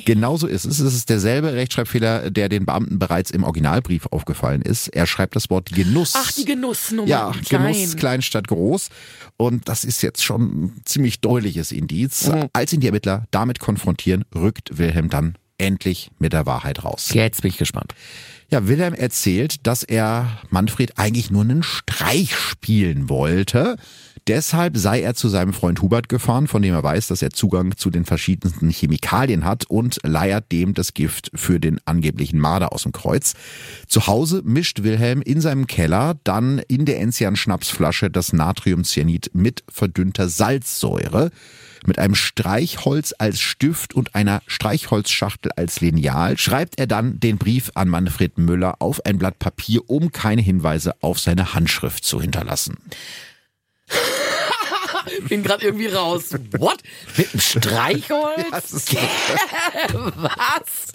Genauso 0.05 0.47
ist 0.47 0.63
es. 0.63 0.79
Es 0.79 0.93
ist 0.93 1.09
derselbe 1.09 1.51
Rechtschreibfehler, 1.51 2.31
der 2.31 2.47
den 2.47 2.65
Beamten 2.65 2.99
bereits 2.99 3.31
im 3.31 3.43
Originalbrief 3.43 4.05
aufgefallen 4.11 4.61
ist. 4.61 4.87
Er 4.87 5.07
schreibt 5.07 5.35
das 5.35 5.49
Wort 5.49 5.71
Genuss. 5.73 6.13
Ach, 6.15 6.31
die 6.31 6.45
Genussnummer. 6.45 7.09
Ja, 7.09 7.33
klein. 7.45 7.73
Genuss 7.73 7.97
klein 7.97 8.21
statt 8.21 8.47
groß. 8.47 8.89
Und 9.35 9.67
das 9.67 9.83
ist 9.83 10.01
jetzt 10.01 10.23
schon 10.23 10.41
ein 10.41 10.81
ziemlich 10.85 11.19
deutliches 11.19 11.73
Indiz. 11.73 12.27
Mhm. 12.27 12.47
Als 12.53 12.71
ihn 12.71 12.79
die 12.79 12.87
Ermittler 12.87 13.25
damit 13.31 13.59
konfrontieren, 13.59 14.23
rückt 14.33 14.77
Wilhelm 14.77 15.09
dann 15.09 15.35
endlich 15.57 16.11
mit 16.17 16.31
der 16.31 16.45
Wahrheit 16.45 16.85
raus. 16.85 17.09
Jetzt 17.13 17.41
bin 17.41 17.49
ich 17.49 17.57
gespannt. 17.57 17.93
Ja, 18.51 18.67
Wilhelm 18.67 18.95
erzählt, 18.95 19.67
dass 19.67 19.83
er 19.83 20.39
Manfred 20.49 20.97
eigentlich 20.97 21.29
nur 21.29 21.43
einen 21.43 21.61
Streich 21.61 22.35
spielen 22.35 23.07
wollte. 23.07 23.77
Deshalb 24.27 24.75
sei 24.75 25.01
er 25.01 25.13
zu 25.13 25.29
seinem 25.29 25.53
Freund 25.53 25.83
Hubert 25.83 26.09
gefahren, 26.09 26.47
von 26.47 26.63
dem 26.63 26.73
er 26.73 26.83
weiß, 26.83 27.07
dass 27.07 27.21
er 27.21 27.29
Zugang 27.29 27.77
zu 27.77 27.91
den 27.91 28.05
verschiedensten 28.05 28.71
Chemikalien 28.71 29.45
hat 29.45 29.65
und 29.69 29.99
leiert 30.03 30.51
dem 30.51 30.73
das 30.73 30.95
Gift 30.95 31.29
für 31.35 31.59
den 31.59 31.79
angeblichen 31.85 32.39
Marder 32.39 32.73
aus 32.73 32.83
dem 32.83 32.91
Kreuz. 32.91 33.33
Zu 33.87 34.07
Hause 34.07 34.41
mischt 34.43 34.81
Wilhelm 34.81 35.21
in 35.21 35.41
seinem 35.41 35.67
Keller 35.67 36.15
dann 36.23 36.59
in 36.67 36.85
der 36.85 36.99
Enzian-Schnapsflasche 37.01 38.09
das 38.09 38.33
Natriumcyanid 38.33 39.29
mit 39.33 39.63
verdünnter 39.69 40.27
Salzsäure. 40.27 41.29
Mit 41.85 41.99
einem 41.99 42.15
Streichholz 42.15 43.13
als 43.17 43.39
Stift 43.39 43.93
und 43.93 44.15
einer 44.15 44.41
Streichholzschachtel 44.47 45.51
als 45.55 45.81
Lineal 45.81 46.37
schreibt 46.37 46.79
er 46.79 46.87
dann 46.87 47.19
den 47.19 47.37
Brief 47.37 47.71
an 47.75 47.89
Manfred 47.89 48.37
Müller 48.37 48.75
auf 48.79 49.05
ein 49.05 49.17
Blatt 49.17 49.39
Papier, 49.39 49.89
um 49.89 50.11
keine 50.11 50.41
Hinweise 50.41 50.93
auf 51.01 51.19
seine 51.19 51.53
Handschrift 51.53 52.03
zu 52.03 52.21
hinterlassen. 52.21 52.77
Bin 55.29 55.43
gerade 55.43 55.65
irgendwie 55.65 55.87
raus. 55.87 56.29
What? 56.57 56.77
Mit 57.17 57.33
einem 57.33 57.39
Streichholz? 57.39 58.95
Was? 60.15 60.93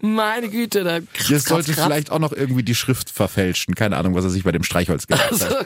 Meine 0.00 0.48
Güte, 0.48 0.84
da 0.84 1.00
kratz, 1.00 1.28
das 1.28 1.44
sollte 1.44 1.72
kratz. 1.72 1.84
vielleicht 1.84 2.10
auch 2.10 2.18
noch 2.18 2.32
irgendwie 2.32 2.62
die 2.62 2.74
Schrift 2.74 3.10
verfälschen. 3.10 3.74
Keine 3.74 3.96
Ahnung, 3.96 4.14
was 4.14 4.24
er 4.24 4.30
sich 4.30 4.44
bei 4.44 4.52
dem 4.52 4.62
Streichholz 4.62 5.06
gedacht 5.06 5.30
hat. 5.30 5.42
Also, 5.42 5.56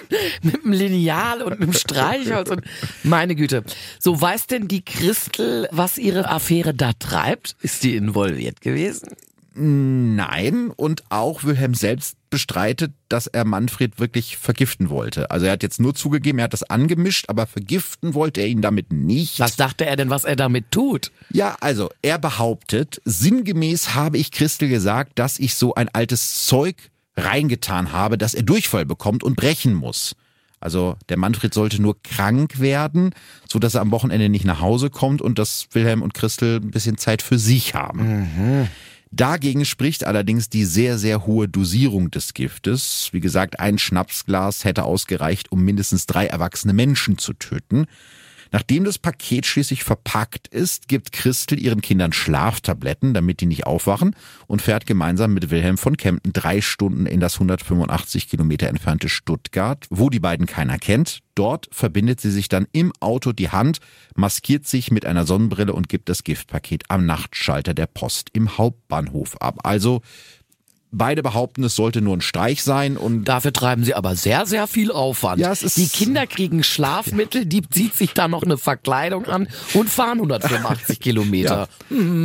mit 0.43 0.64
einem 0.64 0.72
Lineal 0.72 1.43
und 1.43 1.55
einem 1.55 1.72
Streichholz 1.72 2.51
und 2.51 2.62
meine 3.03 3.35
Güte. 3.35 3.64
So 3.99 4.20
weiß 4.20 4.47
denn 4.47 4.68
die 4.68 4.85
Christel, 4.85 5.68
was 5.70 5.99
ihre 5.99 6.28
Affäre 6.28 6.74
da 6.74 6.93
treibt? 6.93 7.57
Ist 7.61 7.83
die 7.83 7.97
involviert 7.97 8.61
gewesen? 8.61 9.11
Nein, 9.55 10.70
und 10.76 11.03
auch 11.09 11.42
Wilhelm 11.44 11.74
selbst 11.74 12.16
bestreitet, 12.30 12.92
dass 13.09 13.26
er 13.26 13.44
Manfred 13.44 13.98
wirklich 13.98 14.36
vergiften 14.36 14.90
wollte. 14.90 15.30
Also 15.30 15.46
er 15.46 15.53
hat 15.53 15.62
jetzt 15.62 15.80
nur 15.80 15.94
zugegeben, 15.94 16.38
er 16.38 16.44
hat 16.44 16.53
das 16.53 16.62
angemischt, 16.62 17.24
aber 17.28 17.46
vergiften 17.46 18.14
wollte 18.14 18.40
er 18.40 18.46
ihn 18.46 18.62
damit 18.62 18.92
nicht. 18.92 19.40
Was 19.40 19.57
dachte 19.57 19.86
er 19.86 19.96
denn, 19.96 20.11
was 20.11 20.24
er 20.24 20.36
damit 20.36 20.70
tut? 20.70 21.11
Ja, 21.30 21.57
also 21.61 21.90
er 22.03 22.18
behauptet, 22.18 23.03
sinngemäß 23.05 23.94
habe 23.94 24.18
ich 24.18 24.30
Christel 24.30 24.68
gesagt, 24.68 25.18
dass 25.18 25.38
ich 25.38 25.55
so 25.55 25.74
ein 25.74 25.88
altes 25.88 26.46
Zeug 26.46 26.76
reingetan 27.16 27.92
habe, 27.92 28.16
dass 28.16 28.34
er 28.34 28.44
Durchfall 28.44 28.86
bekommt 28.86 29.24
und 29.24 29.34
brechen 29.36 29.74
muss. 29.74 30.14
Also 30.61 30.96
der 31.09 31.16
Manfred 31.16 31.55
sollte 31.55 31.80
nur 31.80 32.01
krank 32.03 32.61
werden, 32.61 33.14
so 33.48 33.59
dass 33.59 33.74
er 33.74 33.80
am 33.80 33.90
Wochenende 33.90 34.28
nicht 34.28 34.44
nach 34.44 34.61
Hause 34.61 34.90
kommt 34.90 35.22
und 35.22 35.38
dass 35.38 35.66
Wilhelm 35.72 36.03
und 36.03 36.12
Christel 36.14 36.61
ein 36.61 36.70
bisschen 36.70 36.98
Zeit 36.98 37.22
für 37.22 37.38
sich 37.38 37.74
haben. 37.74 38.68
Dagegen 39.12 39.64
spricht 39.64 40.04
allerdings 40.06 40.48
die 40.48 40.64
sehr, 40.64 40.96
sehr 40.96 41.26
hohe 41.26 41.48
Dosierung 41.48 42.12
des 42.12 42.32
Giftes. 42.32 43.08
Wie 43.12 43.18
gesagt, 43.18 43.58
ein 43.58 43.76
Schnapsglas 43.76 44.64
hätte 44.64 44.84
ausgereicht, 44.84 45.50
um 45.50 45.64
mindestens 45.64 46.06
drei 46.06 46.26
erwachsene 46.26 46.72
Menschen 46.72 47.18
zu 47.18 47.32
töten. 47.32 47.86
Nachdem 48.53 48.84
das 48.84 48.98
Paket 48.98 49.46
schließlich 49.46 49.84
verpackt 49.84 50.48
ist, 50.48 50.88
gibt 50.88 51.12
Christel 51.12 51.61
ihren 51.61 51.80
Kindern 51.80 52.12
Schlaftabletten, 52.12 53.14
damit 53.14 53.40
die 53.40 53.46
nicht 53.46 53.66
aufwachen 53.66 54.16
und 54.46 54.61
fährt 54.62 54.86
gemeinsam 54.86 55.32
mit 55.32 55.51
Wilhelm 55.51 55.78
von 55.78 55.96
Kempten 55.96 56.32
drei 56.32 56.61
Stunden 56.61 57.07
in 57.07 57.20
das 57.20 57.34
185 57.34 58.28
Kilometer 58.28 58.68
entfernte 58.68 59.09
Stuttgart, 59.09 59.86
wo 59.90 60.11
die 60.11 60.20
beiden 60.20 60.46
keiner 60.46 60.78
kennt. 60.78 61.20
Dort 61.36 61.68
verbindet 61.70 62.20
sie 62.20 62.30
sich 62.30 62.48
dann 62.48 62.66
im 62.72 62.92
Auto 63.01 63.32
die 63.32 63.51
Hand, 63.51 63.78
maskiert 64.14 64.66
sich 64.66 64.90
mit 64.90 65.07
einer 65.07 65.24
Sonnenbrille 65.24 65.72
und 65.72 65.88
gibt 65.88 66.09
das 66.09 66.24
Giftpaket 66.24 66.84
am 66.88 67.07
Nachtschalter 67.07 67.72
der 67.72 67.86
Post 67.86 68.30
im 68.32 68.59
Hauptbahnhof 68.59 69.40
ab. 69.40 69.61
Also 69.62 70.03
Beide 70.93 71.22
behaupten, 71.22 71.62
es 71.64 71.76
sollte 71.76 72.01
nur 72.01 72.16
ein 72.16 72.20
Streich 72.20 72.62
sein 72.64 72.97
und 72.97 73.24
Dafür 73.24 73.53
treiben 73.53 73.84
sie 73.84 73.95
aber 73.95 74.16
sehr, 74.16 74.45
sehr 74.47 74.66
viel 74.66 74.91
Aufwand. 74.91 75.41
Ja, 75.41 75.53
es 75.53 75.62
ist- 75.62 75.76
die 75.76 75.86
Kinder 75.88 76.26
kriegen 76.26 76.62
Schlafmittel, 76.64 77.47
die 77.47 77.62
zieht 77.62 77.95
sich 77.95 78.12
da 78.12 78.26
noch 78.26 78.43
eine 78.43 78.59
Verkleidung 78.59 79.26
an 79.26 79.47
und 79.74 79.88
fahren 79.88 80.18
185 80.18 80.99
Kilometer. 81.01 81.68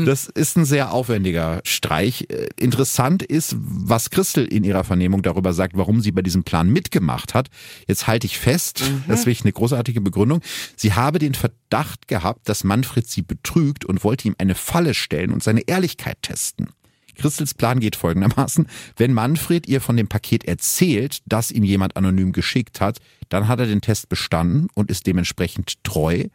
Das 0.05 0.25
ist 0.27 0.57
ein 0.57 0.65
sehr 0.65 0.91
aufwendiger 0.93 1.61
Streich. 1.63 2.25
Äh, 2.29 2.47
Interessant 2.57 3.21
ist, 3.21 3.55
was 3.59 4.09
Christel 4.09 4.45
in 4.45 4.63
ihrer 4.63 4.83
Vernehmung 4.83 5.21
darüber 5.21 5.53
sagt, 5.53 5.77
warum 5.77 6.01
sie 6.01 6.11
bei 6.11 6.21
diesem 6.23 6.43
Plan 6.43 6.69
mitgemacht 6.69 7.33
hat. 7.35 7.49
Jetzt 7.87 8.07
halte 8.07 8.25
ich 8.25 8.39
fest, 8.39 8.81
das 9.07 9.19
ist 9.21 9.25
wirklich 9.27 9.43
eine 9.43 9.53
großartige 9.53 10.01
Begründung. 10.01 10.41
Sie 10.75 10.93
habe 10.93 11.19
den 11.19 11.35
Verdacht 11.35 12.07
gehabt, 12.07 12.49
dass 12.49 12.63
Manfred 12.63 13.07
sie 13.07 13.21
betrügt 13.21 13.85
und 13.85 14.03
wollte 14.03 14.27
ihm 14.27 14.35
eine 14.39 14.55
Falle 14.55 14.93
stellen 14.95 15.31
und 15.31 15.43
seine 15.43 15.61
Ehrlichkeit 15.67 16.17
testen. 16.23 16.69
Christels 17.15 17.53
Plan 17.53 17.79
geht 17.79 17.95
folgendermaßen. 17.95 18.67
Wenn 18.97 19.13
Manfred 19.13 19.67
ihr 19.67 19.81
von 19.81 19.97
dem 19.97 20.07
Paket 20.07 20.45
erzählt, 20.45 21.21
das 21.25 21.51
ihm 21.51 21.63
jemand 21.63 21.97
anonym 21.97 22.31
geschickt 22.31 22.81
hat, 22.81 22.99
dann 23.29 23.47
hat 23.47 23.59
er 23.59 23.65
den 23.65 23.81
Test 23.81 24.09
bestanden 24.09 24.67
und 24.73 24.91
ist 24.91 25.07
dementsprechend 25.07 25.83
treu. 25.83 26.25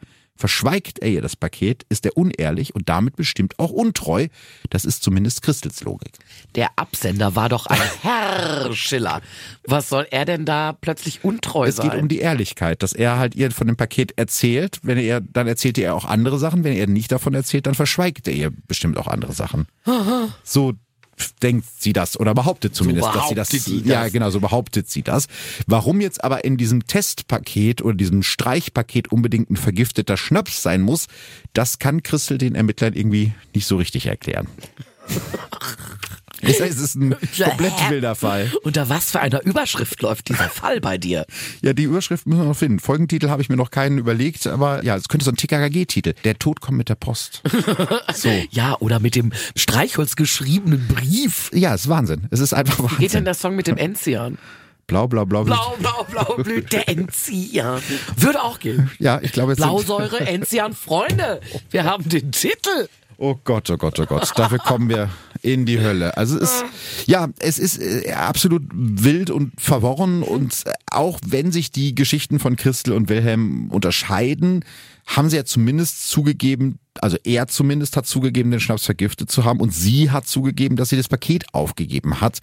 Verschweigt 0.41 0.97
er 0.97 1.09
ihr 1.09 1.21
das 1.21 1.35
Paket, 1.35 1.85
ist 1.89 2.03
er 2.03 2.17
unehrlich 2.17 2.73
und 2.73 2.89
damit 2.89 3.15
bestimmt 3.15 3.59
auch 3.59 3.69
untreu. 3.69 4.27
Das 4.71 4.85
ist 4.85 5.03
zumindest 5.03 5.43
Christels 5.43 5.83
Logik. 5.83 6.13
Der 6.55 6.71
Absender 6.77 7.35
war 7.35 7.47
doch 7.47 7.67
ein 7.67 7.79
Herr 8.01 8.73
Schiller. 8.73 9.21
Was 9.67 9.87
soll 9.89 10.07
er 10.09 10.25
denn 10.25 10.45
da 10.45 10.73
plötzlich 10.73 11.23
untreu 11.23 11.67
Es 11.67 11.75
sein? 11.75 11.91
geht 11.91 12.01
um 12.01 12.07
die 12.07 12.17
Ehrlichkeit, 12.17 12.81
dass 12.81 12.91
er 12.93 13.19
halt 13.19 13.35
ihr 13.35 13.51
von 13.51 13.67
dem 13.67 13.77
Paket 13.77 14.17
erzählt. 14.17 14.79
Wenn 14.81 14.97
er 14.97 15.21
dann 15.21 15.47
erzählt 15.47 15.77
er 15.77 15.93
auch 15.93 16.05
andere 16.05 16.39
Sachen. 16.39 16.63
Wenn 16.63 16.73
er 16.73 16.79
ihr 16.79 16.87
nicht 16.87 17.11
davon 17.11 17.35
erzählt, 17.35 17.67
dann 17.67 17.75
verschweigt 17.75 18.27
er 18.27 18.33
ihr 18.33 18.51
bestimmt 18.67 18.97
auch 18.97 19.07
andere 19.07 19.33
Sachen. 19.33 19.67
So 20.43 20.73
denkt 21.41 21.65
sie 21.79 21.93
das 21.93 22.19
oder 22.19 22.33
behauptet 22.33 22.75
zumindest, 22.75 23.07
dass 23.13 23.29
sie 23.29 23.35
das, 23.35 23.49
behauptet 23.49 23.67
die 23.67 23.89
ja 23.89 24.03
das. 24.03 24.13
genau 24.13 24.29
so 24.29 24.39
behauptet 24.39 24.89
sie 24.89 25.01
das. 25.01 25.27
Warum 25.67 26.01
jetzt 26.01 26.23
aber 26.23 26.43
in 26.45 26.57
diesem 26.57 26.87
Testpaket 26.87 27.81
oder 27.81 27.95
diesem 27.95 28.23
Streichpaket 28.23 29.11
unbedingt 29.11 29.49
ein 29.49 29.57
vergifteter 29.57 30.17
Schnaps 30.17 30.61
sein 30.61 30.81
muss, 30.81 31.07
das 31.53 31.79
kann 31.79 32.03
Christel 32.03 32.37
den 32.37 32.55
Ermittlern 32.55 32.93
irgendwie 32.93 33.33
nicht 33.53 33.65
so 33.65 33.77
richtig 33.77 34.05
erklären. 34.05 34.47
Es 36.41 36.59
ist 36.59 36.95
ein 36.95 37.11
komplett 37.37 37.89
wilder 37.89 38.15
Fall. 38.15 38.51
Unter 38.63 38.89
was 38.89 39.11
für 39.11 39.19
einer 39.19 39.43
Überschrift 39.43 40.01
läuft 40.01 40.29
dieser 40.29 40.49
Fall 40.49 40.81
bei 40.81 40.97
dir? 40.97 41.25
Ja, 41.61 41.73
die 41.73 41.83
Überschrift 41.83 42.25
müssen 42.27 42.41
wir 42.41 42.45
noch 42.47 42.57
finden. 42.57 42.79
Folgentitel 42.79 43.29
habe 43.29 43.41
ich 43.41 43.49
mir 43.49 43.55
noch 43.57 43.71
keinen 43.71 43.97
überlegt, 43.97 44.47
aber 44.47 44.83
ja, 44.83 44.95
es 44.95 45.07
könnte 45.07 45.25
so 45.25 45.31
ein 45.31 45.37
TKKG-Titel. 45.37 46.13
Der 46.23 46.37
Tod 46.39 46.61
kommt 46.61 46.77
mit 46.77 46.89
der 46.89 46.95
Post. 46.95 47.41
So. 48.13 48.29
Ja, 48.51 48.75
oder 48.79 48.99
mit 48.99 49.15
dem 49.15 49.31
Streichholz 49.55 50.15
geschriebenen 50.15 50.87
Brief. 50.87 51.49
Ja, 51.53 51.73
ist 51.73 51.87
Wahnsinn. 51.87 52.27
Es 52.29 52.39
ist 52.39 52.53
einfach 52.53 52.77
Geht 52.77 52.89
denn 52.89 52.99
Wahnsinn. 53.01 53.25
der 53.25 53.33
Song 53.33 53.55
mit 53.55 53.67
dem 53.67 53.77
Enzian? 53.77 54.37
Blau, 54.87 55.07
blau, 55.07 55.25
blau. 55.25 55.43
Blau, 55.45 55.75
blau, 55.79 56.05
blau 56.09 56.35
blüht 56.43 56.73
der 56.73 56.89
Enzian. 56.89 57.81
Würde 58.17 58.41
auch 58.43 58.59
gehen. 58.59 58.91
Ja, 58.99 59.19
ich 59.21 59.31
glaube, 59.31 59.53
es 59.53 59.57
Blausäure, 59.57 60.19
Enzian, 60.27 60.73
Freunde. 60.73 61.39
Wir 61.69 61.85
haben 61.85 62.07
den 62.09 62.31
Titel. 62.31 62.89
Oh 63.23 63.39
Gott, 63.43 63.69
oh 63.69 63.77
Gott, 63.77 63.99
oh 63.99 64.07
Gott. 64.07 64.31
Dafür 64.35 64.57
kommen 64.57 64.89
wir 64.89 65.07
in 65.43 65.67
die 65.67 65.79
Hölle. 65.79 66.17
Also 66.17 66.37
es 66.37 66.53
ist, 66.53 66.65
ja, 67.05 67.27
es 67.37 67.59
ist 67.59 67.79
äh, 67.79 68.13
absolut 68.13 68.63
wild 68.73 69.29
und 69.29 69.61
verworren 69.61 70.23
und 70.23 70.63
auch 70.89 71.19
wenn 71.23 71.51
sich 71.51 71.69
die 71.69 71.93
Geschichten 71.93 72.39
von 72.39 72.55
Christel 72.55 72.93
und 72.93 73.09
Wilhelm 73.09 73.69
unterscheiden, 73.69 74.65
haben 75.05 75.29
sie 75.29 75.35
ja 75.35 75.45
zumindest 75.45 76.09
zugegeben, 76.09 76.79
also 76.99 77.15
er 77.23 77.45
zumindest 77.45 77.95
hat 77.95 78.07
zugegeben, 78.07 78.49
den 78.49 78.59
Schnaps 78.59 78.85
vergiftet 78.85 79.29
zu 79.29 79.45
haben 79.45 79.59
und 79.59 79.71
sie 79.71 80.09
hat 80.09 80.25
zugegeben, 80.25 80.75
dass 80.75 80.89
sie 80.89 80.97
das 80.97 81.07
Paket 81.07 81.45
aufgegeben 81.53 82.21
hat. 82.21 82.39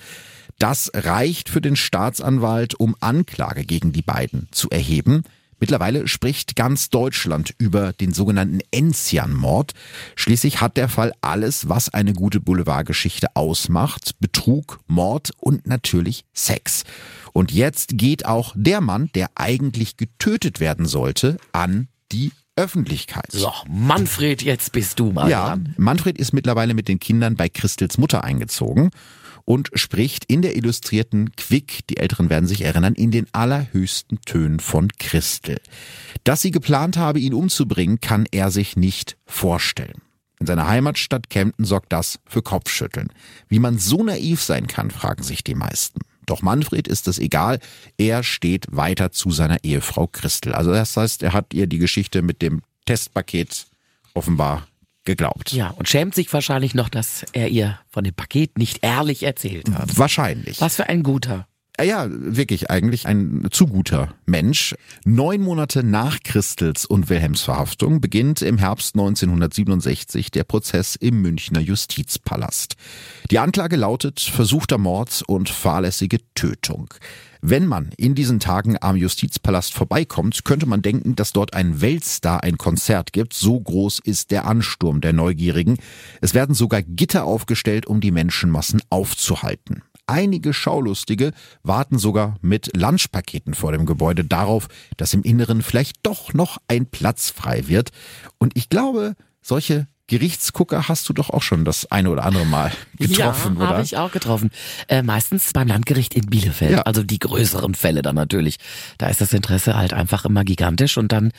Das 0.61 0.93
reicht 0.95 1.49
für 1.49 1.61
den 1.61 1.75
Staatsanwalt, 1.75 2.77
um 2.77 2.95
Anklage 3.01 3.65
gegen 3.65 3.91
die 3.91 4.03
beiden 4.03 4.47
zu 4.53 4.71
erheben. 4.71 5.25
Mittlerweile 5.61 6.07
spricht 6.09 6.57
ganz 6.57 6.91
Deutschland 6.91 7.55
über 7.59 7.93
den 7.93 8.13
sogenannten 8.13 8.61
Enzian-Mord. 8.71 9.73
Schließlich 10.17 10.61
hat 10.61 10.77
der 10.77 10.89
Fall 10.89 11.13
alles, 11.21 11.69
was 11.69 11.93
eine 11.93 12.13
gute 12.13 12.41
Boulevardgeschichte 12.41 13.35
ausmacht. 13.35 14.13
Betrug, 14.21 14.81
Mord 14.87 15.33
und 15.39 15.67
natürlich 15.67 16.25
Sex. 16.33 16.85
Und 17.33 17.53
jetzt 17.53 17.99
geht 17.99 18.27
auch 18.27 18.55
der 18.57 18.81
Mann, 18.81 19.11
der 19.15 19.31
eigentlich 19.35 19.97
getötet 19.97 20.61
werden 20.61 20.87
sollte, 20.87 21.39
an 21.53 21.89
die 22.13 22.33
Öffentlichkeit. 22.57 23.31
So, 23.31 23.53
Manfred, 23.69 24.43
jetzt 24.43 24.73
bist 24.73 24.99
du 24.99 25.13
mal 25.13 25.31
Ja, 25.31 25.49
dran. 25.49 25.75
Manfred 25.77 26.19
ist 26.19 26.33
mittlerweile 26.33 26.75
mit 26.75 26.89
den 26.89 26.99
Kindern 26.99 27.37
bei 27.37 27.49
Christels 27.49 27.99
Mutter 27.99 28.25
eingezogen. 28.25 28.91
Und 29.49 29.71
spricht 29.73 30.27
in 30.27 30.43
der 30.43 30.57
illustrierten 30.57 31.35
Quick, 31.35 31.87
die 31.89 31.97
Älteren 31.97 32.29
werden 32.29 32.47
sich 32.47 32.61
erinnern, 32.61 32.95
in 32.95 33.11
den 33.11 33.27
allerhöchsten 33.33 34.21
Tönen 34.27 34.61
von 34.61 34.89
Christel. 34.99 35.59
Dass 36.23 36.43
sie 36.43 36.51
geplant 36.51 36.99
habe, 36.99 37.19
ihn 37.19 37.33
umzubringen, 37.33 37.99
kann 37.99 38.27
er 38.31 38.51
sich 38.51 38.77
nicht 38.77 39.17
vorstellen. 39.25 40.03
In 40.39 40.45
seiner 40.45 40.69
Heimatstadt 40.69 41.31
Kempten 41.31 41.65
sorgt 41.65 41.95
das 41.95 42.19
für 42.27 42.43
Kopfschütteln. 42.43 43.09
Wie 43.49 43.59
man 43.59 43.79
so 43.79 44.05
naiv 44.05 44.43
sein 44.43 44.67
kann, 44.67 44.91
fragen 44.91 45.23
sich 45.23 45.43
die 45.43 45.55
meisten. 45.55 46.01
Doch 46.27 46.43
Manfred 46.43 46.87
ist 46.87 47.09
es 47.09 47.19
egal. 47.19 47.59
Er 47.97 48.25
steht 48.25 48.67
weiter 48.71 49.13
zu 49.13 49.31
seiner 49.31 49.65
Ehefrau 49.65 50.09
Christel. 50.09 50.53
Also 50.53 50.73
das 50.73 50.95
heißt, 50.95 51.23
er 51.23 51.33
hat 51.33 51.55
ihr 51.55 51.67
die 51.67 51.79
Geschichte 51.79 52.21
mit 52.21 52.43
dem 52.43 52.61
Testpaket 52.85 53.67
offenbar 54.13 54.69
geglaubt. 55.09 55.53
Ja, 55.53 55.71
und 55.71 55.89
schämt 55.89 56.15
sich 56.15 56.33
wahrscheinlich 56.33 56.75
noch, 56.75 56.89
dass 56.89 57.25
er 57.33 57.49
ihr 57.49 57.81
von 57.89 58.05
dem 58.05 58.15
Paket 58.15 58.59
nicht 58.59 58.85
ehrlich 58.85 59.23
erzählt 59.23 59.71
hat. 59.71 59.97
Wahrscheinlich. 59.99 60.61
Was 60.61 60.77
für 60.77 60.89
ein 60.89 61.03
guter. 61.03 61.49
Ja, 61.81 62.09
wirklich 62.11 62.71
eigentlich 62.71 63.07
ein 63.07 63.47
zu 63.53 63.69
guter 63.69 64.13
Mensch. 64.27 64.75
Neun 65.05 65.43
Monate 65.43 65.85
nach 65.85 66.19
Christels 66.25 66.85
und 66.85 67.09
Wilhelms 67.09 67.43
Verhaftung 67.43 68.01
beginnt 68.01 68.43
im 68.43 68.59
Herbst 68.59 68.97
1967 68.97 70.33
der 70.33 70.43
Prozess 70.43 70.97
im 70.97 71.23
Münchner 71.23 71.61
Justizpalast. 71.61 72.75
Die 73.31 73.39
Anklage 73.39 73.77
lautet 73.77 74.19
versuchter 74.19 74.77
Mord 74.77 75.23
und 75.29 75.51
fahrlässige 75.51 76.19
Tötung. 76.35 76.93
Wenn 77.43 77.67
man 77.67 77.91
in 77.97 78.17
diesen 78.17 78.41
Tagen 78.41 78.77
am 78.81 78.97
Justizpalast 78.97 79.73
vorbeikommt, 79.73 80.45
könnte 80.45 80.67
man 80.67 80.83
denken, 80.83 81.15
dass 81.15 81.33
dort 81.33 81.55
ein 81.55 81.81
Weltstar 81.81 82.43
ein 82.43 82.59
Konzert 82.59 83.13
gibt. 83.13 83.35
So 83.35 83.61
groß 83.61 84.01
ist 84.01 84.33
der 84.33 84.47
Ansturm 84.47 85.01
der 85.01 85.13
Neugierigen. 85.13 85.77
Es 86.21 86.35
werden 86.35 86.57
sogar 86.57 86.83
Gitter 86.83 87.23
aufgestellt, 87.23 87.87
um 87.87 88.01
die 88.01 88.11
Menschenmassen 88.11 88.83
aufzuhalten. 88.91 89.83
Einige 90.09 90.55
Schaulustige 90.55 91.33
warten 91.63 91.99
sogar 91.99 92.37
mit 92.41 92.75
Lunchpaketen 92.75 93.53
vor 93.53 93.73
dem 93.73 93.85
Gebäude 93.85 94.25
darauf, 94.25 94.69
dass 94.97 95.13
im 95.13 95.23
Inneren 95.23 95.61
vielleicht 95.61 95.99
doch 96.03 96.33
noch 96.33 96.57
ein 96.67 96.87
Platz 96.87 97.29
frei 97.29 97.69
wird. 97.69 97.91
Und 98.39 98.57
ich 98.57 98.71
glaube, 98.71 99.17
solche 99.43 99.87
Gerichtsgucker 100.07 100.89
hast 100.89 101.07
du 101.11 101.13
doch 101.13 101.29
auch 101.29 101.43
schon 101.43 101.67
das 101.67 101.93
eine 101.93 102.09
oder 102.09 102.25
andere 102.25 102.47
Mal 102.47 102.73
getroffen, 102.99 103.57
ja, 103.57 103.61
oder? 103.61 103.69
habe 103.69 103.83
ich 103.83 103.99
auch 103.99 104.11
getroffen. 104.11 104.51
Äh, 104.89 105.03
meistens 105.03 105.53
beim 105.53 105.69
Landgericht 105.69 106.15
in 106.15 106.25
Bielefeld. 106.25 106.71
Ja. 106.71 106.83
Also 106.83 107.03
die 107.03 107.19
größeren 107.19 107.75
Fälle 107.75 108.01
dann 108.01 108.15
natürlich. 108.15 108.57
Da 108.97 109.09
ist 109.09 109.21
das 109.21 109.35
Interesse 109.35 109.77
halt 109.77 109.93
einfach 109.93 110.25
immer 110.25 110.45
gigantisch 110.45 110.97
und 110.97 111.13
dann, 111.13 111.33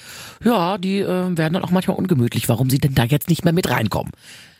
ja, 0.43 0.77
die 0.77 0.99
äh, 0.99 1.07
werden 1.07 1.53
dann 1.53 1.63
auch 1.63 1.71
manchmal 1.71 1.97
ungemütlich, 1.97 2.47
warum 2.47 2.69
sie 2.69 2.77
denn 2.77 2.93
da 2.93 3.05
jetzt 3.05 3.29
nicht 3.29 3.43
mehr 3.43 3.53
mit 3.53 3.67
reinkommen. 3.67 4.11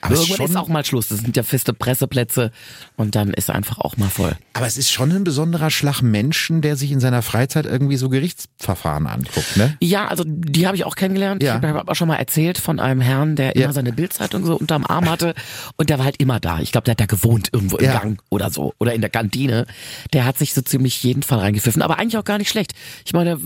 Aber 0.01 0.13
es 0.13 0.21
Irgendwann 0.21 0.37
schon- 0.37 0.45
ist 0.47 0.55
auch 0.55 0.67
mal 0.69 0.85
Schluss. 0.85 1.09
Das 1.09 1.19
sind 1.19 1.35
ja 1.35 1.43
feste 1.43 1.73
Presseplätze 1.73 2.51
und 2.95 3.15
dann 3.15 3.33
ist 3.33 3.49
einfach 3.49 3.79
auch 3.79 3.97
mal 3.97 4.07
voll. 4.09 4.35
Aber 4.53 4.65
es 4.65 4.77
ist 4.77 4.91
schon 4.91 5.11
ein 5.11 5.23
besonderer 5.25 5.69
Schlag 5.69 6.01
Menschen, 6.01 6.61
der 6.61 6.77
sich 6.77 6.91
in 6.91 6.99
seiner 7.01 7.21
Freizeit 7.21 7.65
irgendwie 7.65 7.97
so 7.97 8.07
Gerichtsverfahren 8.07 9.07
anguckt, 9.07 9.57
ne? 9.57 9.75
Ja, 9.81 10.07
also 10.07 10.23
die 10.25 10.67
habe 10.67 10.77
ich 10.77 10.85
auch 10.85 10.95
kennengelernt. 10.95 11.43
Ja. 11.43 11.57
Ich 11.57 11.63
habe 11.63 11.85
auch 11.91 11.95
schon 11.95 12.07
mal 12.07 12.15
erzählt 12.15 12.57
von 12.57 12.79
einem 12.79 13.01
Herrn, 13.01 13.35
der 13.35 13.57
Ja. 13.57 13.65
immer 13.65 13.73
seine 13.73 13.91
Bildzeitung 13.91 14.45
so 14.45 14.55
unterm 14.55 14.85
Arm 14.85 15.09
hatte 15.09 15.33
und 15.75 15.89
der 15.89 15.97
war 15.97 16.05
halt 16.05 16.15
immer 16.21 16.39
da. 16.39 16.59
Ich 16.59 16.71
glaube, 16.71 16.85
der 16.85 16.91
hat 16.93 17.01
da 17.01 17.05
gewohnt 17.05 17.49
irgendwo 17.51 17.75
im 17.77 17.85
Ja. 17.85 17.99
Gang 17.99 18.21
oder 18.29 18.49
so 18.51 18.73
oder 18.79 18.93
in 18.93 19.01
der 19.01 19.09
Kantine. 19.09 19.65
Der 20.13 20.23
hat 20.25 20.37
sich 20.37 20.53
so 20.53 20.61
ziemlich 20.61 21.03
jeden 21.03 21.23
Fall 21.23 21.39
reingepfiffen, 21.39 21.81
aber 21.81 21.99
eigentlich 21.99 22.17
auch 22.17 22.23
gar 22.23 22.37
nicht 22.37 22.49
schlecht. 22.49 22.71
Ich 23.05 23.11
meine, 23.13 23.37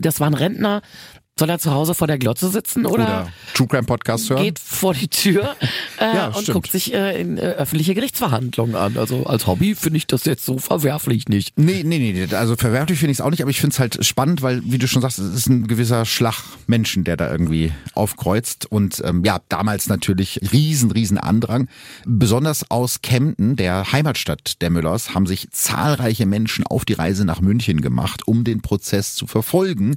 das 0.00 0.18
war 0.18 0.26
ein 0.26 0.34
Rentner. 0.34 0.82
Soll 1.40 1.48
er 1.48 1.58
zu 1.58 1.70
Hause 1.70 1.94
vor 1.94 2.06
der 2.06 2.18
Glotze 2.18 2.50
sitzen 2.50 2.84
oder, 2.84 3.02
Oder 3.04 3.32
True 3.54 3.66
Crime 3.66 3.84
Podcast 3.84 4.28
hören. 4.28 4.42
geht 4.42 4.58
vor 4.58 4.92
die 4.92 5.08
Tür 5.08 5.56
äh, 5.98 6.04
Ja, 6.14 6.26
und 6.26 6.42
stimmt. 6.42 6.52
guckt 6.52 6.70
sich 6.70 6.92
äh, 6.92 7.18
in 7.18 7.38
äh, 7.38 7.40
öffentliche 7.40 7.94
Gerichtsverhandlungen 7.94 8.76
an? 8.76 8.98
Also 8.98 9.24
als 9.24 9.46
Hobby 9.46 9.74
finde 9.74 9.96
ich 9.96 10.06
das 10.06 10.26
jetzt 10.26 10.44
so 10.44 10.58
verwerflich 10.58 11.28
nicht. 11.28 11.58
Nee, 11.58 11.82
nee, 11.82 11.96
nee, 11.98 12.12
nee, 12.12 12.34
also 12.34 12.56
verwerflich 12.56 12.98
finde 12.98 13.12
ich 13.12 13.16
es 13.16 13.20
auch 13.22 13.30
nicht, 13.30 13.40
aber 13.40 13.50
ich 13.50 13.58
finde 13.58 13.72
es 13.72 13.80
halt 13.80 14.04
spannend, 14.04 14.42
weil, 14.42 14.60
wie 14.66 14.76
du 14.76 14.86
schon 14.86 15.00
sagst, 15.00 15.18
es 15.18 15.34
ist 15.34 15.46
ein 15.48 15.66
gewisser 15.66 16.04
Schlag 16.04 16.42
Menschen, 16.66 17.04
der 17.04 17.16
da 17.16 17.30
irgendwie 17.32 17.72
aufkreuzt. 17.94 18.66
Und 18.70 19.00
ähm, 19.06 19.24
ja, 19.24 19.40
damals 19.48 19.88
natürlich 19.88 20.40
riesen, 20.52 20.90
riesen 20.90 21.16
Andrang. 21.16 21.68
Besonders 22.04 22.70
aus 22.70 23.00
Kempten, 23.00 23.56
der 23.56 23.92
Heimatstadt 23.92 24.60
der 24.60 24.68
Müllers, 24.68 25.14
haben 25.14 25.26
sich 25.26 25.48
zahlreiche 25.52 26.26
Menschen 26.26 26.66
auf 26.66 26.84
die 26.84 26.92
Reise 26.92 27.24
nach 27.24 27.40
München 27.40 27.80
gemacht, 27.80 28.28
um 28.28 28.44
den 28.44 28.60
Prozess 28.60 29.14
zu 29.14 29.26
verfolgen. 29.26 29.96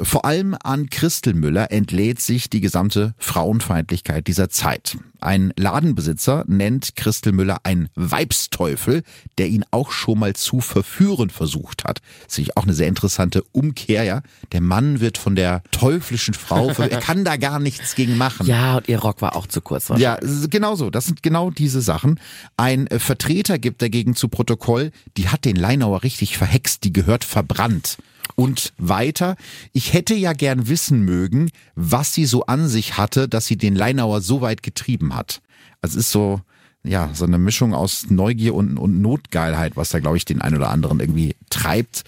Vor 0.00 0.24
allem 0.24 0.56
an 0.62 0.90
Christel 0.90 1.34
Müller 1.34 1.72
entlädt 1.72 2.20
sich 2.20 2.48
die 2.48 2.60
gesamte 2.60 3.14
Frauenfeindlichkeit 3.18 4.28
dieser 4.28 4.48
Zeit. 4.48 4.96
Ein 5.20 5.52
Ladenbesitzer 5.56 6.44
nennt 6.46 6.94
Christel 6.94 7.32
Müller 7.32 7.58
ein 7.64 7.88
Weibsteufel, 7.96 9.02
der 9.38 9.48
ihn 9.48 9.64
auch 9.72 9.90
schon 9.90 10.20
mal 10.20 10.34
zu 10.34 10.60
verführen 10.60 11.30
versucht 11.30 11.84
hat. 11.84 12.00
Das 12.26 12.38
ist 12.38 12.56
auch 12.56 12.62
eine 12.62 12.74
sehr 12.74 12.86
interessante 12.86 13.42
Umkehr, 13.50 14.04
ja. 14.04 14.22
Der 14.52 14.60
Mann 14.60 15.00
wird 15.00 15.18
von 15.18 15.34
der 15.34 15.62
teuflischen 15.72 16.34
Frau, 16.34 16.68
er 16.78 17.00
kann 17.00 17.24
da 17.24 17.36
gar 17.36 17.58
nichts 17.58 17.96
gegen 17.96 18.16
machen. 18.16 18.46
Ja, 18.46 18.76
und 18.76 18.88
ihr 18.88 19.00
Rock 19.00 19.20
war 19.20 19.34
auch 19.34 19.48
zu 19.48 19.60
kurz. 19.60 19.88
Ja, 19.96 20.18
genau 20.48 20.76
so. 20.76 20.90
Das 20.90 21.06
sind 21.06 21.24
genau 21.24 21.50
diese 21.50 21.80
Sachen. 21.80 22.20
Ein 22.56 22.86
äh, 22.86 23.00
Vertreter 23.00 23.58
gibt 23.58 23.82
dagegen 23.82 24.14
zu 24.14 24.28
Protokoll, 24.28 24.92
die 25.16 25.28
hat 25.28 25.44
den 25.44 25.56
Leinauer 25.56 26.04
richtig 26.04 26.38
verhext, 26.38 26.84
die 26.84 26.92
gehört 26.92 27.24
verbrannt. 27.24 27.98
Und 28.36 28.72
weiter, 28.78 29.36
ich 29.72 29.92
hätte 29.92 30.14
ja 30.14 30.32
gern 30.32 30.68
wissen 30.68 31.04
mögen, 31.04 31.50
was 31.74 32.14
sie 32.14 32.24
so 32.24 32.46
an 32.46 32.68
sich 32.68 32.96
hatte, 32.96 33.28
dass 33.28 33.46
sie 33.46 33.56
den 33.56 33.74
Leinauer 33.74 34.20
so 34.20 34.40
weit 34.40 34.62
getrieben 34.62 35.14
hat. 35.14 35.40
Also 35.80 35.98
es 35.98 36.06
ist 36.06 36.12
so, 36.12 36.40
ja, 36.84 37.10
so 37.12 37.24
eine 37.24 37.38
Mischung 37.38 37.74
aus 37.74 38.08
Neugier 38.08 38.54
und, 38.54 38.78
und 38.78 39.00
Notgeilheit, 39.02 39.76
was 39.76 39.90
da, 39.90 39.98
glaube 39.98 40.16
ich, 40.16 40.24
den 40.24 40.40
einen 40.40 40.56
oder 40.56 40.70
anderen 40.70 41.00
irgendwie 41.00 41.34
treibt. 41.50 42.04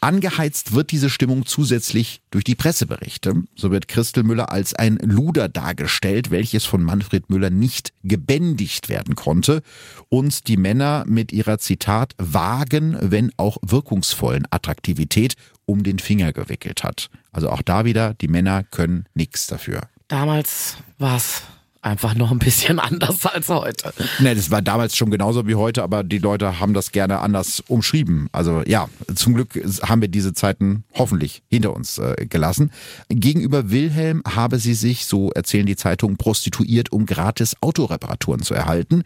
Angeheizt 0.00 0.74
wird 0.74 0.92
diese 0.92 1.10
Stimmung 1.10 1.46
zusätzlich 1.46 2.20
durch 2.30 2.44
die 2.44 2.54
Presseberichte. 2.54 3.42
So 3.56 3.70
wird 3.70 3.88
Christel 3.88 4.22
Müller 4.22 4.52
als 4.52 4.74
ein 4.74 4.96
Luder 4.96 5.48
dargestellt, 5.48 6.30
welches 6.30 6.64
von 6.64 6.82
Manfred 6.82 7.30
Müller 7.30 7.50
nicht 7.50 7.92
gebändigt 8.04 8.88
werden 8.88 9.16
konnte 9.16 9.62
und 10.08 10.46
die 10.46 10.56
Männer 10.56 11.04
mit 11.06 11.32
ihrer 11.32 11.58
Zitat 11.58 12.14
vagen, 12.18 12.96
wenn 13.00 13.32
auch 13.36 13.56
wirkungsvollen 13.62 14.46
Attraktivität 14.50 15.34
um 15.68 15.82
den 15.82 15.98
Finger 15.98 16.32
gewickelt 16.32 16.82
hat. 16.82 17.10
Also 17.30 17.50
auch 17.50 17.62
da 17.62 17.84
wieder, 17.84 18.14
die 18.14 18.28
Männer 18.28 18.64
können 18.64 19.04
nichts 19.14 19.46
dafür. 19.46 19.82
Damals 20.08 20.78
war's 20.96 21.42
einfach 21.82 22.14
noch 22.14 22.30
ein 22.30 22.38
bisschen 22.38 22.78
anders 22.78 23.24
als 23.26 23.48
heute. 23.48 23.92
Ne, 24.18 24.34
das 24.34 24.50
war 24.50 24.62
damals 24.62 24.96
schon 24.96 25.10
genauso 25.10 25.46
wie 25.46 25.54
heute, 25.54 25.82
aber 25.82 26.04
die 26.04 26.18
Leute 26.18 26.58
haben 26.58 26.72
das 26.72 26.90
gerne 26.90 27.18
anders 27.18 27.60
umschrieben. 27.68 28.28
Also 28.32 28.62
ja, 28.66 28.88
zum 29.14 29.34
Glück 29.34 29.60
haben 29.82 30.00
wir 30.00 30.08
diese 30.08 30.32
Zeiten 30.32 30.84
hoffentlich 30.94 31.42
hinter 31.50 31.76
uns 31.76 31.98
äh, 31.98 32.26
gelassen. 32.28 32.72
Gegenüber 33.10 33.70
Wilhelm 33.70 34.22
habe 34.26 34.58
sie 34.58 34.74
sich, 34.74 35.04
so 35.04 35.30
erzählen 35.32 35.66
die 35.66 35.76
Zeitungen, 35.76 36.16
prostituiert, 36.16 36.92
um 36.92 37.04
gratis 37.04 37.56
Autoreparaturen 37.60 38.42
zu 38.42 38.54
erhalten. 38.54 39.02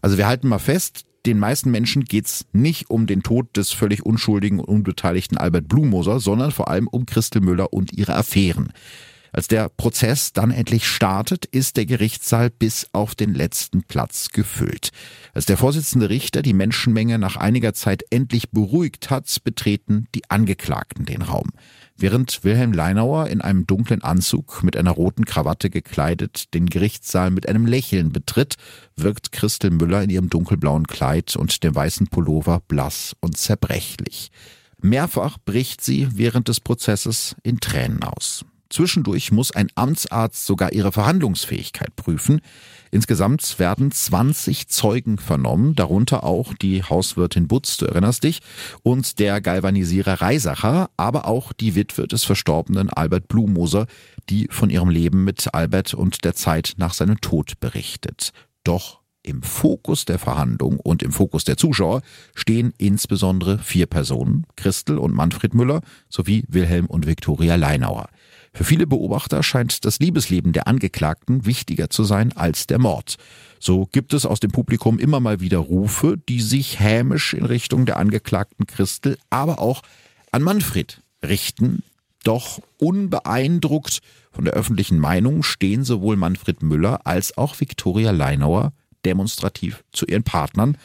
Also 0.00 0.16
wir 0.16 0.26
halten 0.26 0.48
mal 0.48 0.58
fest, 0.58 1.04
den 1.28 1.38
meisten 1.38 1.70
Menschen 1.70 2.04
geht's 2.04 2.46
nicht 2.52 2.88
um 2.88 3.06
den 3.06 3.22
Tod 3.22 3.54
des 3.56 3.70
völlig 3.70 4.04
unschuldigen 4.04 4.60
und 4.60 4.66
unbeteiligten 4.66 5.36
Albert 5.36 5.68
Blumoser, 5.68 6.20
sondern 6.20 6.52
vor 6.52 6.68
allem 6.68 6.88
um 6.88 7.04
Christel 7.04 7.42
Müller 7.42 7.72
und 7.72 7.92
ihre 7.92 8.14
Affären. 8.14 8.72
Als 9.30 9.46
der 9.46 9.68
Prozess 9.68 10.32
dann 10.32 10.50
endlich 10.50 10.86
startet, 10.86 11.44
ist 11.44 11.76
der 11.76 11.84
Gerichtssaal 11.84 12.48
bis 12.48 12.88
auf 12.92 13.14
den 13.14 13.34
letzten 13.34 13.82
Platz 13.82 14.30
gefüllt. 14.30 14.88
Als 15.34 15.44
der 15.44 15.58
Vorsitzende 15.58 16.08
Richter 16.08 16.40
die 16.40 16.54
Menschenmenge 16.54 17.18
nach 17.18 17.36
einiger 17.36 17.74
Zeit 17.74 18.04
endlich 18.08 18.50
beruhigt 18.50 19.10
hat, 19.10 19.28
betreten 19.44 20.06
die 20.14 20.22
Angeklagten 20.30 21.04
den 21.04 21.20
Raum. 21.20 21.50
Während 22.00 22.44
Wilhelm 22.44 22.72
Leinauer 22.72 23.26
in 23.26 23.40
einem 23.40 23.66
dunklen 23.66 24.02
Anzug 24.02 24.62
mit 24.62 24.76
einer 24.76 24.92
roten 24.92 25.24
Krawatte 25.24 25.68
gekleidet 25.68 26.54
den 26.54 26.66
Gerichtssaal 26.66 27.32
mit 27.32 27.48
einem 27.48 27.66
Lächeln 27.66 28.12
betritt, 28.12 28.54
wirkt 28.94 29.32
Christel 29.32 29.72
Müller 29.72 30.04
in 30.04 30.10
ihrem 30.10 30.30
dunkelblauen 30.30 30.86
Kleid 30.86 31.34
und 31.34 31.64
dem 31.64 31.74
weißen 31.74 32.06
Pullover 32.06 32.62
blass 32.68 33.16
und 33.18 33.36
zerbrechlich. 33.36 34.30
Mehrfach 34.80 35.38
bricht 35.44 35.82
sie 35.82 36.06
während 36.12 36.46
des 36.46 36.60
Prozesses 36.60 37.34
in 37.42 37.58
Tränen 37.58 38.04
aus. 38.04 38.44
Zwischendurch 38.70 39.32
muss 39.32 39.50
ein 39.50 39.68
Amtsarzt 39.74 40.44
sogar 40.44 40.72
ihre 40.72 40.92
Verhandlungsfähigkeit 40.92 41.96
prüfen. 41.96 42.40
Insgesamt 42.90 43.58
werden 43.58 43.90
20 43.90 44.68
Zeugen 44.68 45.18
vernommen, 45.18 45.74
darunter 45.74 46.24
auch 46.24 46.54
die 46.54 46.82
Hauswirtin 46.82 47.48
Butz, 47.48 47.78
du 47.78 47.86
erinnerst 47.86 48.24
dich, 48.24 48.40
und 48.82 49.18
der 49.18 49.40
Galvanisierer 49.40 50.20
Reisacher, 50.20 50.90
aber 50.96 51.26
auch 51.26 51.52
die 51.52 51.74
Witwe 51.74 52.06
des 52.06 52.24
verstorbenen 52.24 52.90
Albert 52.90 53.28
Blumoser, 53.28 53.86
die 54.28 54.48
von 54.50 54.68
ihrem 54.68 54.90
Leben 54.90 55.24
mit 55.24 55.54
Albert 55.54 55.94
und 55.94 56.24
der 56.24 56.34
Zeit 56.34 56.74
nach 56.76 56.92
seinem 56.92 57.20
Tod 57.20 57.60
berichtet. 57.60 58.32
Doch 58.64 59.00
im 59.22 59.42
Fokus 59.42 60.04
der 60.04 60.18
Verhandlung 60.18 60.78
und 60.80 61.02
im 61.02 61.12
Fokus 61.12 61.44
der 61.44 61.56
Zuschauer 61.56 62.02
stehen 62.34 62.72
insbesondere 62.78 63.58
vier 63.58 63.86
Personen, 63.86 64.46
Christel 64.56 64.98
und 64.98 65.14
Manfred 65.14 65.54
Müller 65.54 65.82
sowie 66.08 66.44
Wilhelm 66.48 66.86
und 66.86 67.06
Viktoria 67.06 67.56
Leinauer. 67.56 68.08
Für 68.58 68.64
viele 68.64 68.88
Beobachter 68.88 69.44
scheint 69.44 69.84
das 69.84 70.00
Liebesleben 70.00 70.52
der 70.52 70.66
Angeklagten 70.66 71.46
wichtiger 71.46 71.90
zu 71.90 72.02
sein 72.02 72.36
als 72.36 72.66
der 72.66 72.80
Mord. 72.80 73.14
So 73.60 73.86
gibt 73.92 74.12
es 74.12 74.26
aus 74.26 74.40
dem 74.40 74.50
Publikum 74.50 74.98
immer 74.98 75.20
mal 75.20 75.38
wieder 75.38 75.58
Rufe, 75.58 76.16
die 76.28 76.40
sich 76.40 76.80
hämisch 76.80 77.34
in 77.34 77.44
Richtung 77.44 77.86
der 77.86 77.98
Angeklagten 77.98 78.66
Christel, 78.66 79.16
aber 79.30 79.60
auch 79.60 79.82
an 80.32 80.42
Manfred 80.42 81.00
richten. 81.24 81.84
Doch 82.24 82.60
unbeeindruckt 82.78 84.00
von 84.32 84.44
der 84.44 84.54
öffentlichen 84.54 84.98
Meinung 84.98 85.44
stehen 85.44 85.84
sowohl 85.84 86.16
Manfred 86.16 86.60
Müller 86.60 87.06
als 87.06 87.38
auch 87.38 87.60
Viktoria 87.60 88.10
Leinauer 88.10 88.72
demonstrativ 89.04 89.84
zu 89.92 90.04
ihren 90.04 90.24
Partnern 90.24 90.76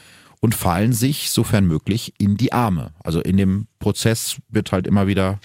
und 0.41 0.53
fallen 0.53 0.93
sich, 0.93 1.31
sofern 1.31 1.65
möglich, 1.65 2.13
in 2.19 2.37
die 2.37 2.53
Arme. 2.53 2.93
Also 3.03 3.19
in 3.19 3.35
dem 3.35 3.65
Prozess 3.79 4.37
wird 4.47 4.71
halt 4.71 4.85
immer 4.85 5.07
wieder 5.07 5.39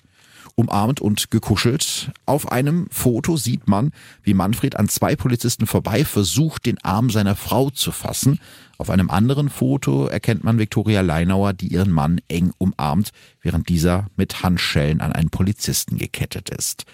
umarmt 0.59 1.01
und 1.01 1.31
gekuschelt. 1.31 2.11
Auf 2.27 2.51
einem 2.51 2.89
Foto 2.91 3.37
sieht 3.37 3.69
man, 3.69 3.93
wie 4.25 4.35
Manfred 4.35 4.77
an 4.77 4.89
zwei 4.89 5.15
Polizisten 5.15 5.67
vorbei 5.67 6.05
versucht, 6.05 6.67
den 6.67 6.83
Arm 6.83 7.11
seiner 7.11 7.37
Frau 7.37 7.71
zu 7.71 7.93
fassen. 7.93 8.41
Auf 8.77 8.91
einem 8.91 9.09
anderen 9.09 9.51
Foto 9.51 10.07
erkennt 10.07 10.43
man 10.43 10.59
Viktoria 10.59 11.01
Leinauer, 11.01 11.53
die 11.53 11.69
ihren 11.69 11.93
Mann 11.93 12.21
eng 12.27 12.53
umarmt, 12.59 13.11
während 13.41 13.69
dieser 13.69 14.09
mit 14.17 14.43
Handschellen 14.43 15.01
an 15.01 15.13
einen 15.13 15.31
Polizisten 15.31 15.97
gekettet 15.97 16.51
ist. 16.51 16.85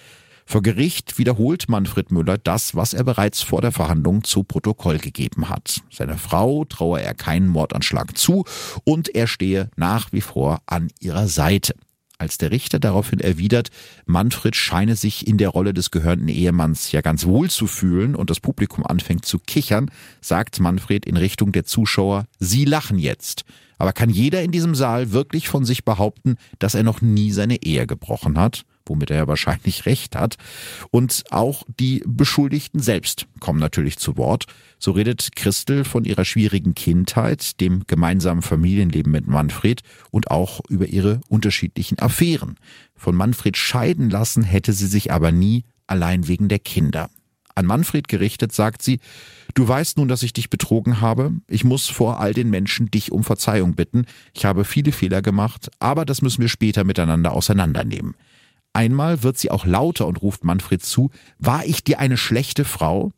Vor 0.46 0.60
Gericht 0.60 1.16
wiederholt 1.16 1.70
Manfred 1.70 2.10
Müller 2.10 2.36
das, 2.36 2.74
was 2.74 2.92
er 2.92 3.04
bereits 3.04 3.40
vor 3.40 3.62
der 3.62 3.72
Verhandlung 3.72 4.24
zu 4.24 4.44
Protokoll 4.44 4.98
gegeben 4.98 5.48
hat. 5.48 5.80
Seiner 5.90 6.18
Frau 6.18 6.66
traue 6.66 7.00
er 7.00 7.14
keinen 7.14 7.48
Mordanschlag 7.48 8.18
zu 8.18 8.44
und 8.84 9.14
er 9.14 9.26
stehe 9.26 9.70
nach 9.76 10.12
wie 10.12 10.20
vor 10.20 10.60
an 10.66 10.90
ihrer 11.00 11.28
Seite. 11.28 11.74
Als 12.24 12.38
der 12.38 12.52
Richter 12.52 12.78
daraufhin 12.78 13.20
erwidert, 13.20 13.68
Manfred 14.06 14.56
scheine 14.56 14.96
sich 14.96 15.26
in 15.26 15.36
der 15.36 15.50
Rolle 15.50 15.74
des 15.74 15.90
gehörnten 15.90 16.28
Ehemanns 16.28 16.90
ja 16.90 17.02
ganz 17.02 17.26
wohl 17.26 17.50
zu 17.50 17.66
fühlen 17.66 18.16
und 18.16 18.30
das 18.30 18.40
Publikum 18.40 18.82
anfängt 18.82 19.26
zu 19.26 19.38
kichern, 19.38 19.90
sagt 20.22 20.58
Manfred 20.58 21.04
in 21.04 21.18
Richtung 21.18 21.52
der 21.52 21.66
Zuschauer, 21.66 22.24
Sie 22.38 22.64
lachen 22.64 22.98
jetzt. 22.98 23.44
Aber 23.76 23.92
kann 23.92 24.08
jeder 24.08 24.42
in 24.42 24.52
diesem 24.52 24.74
Saal 24.74 25.12
wirklich 25.12 25.48
von 25.48 25.66
sich 25.66 25.84
behaupten, 25.84 26.36
dass 26.58 26.74
er 26.74 26.82
noch 26.82 27.02
nie 27.02 27.30
seine 27.30 27.62
Ehe 27.62 27.86
gebrochen 27.86 28.38
hat? 28.38 28.64
Womit 28.86 29.10
er 29.10 29.16
ja 29.16 29.26
wahrscheinlich 29.28 29.86
recht 29.86 30.16
hat. 30.16 30.36
Und 30.90 31.24
auch 31.30 31.64
die 31.80 32.02
Beschuldigten 32.06 32.80
selbst 32.80 33.26
kommen 33.40 33.58
natürlich 33.58 33.98
zu 33.98 34.16
Wort. 34.16 34.46
So 34.78 34.92
redet 34.92 35.34
Christel 35.36 35.84
von 35.84 36.04
ihrer 36.04 36.24
schwierigen 36.24 36.74
Kindheit, 36.74 37.60
dem 37.60 37.84
gemeinsamen 37.86 38.42
Familienleben 38.42 39.12
mit 39.12 39.26
Manfred 39.26 39.82
und 40.10 40.30
auch 40.30 40.60
über 40.68 40.86
ihre 40.86 41.20
unterschiedlichen 41.28 41.98
Affären. 41.98 42.56
Von 42.94 43.14
Manfred 43.14 43.56
scheiden 43.56 44.10
lassen 44.10 44.42
hätte 44.42 44.72
sie 44.72 44.86
sich 44.86 45.12
aber 45.12 45.32
nie, 45.32 45.64
allein 45.86 46.28
wegen 46.28 46.48
der 46.48 46.58
Kinder. 46.58 47.10
An 47.54 47.66
Manfred 47.66 48.08
gerichtet 48.08 48.52
sagt 48.52 48.82
sie, 48.82 48.98
du 49.54 49.66
weißt 49.66 49.98
nun, 49.98 50.08
dass 50.08 50.22
ich 50.22 50.32
dich 50.32 50.50
betrogen 50.50 51.00
habe. 51.00 51.32
Ich 51.48 51.62
muss 51.62 51.88
vor 51.88 52.20
all 52.20 52.34
den 52.34 52.50
Menschen 52.50 52.90
dich 52.90 53.12
um 53.12 53.22
Verzeihung 53.22 53.74
bitten. 53.74 54.06
Ich 54.34 54.44
habe 54.44 54.64
viele 54.64 54.90
Fehler 54.90 55.22
gemacht, 55.22 55.70
aber 55.78 56.04
das 56.04 56.20
müssen 56.20 56.42
wir 56.42 56.48
später 56.48 56.82
miteinander 56.84 57.32
auseinandernehmen. 57.32 58.14
Einmal 58.74 59.22
wird 59.22 59.38
sie 59.38 59.50
auch 59.50 59.64
lauter 59.64 60.06
und 60.06 60.20
ruft 60.20 60.44
Manfred 60.44 60.84
zu, 60.84 61.10
war 61.38 61.64
ich 61.64 61.84
dir 61.84 62.00
eine 62.00 62.16
schlechte 62.16 62.64
Frau? 62.64 63.12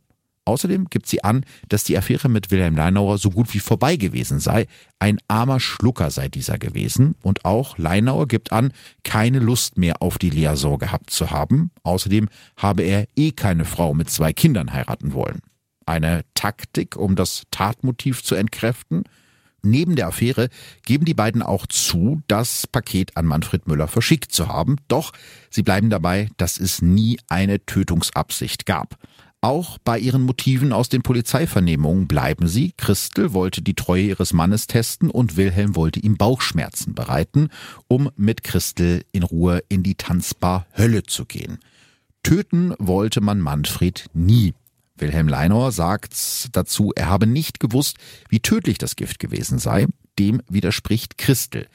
Außerdem 0.45 0.91
gibt 0.91 1.09
sie 1.09 1.25
an, 1.25 1.45
dass 1.69 1.83
die 1.83 1.99
Affäre 1.99 2.29
mit 2.29 2.53
Wilhelm 2.53 2.77
Leinauer 2.77 3.19
so 3.19 3.31
gut 3.31 3.53
wie 3.53 3.59
vorbei 3.59 3.97
gewesen 3.97 4.39
sei. 4.39 4.67
Ein 5.01 5.19
armer 5.27 5.59
Schlucker 5.59 6.11
sei 6.11 6.29
dieser 6.29 6.57
gewesen. 6.57 7.17
Und 7.23 7.45
auch 7.45 7.79
Leinauer 7.79 8.29
gibt 8.29 8.53
an, 8.53 8.73
keine 9.03 9.41
Lust 9.41 9.77
mehr 9.77 10.03
auf 10.03 10.19
die 10.19 10.31
Liaison 10.31 10.79
gehabt 10.79 11.11
zu 11.11 11.31
haben. 11.33 11.73
Außerdem 11.83 12.29
habe 12.57 12.85
er 12.85 13.09
eh 13.17 13.33
keine 13.33 13.65
Frau 13.65 13.93
mit 13.93 14.09
zwei 14.09 14.33
Kindern 14.33 14.73
heiraten 14.73 15.15
wollen. 15.15 15.41
Eine 15.85 16.25
Taktik, 16.35 16.97
um 16.97 17.17
das 17.17 17.43
Tatmotiv 17.51 18.23
zu 18.23 18.37
entkräften? 18.37 19.03
Neben 19.63 19.97
der 19.97 20.09
Affäre 20.09 20.49
geben 20.85 21.05
die 21.05 21.15
beiden 21.15 21.43
auch 21.43 21.67
zu, 21.67 22.23
das 22.29 22.67
Paket 22.67 23.17
an 23.17 23.27
Manfred 23.27 23.67
Müller 23.67 23.89
verschickt 23.89 24.33
zu 24.33 24.49
haben. 24.49 24.77
Doch 24.89 25.13
sie 25.51 25.63
bleiben 25.63 25.91
dabei, 25.91 26.29
dass 26.37 26.59
es 26.59 26.83
nie 26.83 27.19
eine 27.29 27.65
Tötungsabsicht 27.65 28.67
gab. 28.67 28.97
Auch 29.41 29.79
bei 29.79 29.99
ihren 29.99 30.23
Motiven 30.23 30.73
aus 30.73 30.89
den 30.89 31.03
Polizeivernehmungen 31.03 32.09
bleiben 32.09 32.49
sie. 32.49 32.73
Christel 32.77 33.33
wollte 33.33 33.63
die 33.63 33.75
Treue 33.75 34.03
ihres 34.03 34.33
Mannes 34.33 34.67
testen 34.67 35.11
und 35.11 35.37
Wilhelm 35.37 35.77
wollte 35.77 36.01
ihm 36.01 36.17
Bauchschmerzen 36.17 36.95
bereiten, 36.95 37.51
um 37.87 38.11
mit 38.17 38.43
Christel 38.43 39.05
in 39.13 39.23
Ruhe 39.23 39.63
in 39.69 39.83
die 39.83 39.95
Tanzbar 39.95 40.67
Hölle 40.77 41.05
zu 41.05 41.27
gehen. 41.27 41.59
Töten 42.23 42.75
wollte 42.79 43.21
man 43.21 43.41
Manfred 43.41 44.07
nie. 44.15 44.55
Wilhelm 44.99 45.29
Leinauer 45.29 45.73
sagt 45.73 46.57
dazu, 46.57 46.93
er 46.95 47.09
habe 47.09 47.27
nicht 47.27 47.61
gewusst, 47.61 47.97
wie 48.29 48.41
tödlich 48.41 48.79
das 48.79 48.97
Gift 48.97 49.19
gewesen 49.19 49.59
sei. 49.59 49.87
Dem 50.19 50.43
widerspricht 50.49 51.19
Christel. 51.19 51.67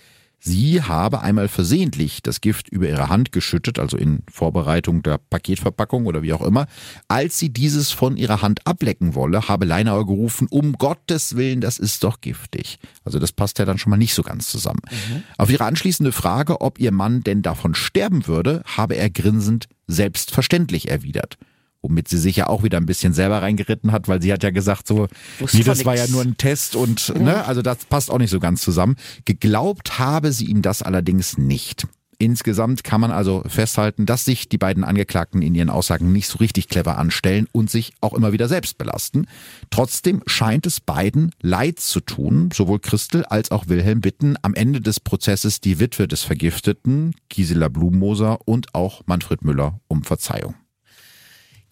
Sie 0.44 0.82
habe 0.82 1.22
einmal 1.22 1.48
versehentlich 1.48 2.24
das 2.24 2.42
Gift 2.42 2.68
über 2.68 2.90
ihre 2.90 3.10
Hand 3.10 3.32
geschüttet, 3.32 3.78
also 3.78 3.96
in 3.96 4.24
Vorbereitung 4.28 5.04
der 5.04 5.20
Paketverpackung 5.20 6.08
oder 6.08 6.24
wie 6.24 6.34
auch 6.34 6.42
immer. 6.42 6.66
Als 7.08 7.38
sie 7.38 7.54
dieses 7.54 7.92
von 7.92 8.18
ihrer 8.18 8.42
Hand 8.42 8.66
ablecken 8.66 9.14
wolle, 9.14 9.48
habe 9.48 9.66
Leinauer 9.66 10.08
gerufen, 10.08 10.48
um 10.50 10.74
Gottes 10.74 11.36
Willen, 11.36 11.62
das 11.62 11.78
ist 11.78 12.04
doch 12.04 12.22
giftig. 12.22 12.80
Also 13.06 13.20
das 13.20 13.32
passt 13.32 13.60
ja 13.60 13.66
dann 13.66 13.78
schon 13.78 13.92
mal 13.92 13.98
nicht 13.98 14.16
so 14.16 14.24
ganz 14.24 14.48
zusammen. 14.50 14.82
Mhm. 14.90 15.22
Auf 15.38 15.52
ihre 15.52 15.66
anschließende 15.66 16.12
Frage, 16.12 16.60
ob 16.62 16.80
ihr 16.80 16.92
Mann 16.92 17.22
denn 17.22 17.44
davon 17.44 17.76
sterben 17.76 18.26
würde, 18.26 18.64
habe 18.66 18.96
er 18.96 19.12
grinsend 19.12 19.68
selbstverständlich 19.86 20.90
erwidert 20.90 21.38
womit 21.82 22.08
sie 22.08 22.18
sich 22.18 22.36
ja 22.36 22.48
auch 22.48 22.64
wieder 22.64 22.78
ein 22.78 22.86
bisschen 22.86 23.14
selber 23.14 23.42
reingeritten 23.42 23.92
hat, 23.92 24.08
weil 24.08 24.22
sie 24.22 24.32
hat 24.32 24.44
ja 24.44 24.52
gesagt 24.52 24.88
so, 24.88 25.08
nee, 25.54 25.64
das 25.64 25.86
war 25.86 25.96
ja 25.96 26.08
nur 26.08 26.22
ein 26.22 26.38
Test 26.38 26.76
und 26.76 27.08
ja. 27.10 27.20
ne, 27.20 27.46
also 27.46 27.62
das 27.62 27.86
passt 27.86 28.12
auch 28.12 28.20
nicht 28.20 28.30
so 28.30 28.40
ganz 28.40 28.62
zusammen. 28.62 28.96
Geglaubt 29.26 30.00
habe 30.00 30.32
sie 30.32 30.46
ihm 30.46 30.62
das 30.62 30.82
allerdings 30.82 31.38
nicht. 31.38 31.88
Insgesamt 32.22 32.84
kann 32.84 33.02
man 33.02 33.10
also 33.10 33.44
festhalten, 33.48 34.06
dass 34.06 34.26
sich 34.26 34.48
die 34.48 34.60
beiden 34.60 34.84
Angeklagten 34.84 35.42
in 35.42 35.56
ihren 35.56 35.72
Aussagen 35.72 36.12
nicht 36.12 36.28
so 36.28 36.38
richtig 36.38 36.70
clever 36.70 37.00
anstellen 37.00 37.48
und 37.52 37.72
sich 37.72 37.94
auch 38.00 38.14
immer 38.14 38.32
wieder 38.32 38.48
selbst 38.48 38.78
belasten. 38.78 39.26
Trotzdem 39.72 40.22
scheint 40.28 40.68
es 40.68 40.80
beiden 40.80 41.32
leid 41.42 41.80
zu 41.80 42.00
tun, 42.00 42.52
sowohl 42.54 42.78
Christel 42.78 43.26
als 43.26 43.50
auch 43.50 43.70
Wilhelm 43.70 44.02
bitten 44.02 44.36
am 44.44 44.54
Ende 44.54 44.82
des 44.82 45.00
Prozesses 45.00 45.62
die 45.62 45.80
Witwe 45.80 46.08
des 46.08 46.22
Vergifteten, 46.22 47.16
Gisela 47.30 47.70
Blumenmoser 47.70 48.48
und 48.48 48.76
auch 48.76 49.02
Manfred 49.08 49.44
Müller 49.44 49.80
um 49.88 50.04
Verzeihung. 50.04 50.54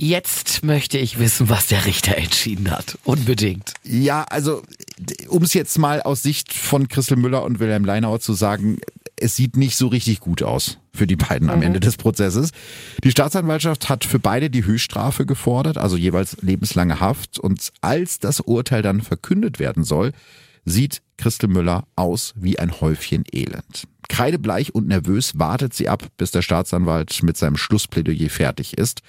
Jetzt 0.01 0.63
möchte 0.63 0.97
ich 0.97 1.19
wissen, 1.19 1.49
was 1.49 1.67
der 1.67 1.85
Richter 1.85 2.15
entschieden 2.17 2.71
hat. 2.71 2.97
Unbedingt. 3.03 3.73
Ja, 3.83 4.23
also 4.23 4.63
um 5.27 5.43
es 5.43 5.53
jetzt 5.53 5.77
mal 5.77 6.01
aus 6.01 6.23
Sicht 6.23 6.53
von 6.53 6.87
Christel 6.87 7.17
Müller 7.17 7.43
und 7.43 7.59
Wilhelm 7.59 7.83
Leinauer 7.83 8.21
zu 8.21 8.31
sagen, 8.31 8.77
es 9.17 9.35
sieht 9.35 9.57
nicht 9.57 9.75
so 9.75 9.87
richtig 9.87 10.21
gut 10.21 10.41
aus 10.41 10.77
für 10.93 11.05
die 11.05 11.17
beiden 11.17 11.49
am 11.49 11.57
mhm. 11.57 11.63
Ende 11.63 11.79
des 11.81 11.97
Prozesses. 11.97 12.51
Die 13.03 13.11
Staatsanwaltschaft 13.11 13.89
hat 13.89 14.05
für 14.05 14.19
beide 14.19 14.49
die 14.49 14.63
Höchststrafe 14.63 15.25
gefordert, 15.25 15.77
also 15.77 15.97
jeweils 15.97 16.37
lebenslange 16.41 17.01
Haft. 17.01 17.37
Und 17.37 17.73
als 17.81 18.19
das 18.19 18.39
Urteil 18.39 18.81
dann 18.81 19.01
verkündet 19.01 19.59
werden 19.59 19.83
soll, 19.83 20.13
sieht 20.63 21.01
Christel 21.17 21.49
Müller 21.49 21.83
aus 21.97 22.33
wie 22.37 22.57
ein 22.57 22.79
Häufchen 22.79 23.25
Elend. 23.33 23.83
Kreidebleich 24.07 24.73
und 24.73 24.87
nervös 24.87 25.37
wartet 25.37 25.73
sie 25.73 25.89
ab, 25.89 26.07
bis 26.15 26.31
der 26.31 26.41
Staatsanwalt 26.41 27.21
mit 27.21 27.35
seinem 27.35 27.57
Schlussplädoyer 27.57 28.29
fertig 28.29 28.77
ist. 28.77 29.01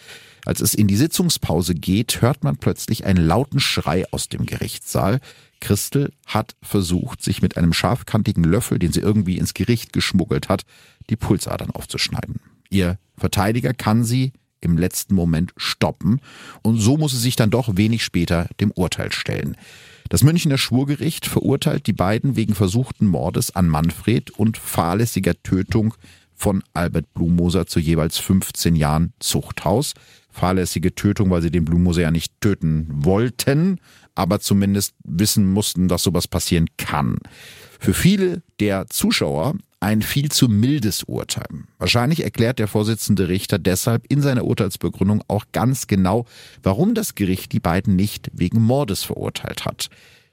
Als 0.44 0.60
es 0.60 0.74
in 0.74 0.86
die 0.86 0.96
Sitzungspause 0.96 1.74
geht, 1.74 2.22
hört 2.22 2.44
man 2.44 2.56
plötzlich 2.56 3.04
einen 3.04 3.24
lauten 3.24 3.60
Schrei 3.60 4.04
aus 4.10 4.28
dem 4.28 4.46
Gerichtssaal. 4.46 5.20
Christel 5.60 6.12
hat 6.26 6.56
versucht, 6.62 7.22
sich 7.22 7.42
mit 7.42 7.56
einem 7.56 7.72
scharfkantigen 7.72 8.44
Löffel, 8.44 8.78
den 8.78 8.92
sie 8.92 9.00
irgendwie 9.00 9.38
ins 9.38 9.54
Gericht 9.54 9.92
geschmuggelt 9.92 10.48
hat, 10.48 10.62
die 11.10 11.16
Pulsadern 11.16 11.70
aufzuschneiden. 11.70 12.40
Ihr 12.70 12.98
Verteidiger 13.16 13.74
kann 13.74 14.04
sie 14.04 14.32
im 14.60 14.78
letzten 14.78 15.14
Moment 15.14 15.52
stoppen 15.56 16.20
und 16.62 16.78
so 16.78 16.96
muss 16.96 17.12
sie 17.12 17.18
sich 17.18 17.36
dann 17.36 17.50
doch 17.50 17.76
wenig 17.76 18.04
später 18.04 18.48
dem 18.60 18.70
Urteil 18.70 19.12
stellen. 19.12 19.56
Das 20.08 20.22
Münchner 20.22 20.58
Schwurgericht 20.58 21.26
verurteilt 21.26 21.86
die 21.86 21.92
beiden 21.92 22.36
wegen 22.36 22.54
versuchten 22.54 23.06
Mordes 23.06 23.54
an 23.54 23.68
Manfred 23.68 24.30
und 24.30 24.58
fahrlässiger 24.58 25.40
Tötung 25.42 25.94
von 26.34 26.62
Albert 26.72 27.12
Blumoser 27.14 27.66
zu 27.66 27.78
jeweils 27.78 28.18
15 28.18 28.74
Jahren 28.74 29.12
Zuchthaus. 29.20 29.94
Fahrlässige 30.30 30.94
Tötung, 30.94 31.30
weil 31.30 31.42
sie 31.42 31.50
den 31.50 31.64
Blumoser 31.64 32.02
ja 32.02 32.10
nicht 32.10 32.40
töten 32.40 32.86
wollten, 32.90 33.80
aber 34.14 34.40
zumindest 34.40 34.94
wissen 35.04 35.50
mussten, 35.50 35.88
dass 35.88 36.02
sowas 36.02 36.28
passieren 36.28 36.66
kann. 36.76 37.18
Für 37.78 37.94
viele 37.94 38.42
der 38.60 38.86
Zuschauer 38.88 39.54
ein 39.80 40.02
viel 40.02 40.30
zu 40.30 40.48
mildes 40.48 41.04
Urteil. 41.04 41.64
Wahrscheinlich 41.78 42.22
erklärt 42.22 42.58
der 42.58 42.68
Vorsitzende 42.68 43.28
Richter 43.28 43.58
deshalb 43.58 44.04
in 44.08 44.20
seiner 44.20 44.44
Urteilsbegründung 44.44 45.24
auch 45.26 45.46
ganz 45.52 45.86
genau, 45.86 46.26
warum 46.62 46.94
das 46.94 47.14
Gericht 47.14 47.52
die 47.52 47.60
beiden 47.60 47.96
nicht 47.96 48.30
wegen 48.34 48.60
Mordes 48.60 49.02
verurteilt 49.02 49.64
hat. 49.64 49.88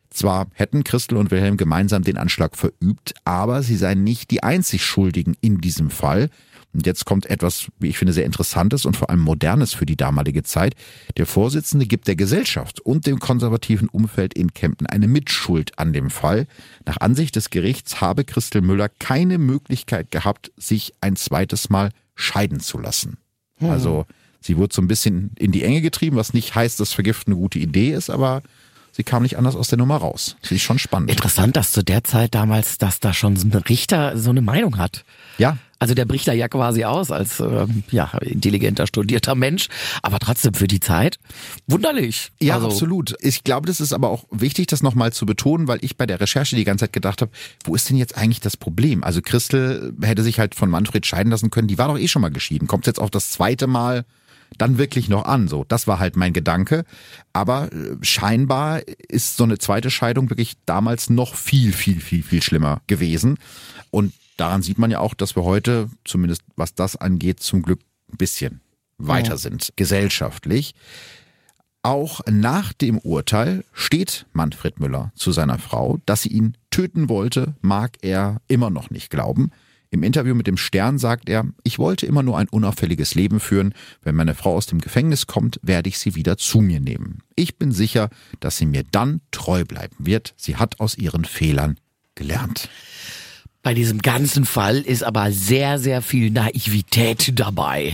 Zwar 0.09 0.47
hätten 0.53 0.83
Christel 0.83 1.17
und 1.17 1.31
Wilhelm 1.31 1.57
gemeinsam 1.57 2.03
den 2.03 2.17
Anschlag 2.17 2.57
verübt, 2.57 3.13
aber 3.23 3.63
sie 3.63 3.77
seien 3.77 4.03
nicht 4.03 4.31
die 4.31 4.43
einzig 4.43 4.83
Schuldigen 4.83 5.35
in 5.41 5.59
diesem 5.59 5.89
Fall. 5.89 6.29
Und 6.77 6.85
jetzt 6.85 7.05
kommt 7.05 7.25
etwas, 7.25 7.69
wie 7.79 7.87
ich 7.87 7.97
finde, 7.97 8.13
sehr 8.13 8.25
Interessantes 8.25 8.85
und 8.85 8.95
vor 8.95 9.09
allem 9.09 9.21
Modernes 9.21 9.73
für 9.73 9.87
die 9.87 9.95
damalige 9.95 10.43
Zeit. 10.43 10.75
Der 11.17 11.25
Vorsitzende 11.25 11.87
gibt 11.87 12.07
der 12.07 12.15
Gesellschaft 12.15 12.79
und 12.81 13.07
dem 13.07 13.17
konservativen 13.17 13.89
Umfeld 13.89 14.35
in 14.35 14.53
Kempten 14.53 14.85
eine 14.85 15.07
Mitschuld 15.07 15.79
an 15.79 15.91
dem 15.91 16.11
Fall. 16.11 16.45
Nach 16.85 16.97
Ansicht 16.97 17.35
des 17.35 17.49
Gerichts 17.49 17.99
habe 17.99 18.25
Christel 18.25 18.61
Müller 18.61 18.89
keine 18.89 19.39
Möglichkeit 19.39 20.11
gehabt, 20.11 20.51
sich 20.55 20.93
ein 21.01 21.15
zweites 21.15 21.71
Mal 21.71 21.89
scheiden 22.13 22.59
zu 22.59 22.77
lassen. 22.77 23.17
Hm. 23.57 23.71
Also 23.71 24.05
sie 24.39 24.55
wurde 24.55 24.75
so 24.75 24.83
ein 24.83 24.87
bisschen 24.87 25.31
in 25.35 25.51
die 25.51 25.63
Enge 25.63 25.81
getrieben, 25.81 26.15
was 26.15 26.35
nicht 26.35 26.53
heißt, 26.53 26.79
dass 26.79 26.93
Vergiften 26.93 27.33
eine 27.33 27.41
gute 27.41 27.57
Idee 27.57 27.91
ist, 27.91 28.11
aber 28.11 28.43
sie 28.91 29.03
kam 29.03 29.23
nicht 29.23 29.39
anders 29.39 29.55
aus 29.55 29.69
der 29.69 29.79
Nummer 29.79 29.97
raus. 29.97 30.35
Das 30.43 30.51
ist 30.51 30.61
schon 30.61 30.77
spannend. 30.77 31.09
Interessant, 31.09 31.55
dass 31.55 31.71
zu 31.71 31.83
der 31.83 32.03
Zeit 32.03 32.35
damals, 32.35 32.77
dass 32.77 32.99
da 32.99 33.15
schon 33.15 33.35
so 33.35 33.47
ein 33.47 33.53
Richter 33.63 34.15
so 34.15 34.29
eine 34.29 34.41
Meinung 34.41 34.77
hat. 34.77 35.05
Ja. 35.39 35.57
Also 35.79 35.93
der 35.93 36.05
bricht 36.05 36.27
da 36.27 36.33
ja 36.33 36.47
quasi 36.47 36.83
aus 36.83 37.11
als 37.11 37.39
äh, 37.39 37.67
ja, 37.91 38.11
intelligenter, 38.19 38.87
studierter 38.87 39.35
Mensch, 39.35 39.67
aber 40.01 40.19
trotzdem 40.19 40.53
für 40.53 40.67
die 40.67 40.79
Zeit 40.79 41.19
wunderlich. 41.67 42.31
Ja, 42.41 42.55
also, 42.55 42.67
absolut. 42.67 43.15
Ich 43.19 43.43
glaube, 43.43 43.67
das 43.67 43.79
ist 43.79 43.93
aber 43.93 44.09
auch 44.09 44.25
wichtig, 44.31 44.67
das 44.67 44.81
nochmal 44.81 45.13
zu 45.13 45.25
betonen, 45.25 45.67
weil 45.67 45.79
ich 45.81 45.97
bei 45.97 46.05
der 46.05 46.19
Recherche 46.19 46.55
die 46.55 46.63
ganze 46.63 46.85
Zeit 46.85 46.93
gedacht 46.93 47.21
habe, 47.21 47.31
wo 47.63 47.75
ist 47.75 47.89
denn 47.89 47.97
jetzt 47.97 48.17
eigentlich 48.17 48.41
das 48.41 48.57
Problem? 48.57 49.03
Also 49.03 49.21
Christel 49.21 49.93
hätte 50.01 50.23
sich 50.23 50.39
halt 50.39 50.55
von 50.55 50.69
Manfred 50.69 51.05
scheiden 51.05 51.31
lassen 51.31 51.51
können, 51.51 51.67
die 51.67 51.77
war 51.77 51.89
doch 51.89 51.99
eh 51.99 52.07
schon 52.07 52.21
mal 52.21 52.31
geschieden. 52.31 52.67
Kommt 52.67 52.87
jetzt 52.87 52.99
auch 52.99 53.09
das 53.09 53.31
zweite 53.31 53.67
Mal 53.67 54.05
dann 54.57 54.77
wirklich 54.77 55.09
noch 55.09 55.25
an. 55.25 55.47
So, 55.47 55.65
das 55.67 55.87
war 55.87 55.99
halt 55.99 56.15
mein 56.15 56.33
Gedanke. 56.33 56.85
Aber 57.33 57.71
äh, 57.71 57.97
scheinbar 58.01 58.81
ist 59.09 59.37
so 59.37 59.43
eine 59.43 59.57
zweite 59.57 59.91
Scheidung 59.91 60.29
wirklich 60.29 60.53
damals 60.65 61.09
noch 61.09 61.35
viel, 61.35 61.73
viel, 61.73 61.99
viel, 61.99 62.23
viel 62.23 62.41
schlimmer 62.41 62.81
gewesen. 62.87 63.37
Und 63.91 64.13
daran 64.37 64.61
sieht 64.61 64.77
man 64.77 64.91
ja 64.91 64.99
auch, 64.99 65.13
dass 65.13 65.35
wir 65.35 65.43
heute, 65.43 65.89
zumindest 66.05 66.43
was 66.55 66.73
das 66.73 66.95
angeht, 66.95 67.39
zum 67.41 67.61
Glück 67.61 67.81
ein 68.11 68.17
bisschen 68.17 68.61
weiter 68.97 69.31
ja. 69.31 69.37
sind, 69.37 69.73
gesellschaftlich. 69.75 70.73
Auch 71.83 72.21
nach 72.29 72.73
dem 72.73 72.97
Urteil 72.97 73.63
steht 73.71 74.25
Manfred 74.33 74.79
Müller 74.79 75.11
zu 75.15 75.31
seiner 75.31 75.57
Frau, 75.59 75.99
dass 76.05 76.21
sie 76.21 76.29
ihn 76.29 76.57
töten 76.69 77.07
wollte, 77.07 77.55
mag 77.61 77.97
er 78.01 78.41
immer 78.47 78.69
noch 78.69 78.89
nicht 78.89 79.09
glauben. 79.09 79.51
Im 79.89 80.03
Interview 80.03 80.35
mit 80.35 80.47
dem 80.47 80.57
Stern 80.57 80.97
sagt 80.97 81.29
er, 81.29 81.45
ich 81.63 81.79
wollte 81.79 82.05
immer 82.05 82.23
nur 82.23 82.37
ein 82.37 82.49
unauffälliges 82.49 83.15
Leben 83.15 83.39
führen. 83.39 83.73
Wenn 84.01 84.15
meine 84.15 84.35
Frau 84.35 84.55
aus 84.55 84.65
dem 84.65 84.81
Gefängnis 84.81 85.27
kommt, 85.27 85.59
werde 85.63 85.87
ich 85.87 85.97
sie 85.97 86.15
wieder 86.15 86.37
zu 86.37 86.59
mir 86.59 86.81
nehmen. 86.81 87.19
Ich 87.35 87.57
bin 87.57 87.71
sicher, 87.71 88.09
dass 88.41 88.57
sie 88.57 88.65
mir 88.65 88.83
dann 88.91 89.21
treu 89.31 89.63
bleiben 89.63 89.95
wird. 89.99 90.33
Sie 90.35 90.57
hat 90.57 90.81
aus 90.81 90.97
ihren 90.97 91.23
Fehlern 91.23 91.79
gelernt. 92.15 92.69
Bei 93.63 93.73
diesem 93.73 94.01
ganzen 94.01 94.45
Fall 94.45 94.77
ist 94.77 95.03
aber 95.03 95.31
sehr, 95.31 95.79
sehr 95.79 96.01
viel 96.01 96.31
Naivität 96.31 97.39
dabei. 97.39 97.93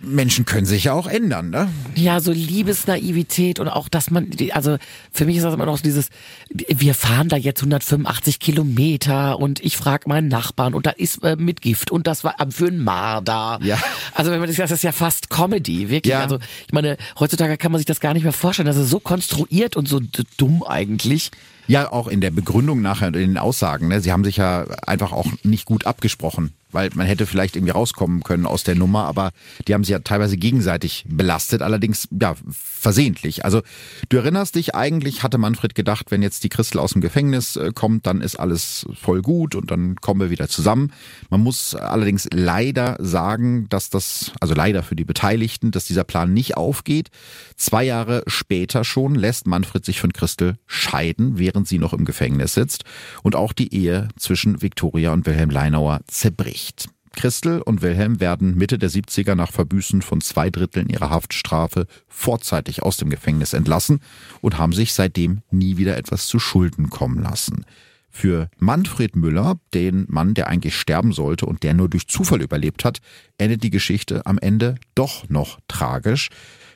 Menschen 0.00 0.44
können 0.46 0.66
sich 0.66 0.84
ja 0.84 0.94
auch 0.94 1.06
ändern, 1.06 1.50
ne? 1.50 1.68
Ja, 1.94 2.20
so 2.20 2.32
Liebesnaivität 2.32 3.58
und 3.58 3.68
auch, 3.68 3.88
dass 3.88 4.10
man, 4.10 4.30
also 4.52 4.78
für 5.12 5.26
mich 5.26 5.36
ist 5.36 5.42
das 5.42 5.54
immer 5.54 5.66
noch 5.66 5.78
dieses, 5.80 6.08
wir 6.50 6.94
fahren 6.94 7.28
da 7.28 7.36
jetzt 7.36 7.60
185 7.60 8.38
Kilometer 8.38 9.38
und 9.38 9.62
ich 9.62 9.76
frage 9.76 10.08
meinen 10.08 10.28
Nachbarn 10.28 10.74
und 10.74 10.86
da 10.86 10.90
ist 10.90 11.22
äh, 11.22 11.36
mit 11.36 11.60
Gift 11.60 11.90
und 11.90 12.06
das 12.06 12.24
war 12.24 12.34
für 12.50 12.68
ein 12.68 12.82
Marder. 12.82 13.58
Ja. 13.62 13.78
Also 14.14 14.30
wenn 14.30 14.40
man 14.40 14.48
das, 14.48 14.56
das 14.56 14.70
ist 14.70 14.84
ja 14.84 14.92
fast 14.92 15.28
Comedy, 15.28 15.90
wirklich. 15.90 16.12
Ja. 16.12 16.20
Also 16.20 16.38
ich 16.66 16.72
meine, 16.72 16.96
heutzutage 17.18 17.58
kann 17.58 17.72
man 17.72 17.78
sich 17.78 17.86
das 17.86 18.00
gar 18.00 18.14
nicht 18.14 18.22
mehr 18.22 18.32
vorstellen. 18.32 18.66
Das 18.66 18.76
ist 18.76 18.90
so 18.90 19.00
konstruiert 19.00 19.76
und 19.76 19.86
so 19.86 20.00
dumm 20.38 20.62
eigentlich. 20.62 21.30
Ja, 21.66 21.90
auch 21.90 22.08
in 22.08 22.20
der 22.20 22.30
Begründung 22.30 22.82
nachher, 22.82 23.08
in 23.08 23.14
den 23.14 23.38
Aussagen. 23.38 23.88
Ne? 23.88 24.00
Sie 24.00 24.12
haben 24.12 24.24
sich 24.24 24.36
ja 24.36 24.66
einfach 24.86 25.12
auch 25.12 25.26
nicht 25.42 25.64
gut 25.64 25.86
abgesprochen 25.86 26.52
weil 26.74 26.90
man 26.94 27.06
hätte 27.06 27.24
vielleicht 27.24 27.56
irgendwie 27.56 27.72
rauskommen 27.72 28.22
können 28.22 28.46
aus 28.46 28.64
der 28.64 28.74
Nummer, 28.74 29.04
aber 29.04 29.30
die 29.66 29.74
haben 29.74 29.84
sich 29.84 29.92
ja 29.92 30.00
teilweise 30.00 30.36
gegenseitig 30.36 31.04
belastet, 31.08 31.62
allerdings 31.62 32.08
ja 32.20 32.34
versehentlich. 32.50 33.44
Also 33.44 33.62
du 34.08 34.16
erinnerst 34.16 34.56
dich, 34.56 34.74
eigentlich 34.74 35.22
hatte 35.22 35.38
Manfred 35.38 35.74
gedacht, 35.74 36.10
wenn 36.10 36.20
jetzt 36.20 36.42
die 36.44 36.48
Christel 36.48 36.80
aus 36.80 36.92
dem 36.92 37.00
Gefängnis 37.00 37.56
äh, 37.56 37.70
kommt, 37.72 38.06
dann 38.06 38.20
ist 38.20 38.38
alles 38.38 38.86
voll 39.00 39.22
gut 39.22 39.54
und 39.54 39.70
dann 39.70 39.96
kommen 39.96 40.20
wir 40.20 40.30
wieder 40.30 40.48
zusammen. 40.48 40.92
Man 41.30 41.40
muss 41.40 41.74
allerdings 41.76 42.28
leider 42.32 42.96
sagen, 42.98 43.68
dass 43.68 43.88
das, 43.88 44.32
also 44.40 44.54
leider 44.54 44.82
für 44.82 44.96
die 44.96 45.04
Beteiligten, 45.04 45.70
dass 45.70 45.84
dieser 45.84 46.04
Plan 46.04 46.34
nicht 46.34 46.56
aufgeht. 46.56 47.10
Zwei 47.56 47.84
Jahre 47.84 48.24
später 48.26 48.82
schon 48.84 49.14
lässt 49.14 49.46
Manfred 49.46 49.84
sich 49.84 50.00
von 50.00 50.12
Christel 50.12 50.56
scheiden, 50.66 51.38
während 51.38 51.53
sie 51.62 51.78
noch 51.78 51.92
im 51.92 52.04
Gefängnis 52.04 52.54
sitzt 52.54 52.84
und 53.22 53.36
auch 53.36 53.52
die 53.52 53.72
Ehe 53.72 54.08
zwischen 54.16 54.62
Viktoria 54.62 55.12
und 55.12 55.26
Wilhelm 55.26 55.50
Leinauer 55.50 56.00
zerbricht. 56.08 56.88
Christel 57.14 57.62
und 57.62 57.82
Wilhelm 57.82 58.20
werden 58.20 58.56
Mitte 58.56 58.78
der 58.78 58.90
70er 58.90 59.34
nach 59.34 59.52
Verbüßen 59.52 60.02
von 60.02 60.20
zwei 60.20 60.50
Dritteln 60.50 60.88
ihrer 60.88 61.10
Haftstrafe 61.10 61.86
vorzeitig 62.08 62.82
aus 62.82 62.96
dem 62.96 63.08
Gefängnis 63.08 63.52
entlassen 63.52 64.00
und 64.40 64.58
haben 64.58 64.72
sich 64.72 64.92
seitdem 64.92 65.42
nie 65.50 65.76
wieder 65.76 65.96
etwas 65.96 66.26
zu 66.26 66.38
Schulden 66.38 66.90
kommen 66.90 67.22
lassen. 67.22 67.64
Für 68.10 68.48
Manfred 68.58 69.16
Müller, 69.16 69.58
den 69.74 70.06
Mann, 70.08 70.34
der 70.34 70.46
eigentlich 70.46 70.76
sterben 70.76 71.12
sollte 71.12 71.46
und 71.46 71.64
der 71.64 71.74
nur 71.74 71.88
durch 71.88 72.06
Zufall 72.06 72.42
überlebt 72.42 72.84
hat, 72.84 73.00
endet 73.38 73.64
die 73.64 73.70
Geschichte 73.70 74.24
am 74.24 74.38
Ende 74.38 74.76
doch 74.94 75.28
noch 75.28 75.58
tragisch. 75.66 76.28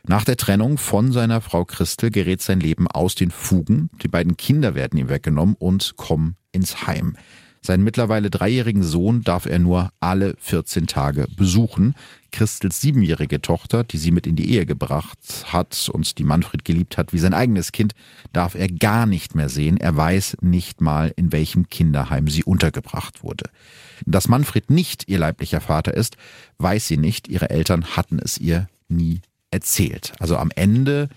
Nach 0.06 0.24
der 0.24 0.36
Trennung 0.36 0.78
von 0.78 1.12
seiner 1.12 1.40
Frau 1.40 1.64
Christel 1.64 2.10
gerät 2.10 2.40
sein 2.40 2.60
Leben 2.60 2.86
aus 2.88 3.14
den 3.14 3.30
Fugen. 3.30 3.90
Die 4.02 4.08
beiden 4.08 4.36
Kinder 4.36 4.74
werden 4.74 4.98
ihm 4.98 5.08
weggenommen 5.08 5.56
und 5.58 5.96
kommen 5.96 6.36
ins 6.52 6.86
Heim. 6.86 7.16
Seinen 7.60 7.84
mittlerweile 7.84 8.30
dreijährigen 8.30 8.82
Sohn 8.82 9.22
darf 9.22 9.46
er 9.46 9.58
nur 9.58 9.90
alle 10.00 10.36
14 10.38 10.86
Tage 10.86 11.26
besuchen. 11.36 11.94
Christels 12.30 12.80
siebenjährige 12.80 13.42
Tochter, 13.42 13.84
die 13.84 13.98
sie 13.98 14.10
mit 14.10 14.26
in 14.26 14.36
die 14.36 14.50
Ehe 14.50 14.64
gebracht 14.64 15.18
hat 15.46 15.90
und 15.92 16.18
die 16.18 16.24
Manfred 16.24 16.64
geliebt 16.64 16.96
hat 16.96 17.12
wie 17.12 17.18
sein 17.18 17.34
eigenes 17.34 17.72
Kind, 17.72 17.94
darf 18.32 18.54
er 18.54 18.68
gar 18.68 19.06
nicht 19.06 19.34
mehr 19.34 19.48
sehen. 19.48 19.76
Er 19.76 19.96
weiß 19.96 20.38
nicht 20.40 20.80
mal, 20.80 21.12
in 21.16 21.32
welchem 21.32 21.68
Kinderheim 21.68 22.28
sie 22.28 22.44
untergebracht 22.44 23.22
wurde. 23.22 23.50
Dass 24.06 24.28
Manfred 24.28 24.70
nicht 24.70 25.08
ihr 25.08 25.18
leiblicher 25.18 25.60
Vater 25.60 25.94
ist, 25.94 26.16
weiß 26.58 26.86
sie 26.86 26.96
nicht. 26.96 27.28
Ihre 27.28 27.50
Eltern 27.50 27.96
hatten 27.96 28.18
es 28.18 28.38
ihr 28.38 28.68
nie 28.88 29.20
erzählt. 29.50 30.12
Also 30.18 30.36
am 30.36 30.50
Ende 30.54 31.08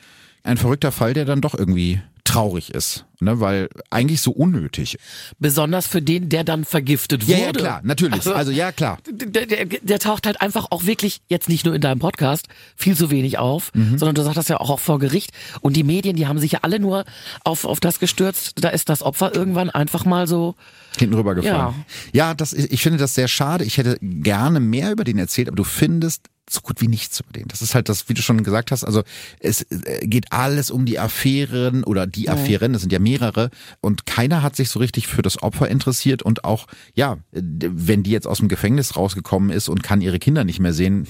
ein 0.43 0.57
verrückter 0.57 0.91
Fall, 0.91 1.13
der 1.13 1.25
dann 1.25 1.41
doch 1.41 1.53
irgendwie 1.53 2.01
traurig 2.23 2.73
ist, 2.73 3.05
ne, 3.19 3.39
weil 3.39 3.67
eigentlich 3.89 4.21
so 4.21 4.31
unnötig. 4.31 4.97
Besonders 5.39 5.87
für 5.87 6.01
den, 6.01 6.29
der 6.29 6.43
dann 6.43 6.65
vergiftet 6.65 7.27
wurde. 7.27 7.39
Ja, 7.39 7.45
ja 7.47 7.51
klar, 7.51 7.81
natürlich. 7.83 8.13
Also, 8.13 8.33
also 8.33 8.51
ja, 8.51 8.71
klar. 8.71 8.99
Der, 9.09 9.45
der, 9.45 9.65
der, 9.65 9.99
taucht 9.99 10.25
halt 10.25 10.39
einfach 10.39 10.67
auch 10.69 10.85
wirklich 10.85 11.21
jetzt 11.27 11.49
nicht 11.49 11.65
nur 11.65 11.75
in 11.75 11.81
deinem 11.81 11.99
Podcast 11.99 12.47
viel 12.75 12.95
zu 12.95 13.11
wenig 13.11 13.37
auf, 13.37 13.71
mhm. 13.73 13.97
sondern 13.97 14.15
du 14.15 14.23
sagst 14.23 14.37
das 14.37 14.47
ja 14.47 14.59
auch, 14.59 14.69
auch 14.69 14.79
vor 14.79 14.99
Gericht. 14.99 15.31
Und 15.61 15.75
die 15.75 15.83
Medien, 15.83 16.15
die 16.15 16.27
haben 16.27 16.39
sich 16.39 16.53
ja 16.53 16.59
alle 16.61 16.79
nur 16.79 17.05
auf, 17.43 17.65
auf 17.65 17.79
das 17.79 17.99
gestürzt. 17.99 18.63
Da 18.63 18.69
ist 18.69 18.89
das 18.89 19.01
Opfer 19.01 19.35
irgendwann 19.35 19.69
einfach 19.69 20.05
mal 20.05 20.27
so 20.27 20.55
hinten 20.97 21.15
rübergefallen. 21.15 21.57
Ja, 21.57 21.75
ja 22.13 22.33
das, 22.33 22.53
ich 22.53 22.81
finde 22.81 22.99
das 22.99 23.15
sehr 23.15 23.27
schade. 23.27 23.65
Ich 23.65 23.77
hätte 23.77 23.97
gerne 24.01 24.59
mehr 24.59 24.91
über 24.91 25.03
den 25.03 25.17
erzählt, 25.17 25.47
aber 25.47 25.57
du 25.57 25.63
findest 25.63 26.27
so 26.53 26.61
gut 26.61 26.81
wie 26.81 26.87
nichts 26.87 27.19
über 27.19 27.31
den. 27.31 27.47
Das 27.47 27.61
ist 27.61 27.75
halt 27.75 27.89
das, 27.89 28.09
wie 28.09 28.13
du 28.13 28.21
schon 28.21 28.43
gesagt 28.43 28.71
hast, 28.71 28.83
also 28.83 29.03
es 29.39 29.61
äh, 29.63 30.05
geht 30.07 30.31
alles 30.31 30.71
um 30.71 30.85
die 30.85 30.99
Affären 30.99 31.83
oder 31.83 32.07
die 32.07 32.29
Affären, 32.29 32.73
das 32.73 32.81
sind 32.81 32.91
ja 32.91 32.99
mehrere 32.99 33.49
und 33.81 34.05
keiner 34.05 34.43
hat 34.43 34.55
sich 34.55 34.69
so 34.69 34.79
richtig 34.79 35.07
für 35.07 35.21
das 35.21 35.41
Opfer 35.41 35.69
interessiert 35.69 36.23
und 36.23 36.43
auch, 36.43 36.67
ja, 36.93 37.17
wenn 37.31 38.03
die 38.03 38.11
jetzt 38.11 38.27
aus 38.27 38.39
dem 38.39 38.47
Gefängnis 38.47 38.95
rausgekommen 38.95 39.49
ist 39.49 39.69
und 39.69 39.83
kann 39.83 40.01
ihre 40.01 40.19
Kinder 40.19 40.43
nicht 40.43 40.59
mehr 40.59 40.73
sehen, 40.73 41.07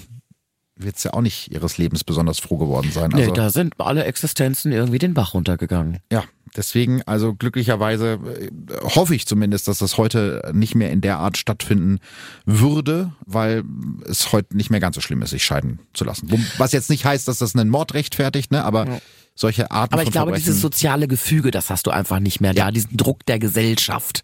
wird 0.84 0.97
es 0.97 1.03
ja 1.03 1.13
auch 1.13 1.21
nicht 1.21 1.51
ihres 1.51 1.77
Lebens 1.77 2.03
besonders 2.03 2.39
froh 2.39 2.57
geworden 2.57 2.91
sein. 2.91 3.13
Also, 3.13 3.29
nee, 3.29 3.36
da 3.36 3.49
sind 3.49 3.73
alle 3.79 4.03
Existenzen 4.03 4.71
irgendwie 4.71 4.99
den 4.99 5.13
Bach 5.13 5.34
runtergegangen. 5.34 5.99
Ja, 6.11 6.23
deswegen, 6.55 7.01
also 7.03 7.34
glücklicherweise 7.34 8.19
äh, 8.39 8.49
hoffe 8.84 9.15
ich 9.15 9.25
zumindest, 9.25 9.67
dass 9.67 9.79
das 9.79 9.97
heute 9.97 10.51
nicht 10.53 10.75
mehr 10.75 10.91
in 10.91 11.01
der 11.01 11.17
Art 11.17 11.38
stattfinden 11.38 11.99
würde, 12.45 13.11
weil 13.25 13.63
es 14.05 14.32
heute 14.32 14.55
nicht 14.55 14.69
mehr 14.69 14.79
ganz 14.79 14.95
so 14.95 15.01
schlimm 15.01 15.21
ist, 15.21 15.32
sich 15.32 15.43
scheiden 15.43 15.79
zu 15.93 16.03
lassen. 16.03 16.29
Was 16.57 16.71
jetzt 16.71 16.89
nicht 16.89 17.05
heißt, 17.05 17.27
dass 17.27 17.39
das 17.39 17.55
einen 17.55 17.69
Mord 17.69 17.93
rechtfertigt, 17.93 18.51
ne? 18.51 18.63
aber 18.63 18.88
ja. 18.88 19.01
solche 19.36 19.71
Arten 19.71 19.93
Aber 19.93 20.03
ich 20.03 20.11
glaube, 20.11 20.34
dieses 20.34 20.61
soziale 20.61 21.07
Gefüge, 21.07 21.51
das 21.51 21.69
hast 21.69 21.88
du 21.88 21.91
einfach 21.91 22.19
nicht 22.19 22.41
mehr 22.41 22.53
ja. 22.53 22.65
da, 22.65 22.71
diesen 22.71 22.97
Druck 22.97 23.25
der 23.25 23.39
Gesellschaft, 23.39 24.23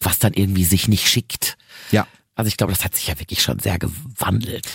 was 0.00 0.18
dann 0.18 0.32
irgendwie 0.34 0.64
sich 0.64 0.88
nicht 0.88 1.08
schickt. 1.08 1.56
Ja. 1.90 2.06
Also 2.34 2.48
ich 2.48 2.56
glaube, 2.56 2.72
das 2.72 2.84
hat 2.84 2.94
sich 2.94 3.08
ja 3.08 3.18
wirklich 3.18 3.42
schon 3.42 3.58
sehr 3.58 3.78
gewandelt. 3.78 4.66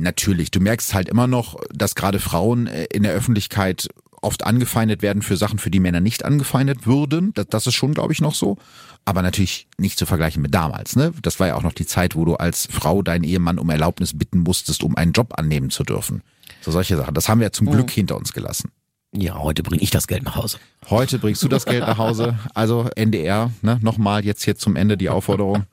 Natürlich, 0.00 0.50
du 0.50 0.60
merkst 0.60 0.94
halt 0.94 1.08
immer 1.08 1.26
noch, 1.26 1.60
dass 1.72 1.94
gerade 1.94 2.18
Frauen 2.18 2.66
äh, 2.66 2.84
in 2.92 3.02
der 3.02 3.12
Öffentlichkeit 3.12 3.88
oft 4.22 4.44
angefeindet 4.44 5.02
werden 5.02 5.22
für 5.22 5.36
Sachen, 5.36 5.58
für 5.58 5.70
die 5.70 5.80
Männer 5.80 6.00
nicht 6.00 6.24
angefeindet 6.24 6.86
würden. 6.86 7.32
Das, 7.34 7.46
das 7.48 7.66
ist 7.66 7.74
schon, 7.74 7.94
glaube 7.94 8.12
ich, 8.12 8.20
noch 8.20 8.34
so. 8.34 8.58
Aber 9.04 9.22
natürlich 9.22 9.66
nicht 9.78 9.98
zu 9.98 10.06
vergleichen 10.06 10.42
mit 10.42 10.54
damals. 10.54 10.96
Ne? 10.96 11.12
Das 11.22 11.40
war 11.40 11.48
ja 11.48 11.54
auch 11.54 11.62
noch 11.62 11.72
die 11.72 11.86
Zeit, 11.86 12.16
wo 12.16 12.24
du 12.24 12.36
als 12.36 12.68
Frau 12.70 13.02
deinen 13.02 13.24
Ehemann 13.24 13.58
um 13.58 13.70
Erlaubnis 13.70 14.16
bitten 14.16 14.40
musstest, 14.40 14.82
um 14.82 14.96
einen 14.96 15.12
Job 15.12 15.34
annehmen 15.38 15.70
zu 15.70 15.84
dürfen. 15.84 16.22
So 16.60 16.70
solche 16.70 16.96
Sachen. 16.96 17.14
Das 17.14 17.28
haben 17.28 17.40
wir 17.40 17.46
ja 17.46 17.52
zum 17.52 17.70
Glück 17.70 17.90
hinter 17.90 18.16
uns 18.16 18.32
gelassen. 18.32 18.70
Ja, 19.12 19.38
heute 19.38 19.64
bringe 19.64 19.82
ich 19.82 19.90
das 19.90 20.06
Geld 20.06 20.22
nach 20.22 20.36
Hause. 20.36 20.58
Heute 20.88 21.18
bringst 21.18 21.42
du 21.42 21.48
das 21.48 21.64
Geld 21.64 21.80
nach 21.80 21.98
Hause. 21.98 22.38
Also 22.54 22.88
NDR, 22.94 23.50
ne, 23.60 23.78
nochmal 23.82 24.24
jetzt 24.24 24.44
hier 24.44 24.56
zum 24.56 24.76
Ende 24.76 24.96
die 24.96 25.08
Aufforderung, 25.08 25.64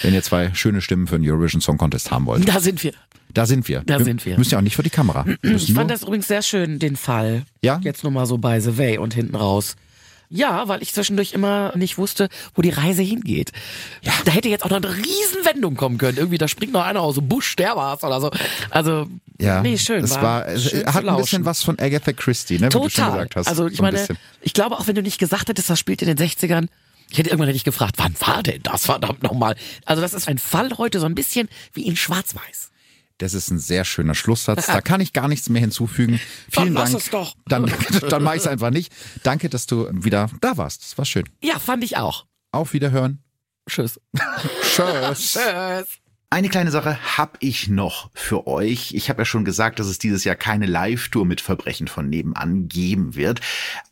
wenn 0.00 0.14
ihr 0.14 0.22
zwei 0.22 0.54
schöne 0.54 0.80
Stimmen 0.80 1.06
für 1.06 1.18
den 1.18 1.28
Eurovision 1.30 1.60
Song 1.60 1.76
Contest 1.76 2.10
haben 2.10 2.24
wollt. 2.24 2.48
Da 2.48 2.58
sind 2.58 2.82
wir. 2.82 2.94
Da 3.34 3.44
sind 3.44 3.68
wir. 3.68 3.82
Da 3.84 4.02
sind 4.02 4.24
wir. 4.24 4.38
Müssen 4.38 4.52
ja 4.52 4.58
auch 4.58 4.62
nicht 4.62 4.76
vor 4.76 4.82
die 4.82 4.90
Kamera. 4.90 5.26
Ich 5.42 5.74
fand 5.74 5.90
das 5.90 6.04
übrigens 6.04 6.26
sehr 6.26 6.40
schön, 6.40 6.78
den 6.78 6.96
Fall. 6.96 7.42
Ja? 7.60 7.80
Jetzt 7.82 8.02
nur 8.02 8.12
mal 8.12 8.24
so 8.24 8.38
by 8.38 8.60
the 8.60 8.78
way 8.78 8.96
und 8.96 9.12
hinten 9.12 9.36
raus. 9.36 9.76
Ja, 10.28 10.68
weil 10.68 10.82
ich 10.82 10.92
zwischendurch 10.92 11.32
immer 11.32 11.72
nicht 11.76 11.98
wusste, 11.98 12.28
wo 12.54 12.62
die 12.62 12.70
Reise 12.70 13.02
hingeht. 13.02 13.52
Ja. 14.02 14.12
Da 14.24 14.32
hätte 14.32 14.48
jetzt 14.48 14.64
auch 14.64 14.70
noch 14.70 14.76
eine 14.78 14.96
Riesenwendung 14.96 15.76
kommen 15.76 15.98
können. 15.98 16.18
Irgendwie, 16.18 16.38
da 16.38 16.48
springt 16.48 16.72
noch 16.72 16.84
einer 16.84 17.00
aus 17.00 17.14
dem 17.14 17.28
Busch, 17.28 17.54
der 17.56 17.76
war's 17.76 18.02
oder 18.02 18.20
so. 18.20 18.30
Also, 18.70 19.06
ja, 19.40 19.60
nee, 19.60 19.78
schön. 19.78 20.02
Es 20.02 20.20
war, 20.20 20.46
es 20.48 20.70
schön 20.70 20.80
zu 20.80 20.94
hat 20.94 21.06
ein 21.06 21.16
bisschen 21.16 21.44
was 21.44 21.62
von 21.62 21.78
Agatha 21.78 22.12
Christie, 22.12 22.58
ne, 22.58 22.66
wie 22.66 22.70
du 22.70 22.78
schon 22.78 22.90
Total. 22.90 23.10
gesagt 23.12 23.36
hast. 23.36 23.46
Also 23.48 23.66
ich 23.68 23.76
So 23.76 23.84
ein 23.84 23.94
meine, 23.94 24.06
ich 24.40 24.52
glaube 24.52 24.78
auch 24.78 24.86
wenn 24.86 24.94
du 24.94 25.02
nicht 25.02 25.18
gesagt 25.18 25.48
hättest, 25.48 25.70
das 25.70 25.78
spielt 25.78 26.02
in 26.02 26.08
den 26.14 26.18
60ern, 26.18 26.68
ich 27.10 27.18
hätte 27.18 27.30
irgendwann 27.30 27.48
hätte 27.48 27.56
ich 27.56 27.64
gefragt, 27.64 27.94
wann 27.98 28.14
war 28.20 28.42
denn 28.42 28.62
das 28.62 28.86
verdammt 28.86 29.22
nochmal? 29.22 29.56
Also 29.84 30.02
das 30.02 30.14
ist 30.14 30.28
ein 30.28 30.38
Fall 30.38 30.70
heute 30.78 30.98
so 30.98 31.06
ein 31.06 31.14
bisschen 31.14 31.48
wie 31.72 31.86
in 31.86 31.96
Schwarz-Weiß. 31.96 32.70
Das 33.18 33.32
ist 33.32 33.50
ein 33.50 33.58
sehr 33.58 33.84
schöner 33.84 34.14
Schlusssatz. 34.14 34.66
Da 34.66 34.80
kann 34.82 35.00
ich 35.00 35.12
gar 35.12 35.28
nichts 35.28 35.48
mehr 35.48 35.60
hinzufügen. 35.60 36.20
Vielen 36.50 36.74
lass 36.74 36.92
Dank. 36.92 37.02
es 37.04 37.10
doch. 37.10 37.34
Dann, 37.46 37.72
dann 38.10 38.22
mach 38.22 38.34
ich 38.34 38.40
es 38.40 38.46
einfach 38.46 38.70
nicht. 38.70 38.92
Danke, 39.22 39.48
dass 39.48 39.66
du 39.66 39.88
wieder 39.92 40.30
da 40.40 40.56
warst. 40.58 40.82
Das 40.82 40.98
war 40.98 41.04
schön. 41.04 41.24
Ja, 41.42 41.58
fand 41.58 41.82
ich 41.82 41.96
auch. 41.96 42.26
Auf 42.52 42.72
Wiederhören. 42.74 43.22
Tschüss. 43.68 44.00
Tschüss. 44.62 45.32
Tschüss. 45.38 46.00
Eine 46.28 46.48
kleine 46.48 46.72
Sache 46.72 47.16
habe 47.16 47.38
ich 47.38 47.68
noch 47.68 48.10
für 48.12 48.48
euch. 48.48 48.94
Ich 48.94 49.08
habe 49.08 49.20
ja 49.20 49.24
schon 49.24 49.44
gesagt, 49.44 49.78
dass 49.78 49.86
es 49.86 50.00
dieses 50.00 50.24
Jahr 50.24 50.34
keine 50.34 50.66
Live-Tour 50.66 51.24
mit 51.24 51.40
Verbrechen 51.40 51.86
von 51.86 52.08
nebenan 52.08 52.66
geben 52.66 53.14
wird. 53.14 53.40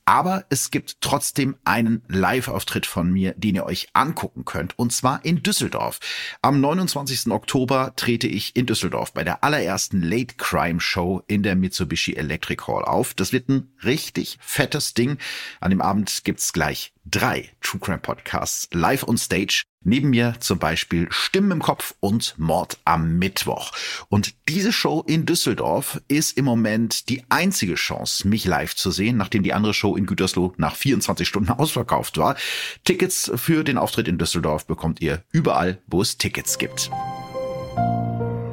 Aber 0.05 0.45
es 0.49 0.73
gibt 0.73 1.01
trotzdem 1.01 1.55
einen 1.65 2.03
Live-Auftritt 2.09 2.87
von 2.87 3.13
mir, 3.13 3.35
den 3.35 3.55
ihr 3.55 3.65
euch 3.65 3.87
angucken 3.93 4.45
könnt. 4.45 4.77
Und 4.77 4.93
zwar 4.93 5.25
in 5.25 5.45
Düsseldorf. 5.45 6.01
Am 6.43 6.61
29. 6.61 7.31
Oktober 7.31 7.93
trete 7.95 8.27
ich 8.27 8.57
in 8.57 8.67
Düsseldorf 8.67 9.13
bei 9.13 9.23
der 9.23 9.45
allerersten 9.45 10.03
Late 10.03 10.35
Crime 10.37 10.81
Show 10.81 11.23
in 11.29 11.45
der 11.45 11.55
Mitsubishi 11.55 12.15
Electric 12.15 12.65
Hall 12.67 12.85
auf. 12.85 13.15
Das 13.15 13.33
wird 13.33 13.49
ein 13.49 13.73
richtig 13.85 14.39
fettes 14.41 14.93
Ding. 14.93 15.19
An 15.61 15.71
dem 15.71 15.81
Abend 15.81 16.25
gibt's 16.25 16.53
gleich 16.53 16.93
drei 17.05 17.51
True 17.61 17.81
Crime 17.81 17.99
Podcasts 17.99 18.69
live 18.73 19.07
on 19.07 19.19
stage. 19.19 19.65
Neben 19.85 20.11
mir 20.11 20.35
zum 20.41 20.59
Beispiel 20.59 21.07
Stimmen 21.11 21.53
im 21.53 21.63
Kopf 21.63 21.95
und 22.01 22.35
Mord 22.39 22.79
am 22.85 23.19
Mittwoch. 23.19 23.73
Und 24.09 24.35
diese 24.49 24.73
Show 24.73 25.05
in 25.07 25.27
Düsseldorf 25.27 26.01
ist 26.09 26.37
im 26.39 26.47
Moment 26.47 27.09
die 27.11 27.23
einzige 27.29 27.75
Chance, 27.75 28.27
mich 28.27 28.47
live 28.47 28.75
zu 28.75 28.91
sehen, 28.91 29.19
nachdem 29.19 29.43
die 29.43 29.53
andere 29.53 29.75
Show 29.75 29.95
in 29.95 30.07
Gütersloh 30.07 30.55
nach 30.57 30.75
24 30.75 31.29
Stunden 31.29 31.51
ausverkauft 31.51 32.17
war. 32.17 32.37
Tickets 32.85 33.31
für 33.37 33.63
den 33.63 33.79
Auftritt 33.79 34.09
in 34.09 34.19
Düsseldorf 34.19 34.67
bekommt 34.67 35.03
ihr 35.03 35.23
überall, 35.33 35.79
wo 35.87 36.01
es 36.01 36.17
Tickets 36.17 36.59
gibt. 36.59 36.91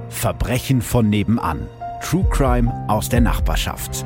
Verbrechen 0.10 0.82
von 0.82 1.10
nebenan. 1.10 1.68
True 2.04 2.28
Crime 2.30 2.86
aus 2.90 3.10
der 3.10 3.22
Nachbarschaft. 3.22 4.06